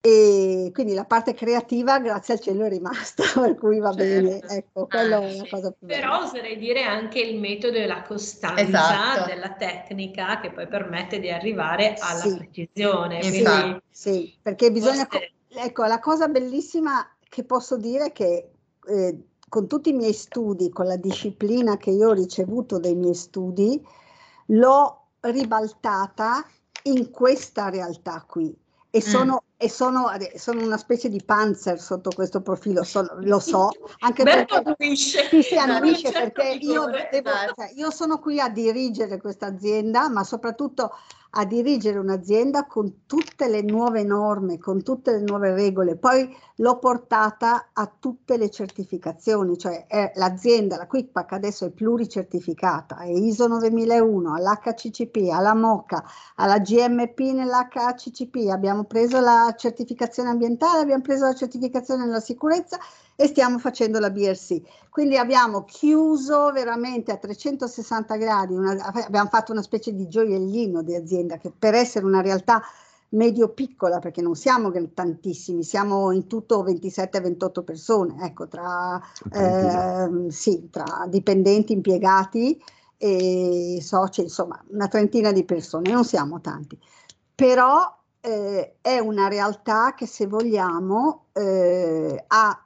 e 0.02 0.70
quindi 0.74 0.94
la 0.94 1.06
parte 1.06 1.34
creativa 1.34 2.00
grazie 2.00 2.36
al 2.36 2.40
cielo 2.40 2.66
è 2.66 2.70
rimasta, 2.70 3.24
per 3.42 3.56
cui 3.56 3.80
va 3.80 3.92
bene, 3.92 4.40
Certo. 4.40 4.54
ecco, 4.54 4.88
quello 4.88 5.16
Ah, 5.16 5.28
è 5.28 5.36
la 5.36 5.44
sì. 5.44 5.50
cosa 5.50 5.72
più 5.72 5.88
bella. 5.88 6.00
Però 6.00 6.20
oserei 6.24 6.58
dire 6.58 6.84
anche 6.84 7.20
il 7.20 7.40
metodo 7.40 7.78
e 7.78 7.88
la 7.88 8.02
costanza 8.04 8.62
Esatto. 8.62 9.26
della 9.26 9.54
tecnica 9.54 10.40
che 10.40 10.52
poi 10.52 10.68
permette 10.68 11.20
di 11.20 11.32
arrivare 11.32 11.96
alla 12.00 12.20
Sì. 12.22 12.36
precisione. 12.38 13.22
Sì, 13.24 13.30
Quindi 13.30 13.40
infatti. 13.40 13.82
Sì, 13.90 14.40
perché 14.42 14.72
bisogna... 14.72 15.06
forse- 15.10 15.30
Ecco, 15.58 15.86
la 15.86 16.00
cosa 16.00 16.28
bellissima 16.28 17.14
che 17.36 17.44
posso 17.44 17.76
dire 17.76 18.14
che 18.14 18.50
eh, 18.88 19.24
con 19.50 19.68
tutti 19.68 19.90
i 19.90 19.94
miei 19.94 20.14
studi, 20.14 20.70
con 20.70 20.86
la 20.86 20.96
disciplina 20.96 21.76
che 21.76 21.90
io 21.90 22.08
ho 22.08 22.14
ricevuto 22.14 22.80
dai 22.80 22.96
miei 22.96 23.14
studi, 23.14 23.86
l'ho 24.48 25.08
ribaltata 25.20 26.46
in 26.84 27.12
questa 27.12 27.68
realtà 27.68 28.24
qui. 28.26 28.58
E 28.90 29.02
sono, 29.02 29.44
e 29.58 29.70
sono, 29.70 30.06
sono 30.38 30.64
una 30.64 30.78
specie 30.78 31.10
di 31.10 31.22
panzer 31.26 31.78
sotto 31.78 32.10
questo 32.16 32.42
profilo, 32.42 32.84
sono- 32.84 33.18
lo 33.20 33.40
so, 33.40 33.68
anche 34.00 34.24
Berto 34.24 34.62
perché... 34.62 34.84
annuisce. 34.84 35.42
Sì, 35.42 35.58
annuisce 35.58 36.12
certo 36.14 36.42
perché 36.42 36.66
io, 36.66 36.86
devo- 37.12 37.30
cioè, 37.54 37.72
io 37.76 37.92
sono 37.92 38.20
qui 38.20 38.40
a 38.40 38.48
dirigere 38.48 39.20
questa 39.20 39.48
azienda, 39.48 40.08
ma 40.08 40.24
soprattutto 40.24 40.92
a 41.38 41.46
dirigere 41.46 41.98
un'azienda 41.98 42.66
con 42.66 43.06
tutte 43.06 43.48
le 43.50 43.62
nuove 43.62 44.04
norme, 44.04 44.58
con 44.58 44.84
tutte 44.84 45.12
le 45.12 45.22
nuove 45.22 45.54
regole. 45.54 45.98
Poi 45.98 46.34
l'ho 46.58 46.80
portata 46.80 47.70
a 47.74 47.92
tutte 48.00 48.38
le 48.38 48.50
certificazioni, 48.50 49.58
cioè 49.58 49.86
è 49.88 50.14
l'azienda, 50.16 50.78
la 50.78 50.88
QuickPack 50.88 51.34
adesso 51.34 51.66
è 51.66 51.72
pluricertificata, 51.72 53.00
è 53.00 53.10
ISO 53.10 53.48
9001, 53.48 54.34
all'HCCP, 54.34 55.30
alla 55.32 55.54
MOCA, 55.54 56.04
alla 56.36 56.60
GMP 56.60 57.20
nell'HCCP, 57.20 58.50
abbiamo 58.50 58.86
preso 58.86 59.20
la 59.20 59.54
certificazione 59.58 60.30
ambientale, 60.30 60.82
abbiamo 60.82 61.02
preso 61.02 61.26
la 61.26 61.34
certificazione 61.34 62.06
nella 62.06 62.22
sicurezza 62.22 62.80
e 63.16 63.28
stiamo 63.28 63.59
facendo 63.59 63.99
la 63.99 64.09
BRC. 64.09 64.61
Quindi 64.89 65.18
abbiamo 65.18 65.63
chiuso 65.63 66.51
veramente 66.51 67.11
a 67.11 67.18
360 67.18 68.16
gradi, 68.18 68.53
una- 68.55 68.84
abbiamo 68.84 69.30
fatto 69.30 69.51
una 69.51 69.61
specie 69.61 69.93
di 69.93 70.07
gioiellino 70.07 70.82
di 70.82 70.95
azienda 70.95 71.38
che 71.38 71.51
per 71.57 71.74
essere 71.74 72.05
una 72.05 72.22
realtà 72.22 72.61
medio-piccola, 73.09 73.99
perché 73.99 74.22
non 74.22 74.36
siamo 74.36 74.72
tantissimi, 74.93 75.63
siamo 75.63 76.11
in 76.11 76.28
tutto 76.28 76.63
27-28 76.63 77.63
persone, 77.63 78.16
ecco, 78.26 78.47
tra, 78.47 79.01
eh, 79.32 80.32
sì, 80.32 80.70
tra 80.70 81.05
dipendenti, 81.07 81.74
impiegati 81.74 82.61
e 82.97 83.80
soci, 83.82 84.22
insomma, 84.22 84.61
una 84.70 84.88
trentina 84.88 85.32
di 85.32 85.43
persone, 85.45 85.91
non 85.91 86.03
siamo 86.03 86.41
tanti. 86.41 86.78
Però 87.34 87.95
eh, 88.22 88.76
è 88.82 88.99
una 88.99 89.28
realtà 89.28 89.93
che 89.93 90.07
se 90.07 90.28
vogliamo 90.28 91.26
eh, 91.34 92.24
ha 92.28 92.64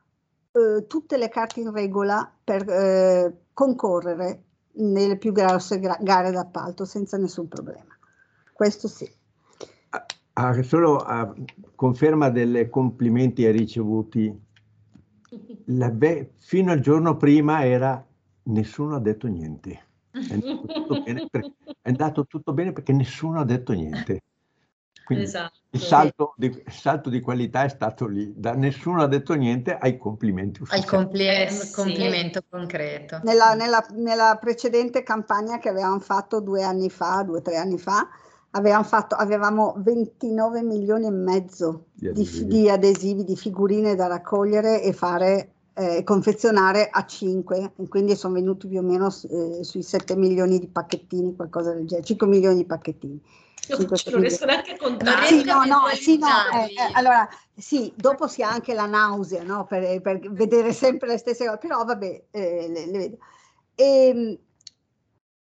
eh, 0.52 0.88
tutte 0.88 1.18
le 1.18 1.30
carte 1.30 1.60
in 1.60 1.72
regola 1.72 2.32
per 2.44 2.68
eh, 2.70 3.38
concorrere 3.54 4.44
nelle 4.74 5.18
più 5.18 5.32
grosse 5.32 5.80
gare 5.80 6.32
d'appalto 6.32 6.86
senza 6.86 7.18
nessun 7.18 7.48
problema. 7.48 7.98
Questo 8.54 8.88
sì. 8.88 9.10
Ah, 10.34 10.62
solo 10.64 10.98
a 10.98 11.34
conferma 11.76 12.30
delle 12.30 12.70
complimenti 12.70 13.50
ricevuti, 13.52 14.34
be- 15.92 16.32
fino 16.38 16.72
al 16.72 16.80
giorno 16.80 17.18
prima 17.18 17.66
era 17.66 18.06
nessuno 18.44 18.96
ha 18.96 19.00
detto 19.00 19.28
niente. 19.28 19.88
È 20.12 20.34
andato, 20.34 21.04
per, 21.30 21.54
è 21.82 21.90
andato 21.90 22.26
tutto 22.26 22.54
bene 22.54 22.72
perché 22.72 22.94
nessuno 22.94 23.40
ha 23.40 23.46
detto 23.46 23.74
niente. 23.74 24.22
Quindi 25.10 25.26
esatto. 25.26 25.58
il, 25.72 25.82
salto 25.82 26.34
di, 26.38 26.46
il, 26.46 26.72
salto 26.72 27.10
di, 27.10 27.20
qualità 27.20 27.64
è 27.64 27.70
stato 27.70 28.06
lì, 28.06 28.32
da 28.36 28.54
nessuno 28.54 29.02
ha 29.02 29.08
detto 29.08 29.34
niente 29.34 29.76
ai 29.76 29.98
complimenti 29.98 30.62
ufficiali. 30.62 30.84
Al 30.84 30.88
compli- 30.88 31.28
eh, 31.28 31.50
complimento 31.74 32.42
sì. 32.44 32.46
concreto. 32.48 33.20
Nella, 33.24 33.56
nella, 33.56 33.84
nella, 33.96 34.38
precedente 34.40 35.02
campagna 35.02 35.58
che 35.58 35.68
avevamo 35.68 36.00
fatto 36.00 36.42
due 36.42 36.62
anni 36.62 36.92
fa, 36.92 37.24
due 37.24 37.40
o 37.40 37.42
tre 37.42 37.58
anni 37.58 37.80
fa, 37.80 38.08
avevamo, 38.52 38.84
fatto, 38.84 39.16
avevamo 39.16 39.74
29 39.78 40.62
milioni 40.62 41.08
e 41.08 41.12
mezzo 41.12 41.86
di 41.94 42.10
adesivi. 42.10 42.46
Di, 42.46 42.60
di 42.62 42.70
adesivi, 42.70 43.24
di 43.24 43.36
figurine 43.36 43.96
da 43.96 44.06
raccogliere 44.06 44.84
e 44.84 44.94
fare 44.94 45.54
eh, 45.80 46.04
confezionare 46.04 46.90
a 46.92 47.06
5, 47.06 47.72
quindi 47.88 48.18
sono 48.18 48.34
venuti 48.34 48.68
più 48.68 48.80
o 48.80 48.82
meno 48.82 49.08
eh, 49.08 49.64
sui 49.64 49.82
7 49.82 50.18
milioni 50.18 50.60
di 50.60 50.68
pacchettini, 50.68 51.36
qualcosa 51.36 51.72
del 51.72 51.88
genere, 51.88 52.06
5 52.06 52.28
milioni 52.28 52.58
di 52.58 52.66
pacchettini. 52.66 53.22
Non 53.70 53.88
riesco 54.20 54.46
neanche 54.46 54.72
a 54.72 54.78
contare. 54.78 55.28
Sì, 55.28 55.44
no, 55.46 55.64
no, 55.64 55.88
sì, 55.94 56.18
no, 56.18 56.28
eh, 56.28 56.74
eh, 56.74 56.92
allora, 56.94 57.30
sì, 57.56 57.94
dopo 57.96 58.28
si 58.28 58.42
ha 58.42 58.50
anche 58.50 58.74
la 58.74 58.88
nausea, 58.88 59.44
no, 59.44 59.66
per, 59.66 60.02
per 60.02 60.20
vedere 60.32 60.74
sempre 60.74 61.08
le 61.08 61.18
stesse 61.18 61.46
cose, 61.46 61.60
però 61.60 61.86
vabbè, 61.86 62.24
eh, 62.32 62.68
le, 62.68 62.86
le, 62.88 62.98
vedo. 62.98 63.18
E, 63.76 64.08
ehm, 64.08 64.38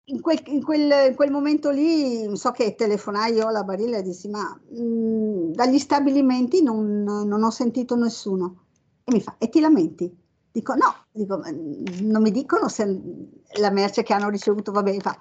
in 0.06 0.22
quel, 0.22 0.42
in, 0.46 0.64
quel, 0.64 1.10
in 1.10 1.16
quel, 1.16 1.32
momento 1.32 1.72
lì, 1.72 2.38
so 2.38 2.52
che 2.52 2.76
telefonai 2.76 3.34
io 3.34 3.48
alla 3.48 3.64
Barilla 3.64 3.98
e 3.98 4.02
dissi, 4.02 4.30
ma 4.30 4.58
mh, 4.70 4.82
mm, 4.82 5.52
dagli 5.54 5.80
stabilimenti 5.80 6.62
non, 6.62 7.04
non, 7.04 7.44
ho 7.44 7.50
sentito 7.50 7.96
nessuno. 7.96 8.66
E 9.04 9.12
mi 9.12 9.22
fa, 9.22 9.36
e 9.38 9.50
ti 9.50 9.60
lamenti? 9.60 10.21
Dico, 10.52 10.74
no, 10.76 11.06
dico, 11.12 11.42
non 12.02 12.22
mi 12.22 12.32
dicono 12.32 12.68
se 12.68 13.02
la 13.60 13.70
merce 13.72 14.04
che 14.04 14.14
hanno 14.14 14.30
ricevuto 14.30 14.72
va 14.72 14.84
bene, 14.84 15.00
fa, 15.00 15.18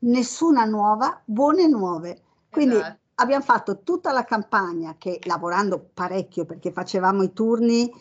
nessuna 0.00 0.64
nuova, 0.64 1.20
buone 1.24 1.68
nuove. 1.68 2.20
Quindi 2.50 2.76
esatto. 2.76 2.98
abbiamo 3.16 3.44
fatto 3.44 3.80
tutta 3.82 4.12
la 4.12 4.24
campagna 4.24 4.96
che 4.98 5.20
lavorando 5.24 5.90
parecchio 5.94 6.44
perché 6.44 6.72
facevamo 6.72 7.22
i 7.22 7.32
turni, 7.32 7.92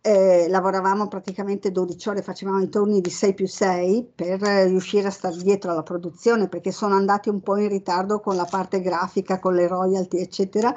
eh, 0.00 0.48
lavoravamo 0.48 1.08
praticamente 1.08 1.70
12 1.70 2.08
ore, 2.10 2.22
facevamo 2.22 2.60
i 2.60 2.68
turni 2.68 3.00
di 3.00 3.10
6 3.10 3.32
più 3.32 3.46
6 3.46 4.10
per 4.14 4.40
riuscire 4.40 5.06
a 5.06 5.10
stare 5.10 5.36
dietro 5.36 5.70
alla 5.70 5.82
produzione 5.82 6.48
perché 6.48 6.72
sono 6.72 6.94
andati 6.94 7.28
un 7.28 7.40
po' 7.40 7.56
in 7.56 7.68
ritardo 7.68 8.20
con 8.20 8.36
la 8.36 8.44
parte 8.44 8.80
grafica, 8.80 9.38
con 9.38 9.54
le 9.54 9.66
royalty, 9.66 10.18
eccetera. 10.18 10.74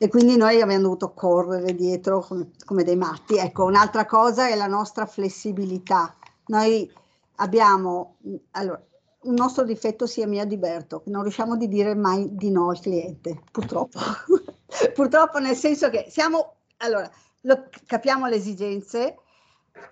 E 0.00 0.08
quindi 0.08 0.36
noi 0.36 0.60
abbiamo 0.60 0.82
dovuto 0.82 1.12
correre 1.12 1.74
dietro 1.74 2.20
come, 2.20 2.50
come 2.64 2.84
dei 2.84 2.96
matti. 2.96 3.36
Ecco, 3.36 3.64
un'altra 3.64 4.06
cosa 4.06 4.48
è 4.48 4.54
la 4.54 4.68
nostra 4.68 5.06
flessibilità. 5.06 6.14
Noi 6.46 6.90
abbiamo, 7.36 8.16
allora, 8.52 8.80
un 9.22 9.34
nostro 9.34 9.64
difetto 9.64 10.06
sia 10.06 10.26
mio 10.26 10.44
di 10.44 10.56
Berto, 10.56 11.02
non 11.06 11.22
riusciamo 11.22 11.56
di 11.56 11.66
dire 11.66 11.94
mai 11.94 12.28
di 12.36 12.50
no 12.50 12.70
al 12.70 12.80
cliente, 12.80 13.42
purtroppo. 13.50 13.98
purtroppo 14.94 15.38
nel 15.38 15.56
senso 15.56 15.90
che 15.90 16.06
siamo, 16.08 16.58
allora, 16.78 17.10
lo, 17.42 17.68
capiamo 17.86 18.26
le 18.26 18.36
esigenze, 18.36 19.16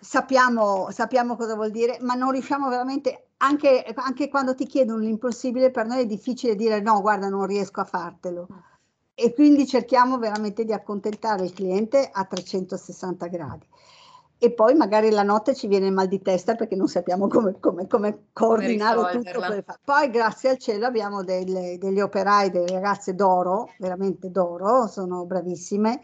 sappiamo, 0.01 0.91
sappiamo 0.91 1.37
cosa 1.37 1.55
vuol 1.57 1.71
dire, 1.71 1.99
ma 2.01 2.15
non 2.15 2.31
riusciamo 2.31 2.69
veramente, 2.69 3.31
anche, 3.39 3.85
anche 3.97 4.29
quando 4.29 4.55
ti 4.55 4.67
chiedono 4.67 5.01
l'impossibile, 5.01 5.73
per 5.73 5.87
noi 5.87 6.03
è 6.03 6.07
difficile 6.07 6.55
dire 6.55 6.81
no, 6.81 7.01
guarda, 7.01 7.29
non 7.29 7.47
riesco 7.47 7.81
a 7.81 7.85
fartelo. 7.85 8.47
E 9.19 9.33
quindi 9.33 9.67
cerchiamo 9.67 10.19
veramente 10.19 10.67
di 10.67 10.75
accontentare 10.75 11.45
il 11.45 11.55
cliente 11.55 12.07
a 12.13 12.25
360 12.27 13.27
gradi. 13.29 13.67
E 14.39 14.53
poi 14.53 14.75
magari 14.75 15.09
la 15.09 15.23
notte 15.23 15.55
ci 15.55 15.67
viene 15.67 15.87
il 15.87 15.95
mal 15.95 16.07
di 16.07 16.21
testa 16.21 16.55
perché 16.55 16.77
non 16.77 16.87
sappiamo 16.87 17.27
come, 17.27 17.59
come, 17.59 17.87
come 17.87 18.27
coordinare 18.35 19.19
tutto. 19.19 19.65
Poi 19.83 20.11
grazie 20.11 20.51
al 20.51 20.59
cielo 20.59 20.85
abbiamo 20.85 21.25
delle, 21.25 21.79
degli 21.79 22.01
operai, 22.01 22.51
delle 22.51 22.67
ragazze 22.67 23.15
d'oro, 23.15 23.71
veramente 23.79 24.31
d'oro, 24.31 24.87
sono 24.87 25.25
bravissime, 25.25 26.03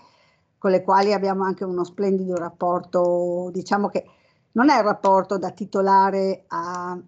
con 0.56 0.70
le 0.70 0.82
quali 0.82 1.12
abbiamo 1.12 1.44
anche 1.44 1.64
uno 1.64 1.84
splendido 1.84 2.36
rapporto, 2.36 3.50
diciamo 3.52 3.88
che 3.88 4.06
non 4.52 4.70
è 4.70 4.76
un 4.76 4.82
rapporto 4.84 5.36
da 5.36 5.50
titolare 5.50 6.44
a, 6.46 6.98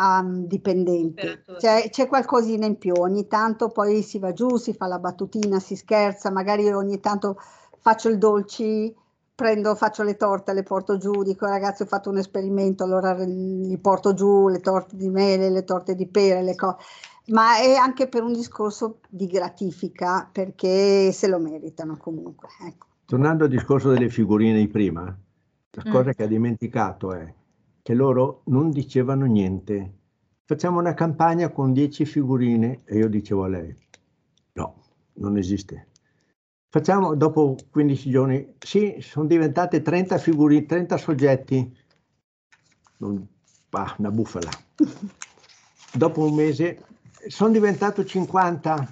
a 0.00 0.24
dipendente, 0.24 1.42
c'è, 1.56 1.88
c'è 1.90 2.06
qualcosina 2.06 2.66
in 2.66 2.78
più, 2.78 2.94
ogni 2.96 3.26
tanto 3.26 3.68
poi 3.68 4.02
si 4.02 4.20
va 4.20 4.32
giù, 4.32 4.56
si 4.56 4.72
fa 4.72 4.86
la 4.86 5.00
battutina, 5.00 5.58
si 5.58 5.74
scherza, 5.74 6.30
magari 6.30 6.72
ogni 6.72 7.00
tanto 7.00 7.36
faccio 7.80 8.08
il 8.08 8.16
dolci 8.16 8.94
prendo, 9.34 9.74
faccio 9.74 10.04
le 10.04 10.16
torte, 10.16 10.52
le 10.52 10.62
porto 10.62 10.98
giù, 10.98 11.24
dico 11.24 11.46
ragazzi 11.46 11.82
ho 11.82 11.86
fatto 11.86 12.10
un 12.10 12.18
esperimento, 12.18 12.84
allora 12.84 13.12
li 13.14 13.76
porto 13.78 14.14
giù 14.14 14.46
le 14.48 14.60
torte 14.60 14.96
di 14.96 15.08
mele, 15.08 15.50
le 15.50 15.64
torte 15.64 15.96
di 15.96 16.06
pere, 16.06 16.42
le 16.42 16.54
cose, 16.54 16.76
ma 17.28 17.58
è 17.58 17.74
anche 17.74 18.06
per 18.06 18.22
un 18.22 18.32
discorso 18.32 19.00
di 19.08 19.26
gratifica, 19.26 20.28
perché 20.30 21.10
se 21.10 21.26
lo 21.26 21.40
meritano 21.40 21.96
comunque. 21.96 22.48
Ecco. 22.64 22.86
Tornando 23.04 23.44
al 23.44 23.50
discorso 23.50 23.90
delle 23.90 24.10
figurine 24.10 24.58
di 24.58 24.68
prima, 24.68 25.04
la 25.04 25.82
mm. 25.84 25.92
cosa 25.92 26.12
che 26.12 26.22
ha 26.22 26.28
dimenticato 26.28 27.12
è 27.12 27.34
che 27.88 27.94
loro 27.94 28.42
non 28.48 28.68
dicevano 28.70 29.24
niente. 29.24 29.92
Facciamo 30.44 30.78
una 30.78 30.92
campagna 30.92 31.48
con 31.48 31.72
10 31.72 32.04
figurine 32.04 32.80
e 32.84 32.98
io 32.98 33.08
dicevo 33.08 33.44
a 33.44 33.48
lei, 33.48 33.74
no, 34.52 34.82
non 35.14 35.38
esiste. 35.38 35.86
Facciamo 36.68 37.14
dopo 37.14 37.56
15 37.70 38.10
giorni, 38.10 38.56
sì, 38.58 38.98
sono 39.00 39.24
diventate 39.24 39.80
30 39.80 40.18
figurine, 40.18 40.66
30 40.66 40.98
soggetti. 40.98 41.76
Non, 42.98 43.26
bah, 43.70 43.94
una 43.96 44.10
bufala. 44.10 44.50
dopo 45.94 46.26
un 46.26 46.34
mese 46.34 46.84
sono 47.28 47.52
diventato 47.52 48.04
50, 48.04 48.90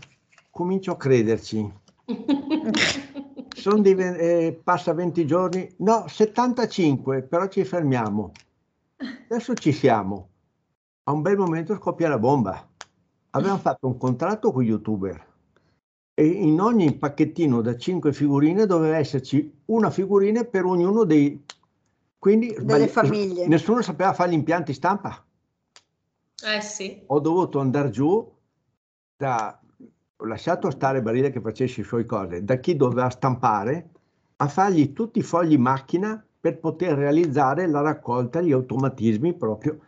comincio 0.50 0.92
a 0.92 0.96
crederci. 0.96 1.70
Diven- 3.82 4.16
eh, 4.18 4.58
passa 4.64 4.94
20 4.94 5.26
giorni, 5.26 5.68
no, 5.80 6.06
75, 6.08 7.24
però 7.24 7.46
ci 7.48 7.62
fermiamo. 7.62 8.32
Adesso 8.96 9.54
ci 9.54 9.72
siamo. 9.72 10.30
A 11.04 11.12
un 11.12 11.22
bel 11.22 11.36
momento 11.36 11.74
scoppia 11.74 12.08
la 12.08 12.18
bomba. 12.18 12.68
Abbiamo 13.30 13.58
fatto 13.58 13.86
un 13.86 13.98
contratto 13.98 14.50
con 14.52 14.64
youtuber 14.64 15.34
e 16.14 16.26
in 16.26 16.60
ogni 16.60 16.96
pacchettino 16.96 17.60
da 17.60 17.76
5 17.76 18.12
figurine 18.12 18.64
doveva 18.64 18.96
esserci 18.96 19.60
una 19.66 19.90
figurina 19.90 20.44
per 20.44 20.64
ognuno 20.64 21.04
dei... 21.04 21.44
Quindi 22.18 22.56
delle 22.58 22.88
famiglie. 22.88 23.46
Nessuno 23.46 23.82
sapeva 23.82 24.14
fare 24.14 24.30
gli 24.30 24.34
impianti 24.34 24.72
stampa. 24.72 25.22
Eh 26.44 26.60
sì. 26.62 27.02
Ho 27.06 27.20
dovuto 27.20 27.60
andare 27.60 27.90
giù 27.90 28.34
da... 29.16 29.60
Ho 30.18 30.24
lasciato 30.24 30.70
stare 30.70 31.02
Barile 31.02 31.30
che 31.30 31.42
facesse 31.42 31.82
i 31.82 31.84
suoi 31.84 32.06
cose, 32.06 32.42
da 32.42 32.56
chi 32.56 32.74
doveva 32.74 33.10
stampare 33.10 33.90
a 34.36 34.48
fargli 34.48 34.94
tutti 34.94 35.18
i 35.18 35.22
fogli 35.22 35.58
macchina 35.58 36.25
per 36.46 36.58
poter 36.58 36.96
realizzare 36.96 37.66
la 37.66 37.80
raccolta, 37.80 38.40
gli 38.40 38.52
automatismi 38.52 39.34
proprio. 39.34 39.78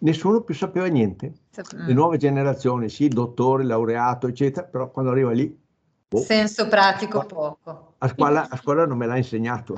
Nessuno 0.00 0.42
più 0.42 0.54
sapeva 0.54 0.86
niente. 0.86 1.32
Le 1.86 1.94
nuove 1.94 2.18
generazioni, 2.18 2.90
sì, 2.90 3.08
dottore, 3.08 3.64
laureato, 3.64 4.26
eccetera, 4.26 4.66
però 4.66 4.90
quando 4.90 5.12
arriva 5.12 5.30
lì 5.30 5.62
Oh. 6.14 6.18
Senso 6.20 6.68
pratico 6.68 7.24
poco. 7.26 7.94
A 7.98 8.06
scuola, 8.06 8.48
a 8.48 8.56
scuola 8.56 8.86
non 8.86 8.96
me 8.96 9.06
l'ha 9.06 9.16
insegnato. 9.16 9.74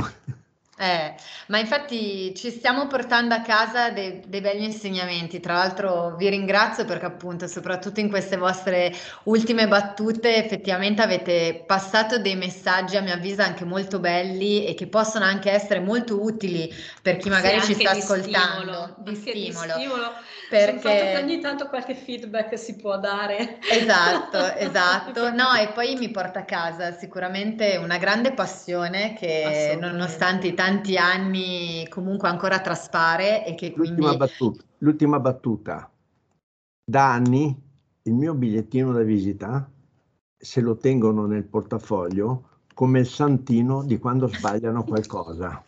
Eh, 0.79 1.14
ma 1.47 1.59
infatti 1.59 2.35
ci 2.35 2.51
stiamo 2.51 2.87
portando 2.87 3.33
a 3.35 3.41
casa 3.41 3.89
dei, 3.91 4.22
dei 4.27 4.43
begli 4.43 4.62
insegnamenti. 4.62 5.41
Tra 5.41 5.55
l'altro 5.55 6.16
vi 6.16 6.29
ringrazio 6.29 6.85
perché 6.85 7.07
appunto, 7.07 7.47
soprattutto 7.47 8.01
in 8.01 8.11
queste 8.11 8.37
vostre 8.37 8.93
ultime 9.24 9.68
battute, 9.68 10.37
effettivamente 10.37 11.01
avete 11.01 11.64
passato 11.66 12.18
dei 12.18 12.37
messaggi 12.37 12.99
a 12.99 13.01
mio 13.01 13.14
avviso 13.14 13.41
anche 13.41 13.64
molto 13.64 14.01
belli 14.01 14.66
e 14.66 14.74
che 14.74 14.87
possono 14.87 15.24
anche 15.24 15.51
essere 15.51 15.81
molto 15.81 16.22
utili 16.22 16.70
per 17.01 17.16
chi 17.16 17.31
magari 17.31 17.59
Sì, 17.62 17.72
ci 17.72 17.81
sta 17.81 17.93
di 17.95 18.01
ascoltando. 18.01 18.59
stimolo, 18.61 18.95
Di 18.99 19.09
anche 19.09 19.33
di 19.33 19.51
stimolo. 19.53 19.72
stimolo. 19.72 20.12
Perché- 20.49 21.14
ogni 21.22 21.41
tanto 21.41 21.68
qualche 21.68 21.95
feedback 21.95 22.57
si 22.59 22.77
può 22.77 22.99
dare. 22.99 23.59
Esatto, 23.66 24.39
esatto. 24.55 25.31
No, 25.33 25.55
e 25.55 25.68
poi 25.68 25.97
mi 25.97 26.11
porta 26.11 26.41
a 26.41 26.45
casa 26.45 26.93
sicuramente 26.93 27.77
una 27.83 27.97
grande 27.97 28.33
passione 28.33 29.14
che 29.14 29.77
nonostante 29.81 30.47
i 30.47 30.55
tanti 30.55 30.64
anni 30.97 31.87
comunque 31.89 32.29
ancora 32.29 32.61
traspare 32.61 33.45
e 33.47 33.55
che 33.55 33.73
quindi 33.73 34.03
L'ultima 34.03 34.17
battuta, 34.17 34.64
l'ultima 34.79 35.21
battuta. 35.21 35.91
Da 36.85 37.12
anni 37.12 37.64
il 38.03 38.12
mio 38.12 38.35
bigliettino 38.35 38.93
da 38.93 39.03
visita 39.03 39.69
se 40.37 40.61
lo 40.61 40.77
tengono 40.77 41.27
nel 41.27 41.45
portafoglio 41.45 42.51
come 42.75 43.01
il 43.01 43.07
santino 43.07 43.83
di 43.83 43.99
quando 43.99 44.29
sbagliano 44.29 44.85
qualcosa. 44.85 45.64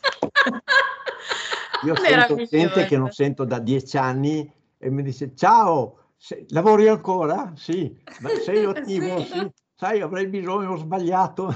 Io 1.84 1.94
sento 1.96 2.36
gente 2.44 2.84
che 2.84 2.98
non 2.98 3.10
sento 3.10 3.44
da 3.44 3.58
dieci 3.58 3.96
anni 3.96 4.52
e 4.76 4.90
mi 4.90 5.02
dice 5.02 5.34
ciao, 5.34 6.12
se- 6.16 6.44
lavori 6.50 6.86
ancora? 6.86 7.52
Sì, 7.56 7.96
ma 8.20 8.28
sei 8.28 8.64
attivo? 8.66 9.22
Sì. 9.22 9.50
Sai, 9.74 10.00
avrei 10.00 10.26
bisogno, 10.26 10.72
ho 10.72 10.76
sbagliato. 10.76 11.54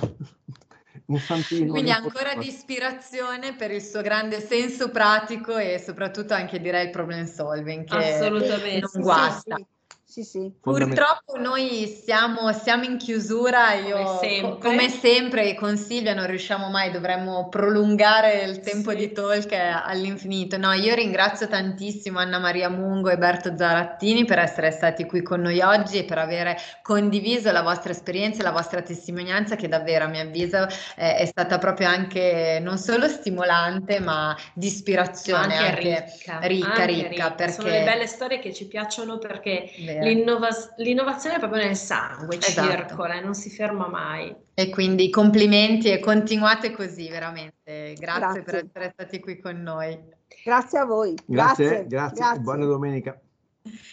Un 1.09 1.19
santino. 1.21 1.71
Quindi 1.71 1.91
ancora 1.91 2.35
di 2.35 2.47
ispirazione 2.49 3.55
per 3.55 3.71
il 3.71 3.83
suo 3.83 4.01
grande 4.03 4.41
senso 4.41 4.91
pratico 4.91 5.57
e 5.57 5.79
soprattutto 5.79 6.35
anche 6.35 6.61
direi 6.61 6.85
il 6.87 6.91
problem 6.91 7.25
solving 7.25 7.85
che 7.85 7.97
Assolutamente. 7.97 8.79
non 8.79 9.03
Sì, 9.03 9.03
sì, 9.03 9.03
guasta. 9.03 9.57
sì, 9.57 9.67
sì, 10.13 10.25
sì. 10.25 10.53
Purtroppo 10.61 11.39
noi 11.39 11.87
siamo, 11.87 12.53
siamo 12.53 12.85
in 12.85 12.99
chiusura, 12.99 13.73
io 13.73 13.97
Come 13.97 14.05
co- 14.05 14.19
sempre. 14.21 14.59
come 14.69 14.89
sempre 14.91 15.55
con 15.55 15.77
Silvia 15.79 16.13
non 16.13 16.27
riusciamo 16.27 16.69
mai, 16.69 16.91
dovremmo 16.91 17.49
prolungare 17.49 18.43
il 18.43 18.61
tempo 18.61 18.91
Sì. 18.91 18.97
di 18.97 19.13
talk 19.13 19.53
all'infinito. 19.53 20.59
No, 20.59 20.73
io 20.73 20.95
ringrazio 20.95 21.49
tantissimo 21.49 22.19
Anna 22.19 22.39
Maria 22.39 22.69
Mungo 22.69 23.09
e 23.09 23.17
Berto 23.17 23.57
Zarattini 23.57 24.27
per 24.27 24.39
essere 24.39 24.71
stati 24.71 25.07
qui 25.07 25.23
con 25.23 25.41
noi 25.41 25.61
oggi 25.63 25.97
e 25.99 26.05
per 26.05 26.19
aver 26.19 26.57
condiviso 26.83 27.51
la 27.51 27.63
vostra 27.63 27.93
esperienza 27.93 28.41
e 28.41 28.43
la 28.43 28.51
vostra 28.53 28.83
testimonianza 28.83 29.57
che 29.57 29.67
davvero 29.69 30.05
a 30.05 30.09
mio 30.09 30.21
avviso 30.21 30.67
eh, 30.97 31.17
è 31.17 31.25
stata 31.25 31.57
proprio 31.57 31.89
anche 31.89 32.59
non 32.61 32.77
solo 32.77 33.09
stimolante 33.09 33.99
ma 34.01 34.37
di 34.53 34.67
ispirazione, 34.67 35.57
anche 35.57 35.95
anche 35.95 36.05
ricca, 36.13 36.39
ricca, 36.47 36.67
anche 36.69 36.85
ricca, 36.87 37.09
ricca. 37.09 37.49
Sono 37.49 37.69
perché- 37.69 37.79
le 37.79 37.85
belle 37.85 38.07
storie 38.07 38.39
che 38.41 38.53
ci 38.53 38.67
piacciono 38.67 39.17
perché 39.19 39.71
Vero. 39.79 40.01
L'innova- 40.03 40.49
l'innovazione 40.77 41.37
è 41.37 41.39
proprio 41.39 41.63
nel 41.65 41.77
sangue, 41.77 42.37
Esatto. 42.39 42.69
circola 42.71 43.15
e 43.15 43.21
non 43.21 43.35
si 43.35 43.51
ferma 43.51 43.89
mai. 43.89 44.35
E 44.55 44.69
quindi 44.71 45.11
complimenti 45.11 45.91
e 45.91 45.99
continuate 46.01 46.73
così, 46.73 47.09
veramente. 47.09 47.95
Grazie, 47.99 48.43
per 48.43 48.53
Grazie. 48.55 48.69
essere 48.69 48.91
stati 48.93 49.21
qui 49.21 49.41
con 49.41 49.61
noi. 49.63 49.99
Grazie 50.45 50.79
a 50.79 50.85
voi. 50.85 51.15
Grazie, 51.25 51.87
grazie, 51.87 52.39
buona 52.41 52.65
domenica. 52.65 53.19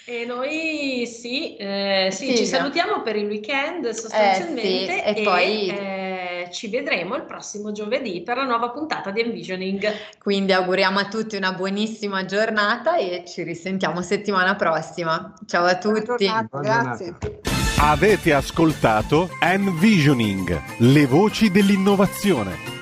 E 0.05 0.25
noi 0.25 1.05
sì, 1.05 1.55
eh, 1.55 2.09
sì, 2.11 2.29
ci 2.29 2.37
Silvia. 2.37 2.57
salutiamo 2.57 3.01
per 3.03 3.15
il 3.15 3.27
weekend 3.27 3.89
sostanzialmente 3.89 5.03
Eh 5.03 5.13
sì, 5.13 5.19
e 5.19 5.23
poi- 5.23 5.67
eh, 5.67 6.49
ci 6.51 6.67
vedremo 6.69 7.15
il 7.15 7.23
prossimo 7.25 7.71
giovedì 7.71 8.21
per 8.21 8.37
la 8.37 8.43
nuova 8.45 8.71
puntata 8.71 9.11
di 9.11 9.21
Envisioning. 9.21 9.87
Quindi 10.17 10.53
auguriamo 10.53 10.97
a 10.97 11.07
tutti 11.07 11.35
una 11.35 11.51
buonissima 11.53 12.25
giornata 12.25 12.97
e 12.97 13.23
ci 13.27 13.43
risentiamo 13.43 14.01
settimana 14.01 14.55
prossima. 14.55 15.33
Ciao 15.45 15.65
a 15.65 15.77
tutti. 15.77 16.27
grazie. 16.51 17.15
Avete 17.81 18.33
ascoltato 18.33 19.29
Envisioning, 19.39 20.59
le 20.79 21.05
voci 21.05 21.51
dell'innovazione. 21.51 22.78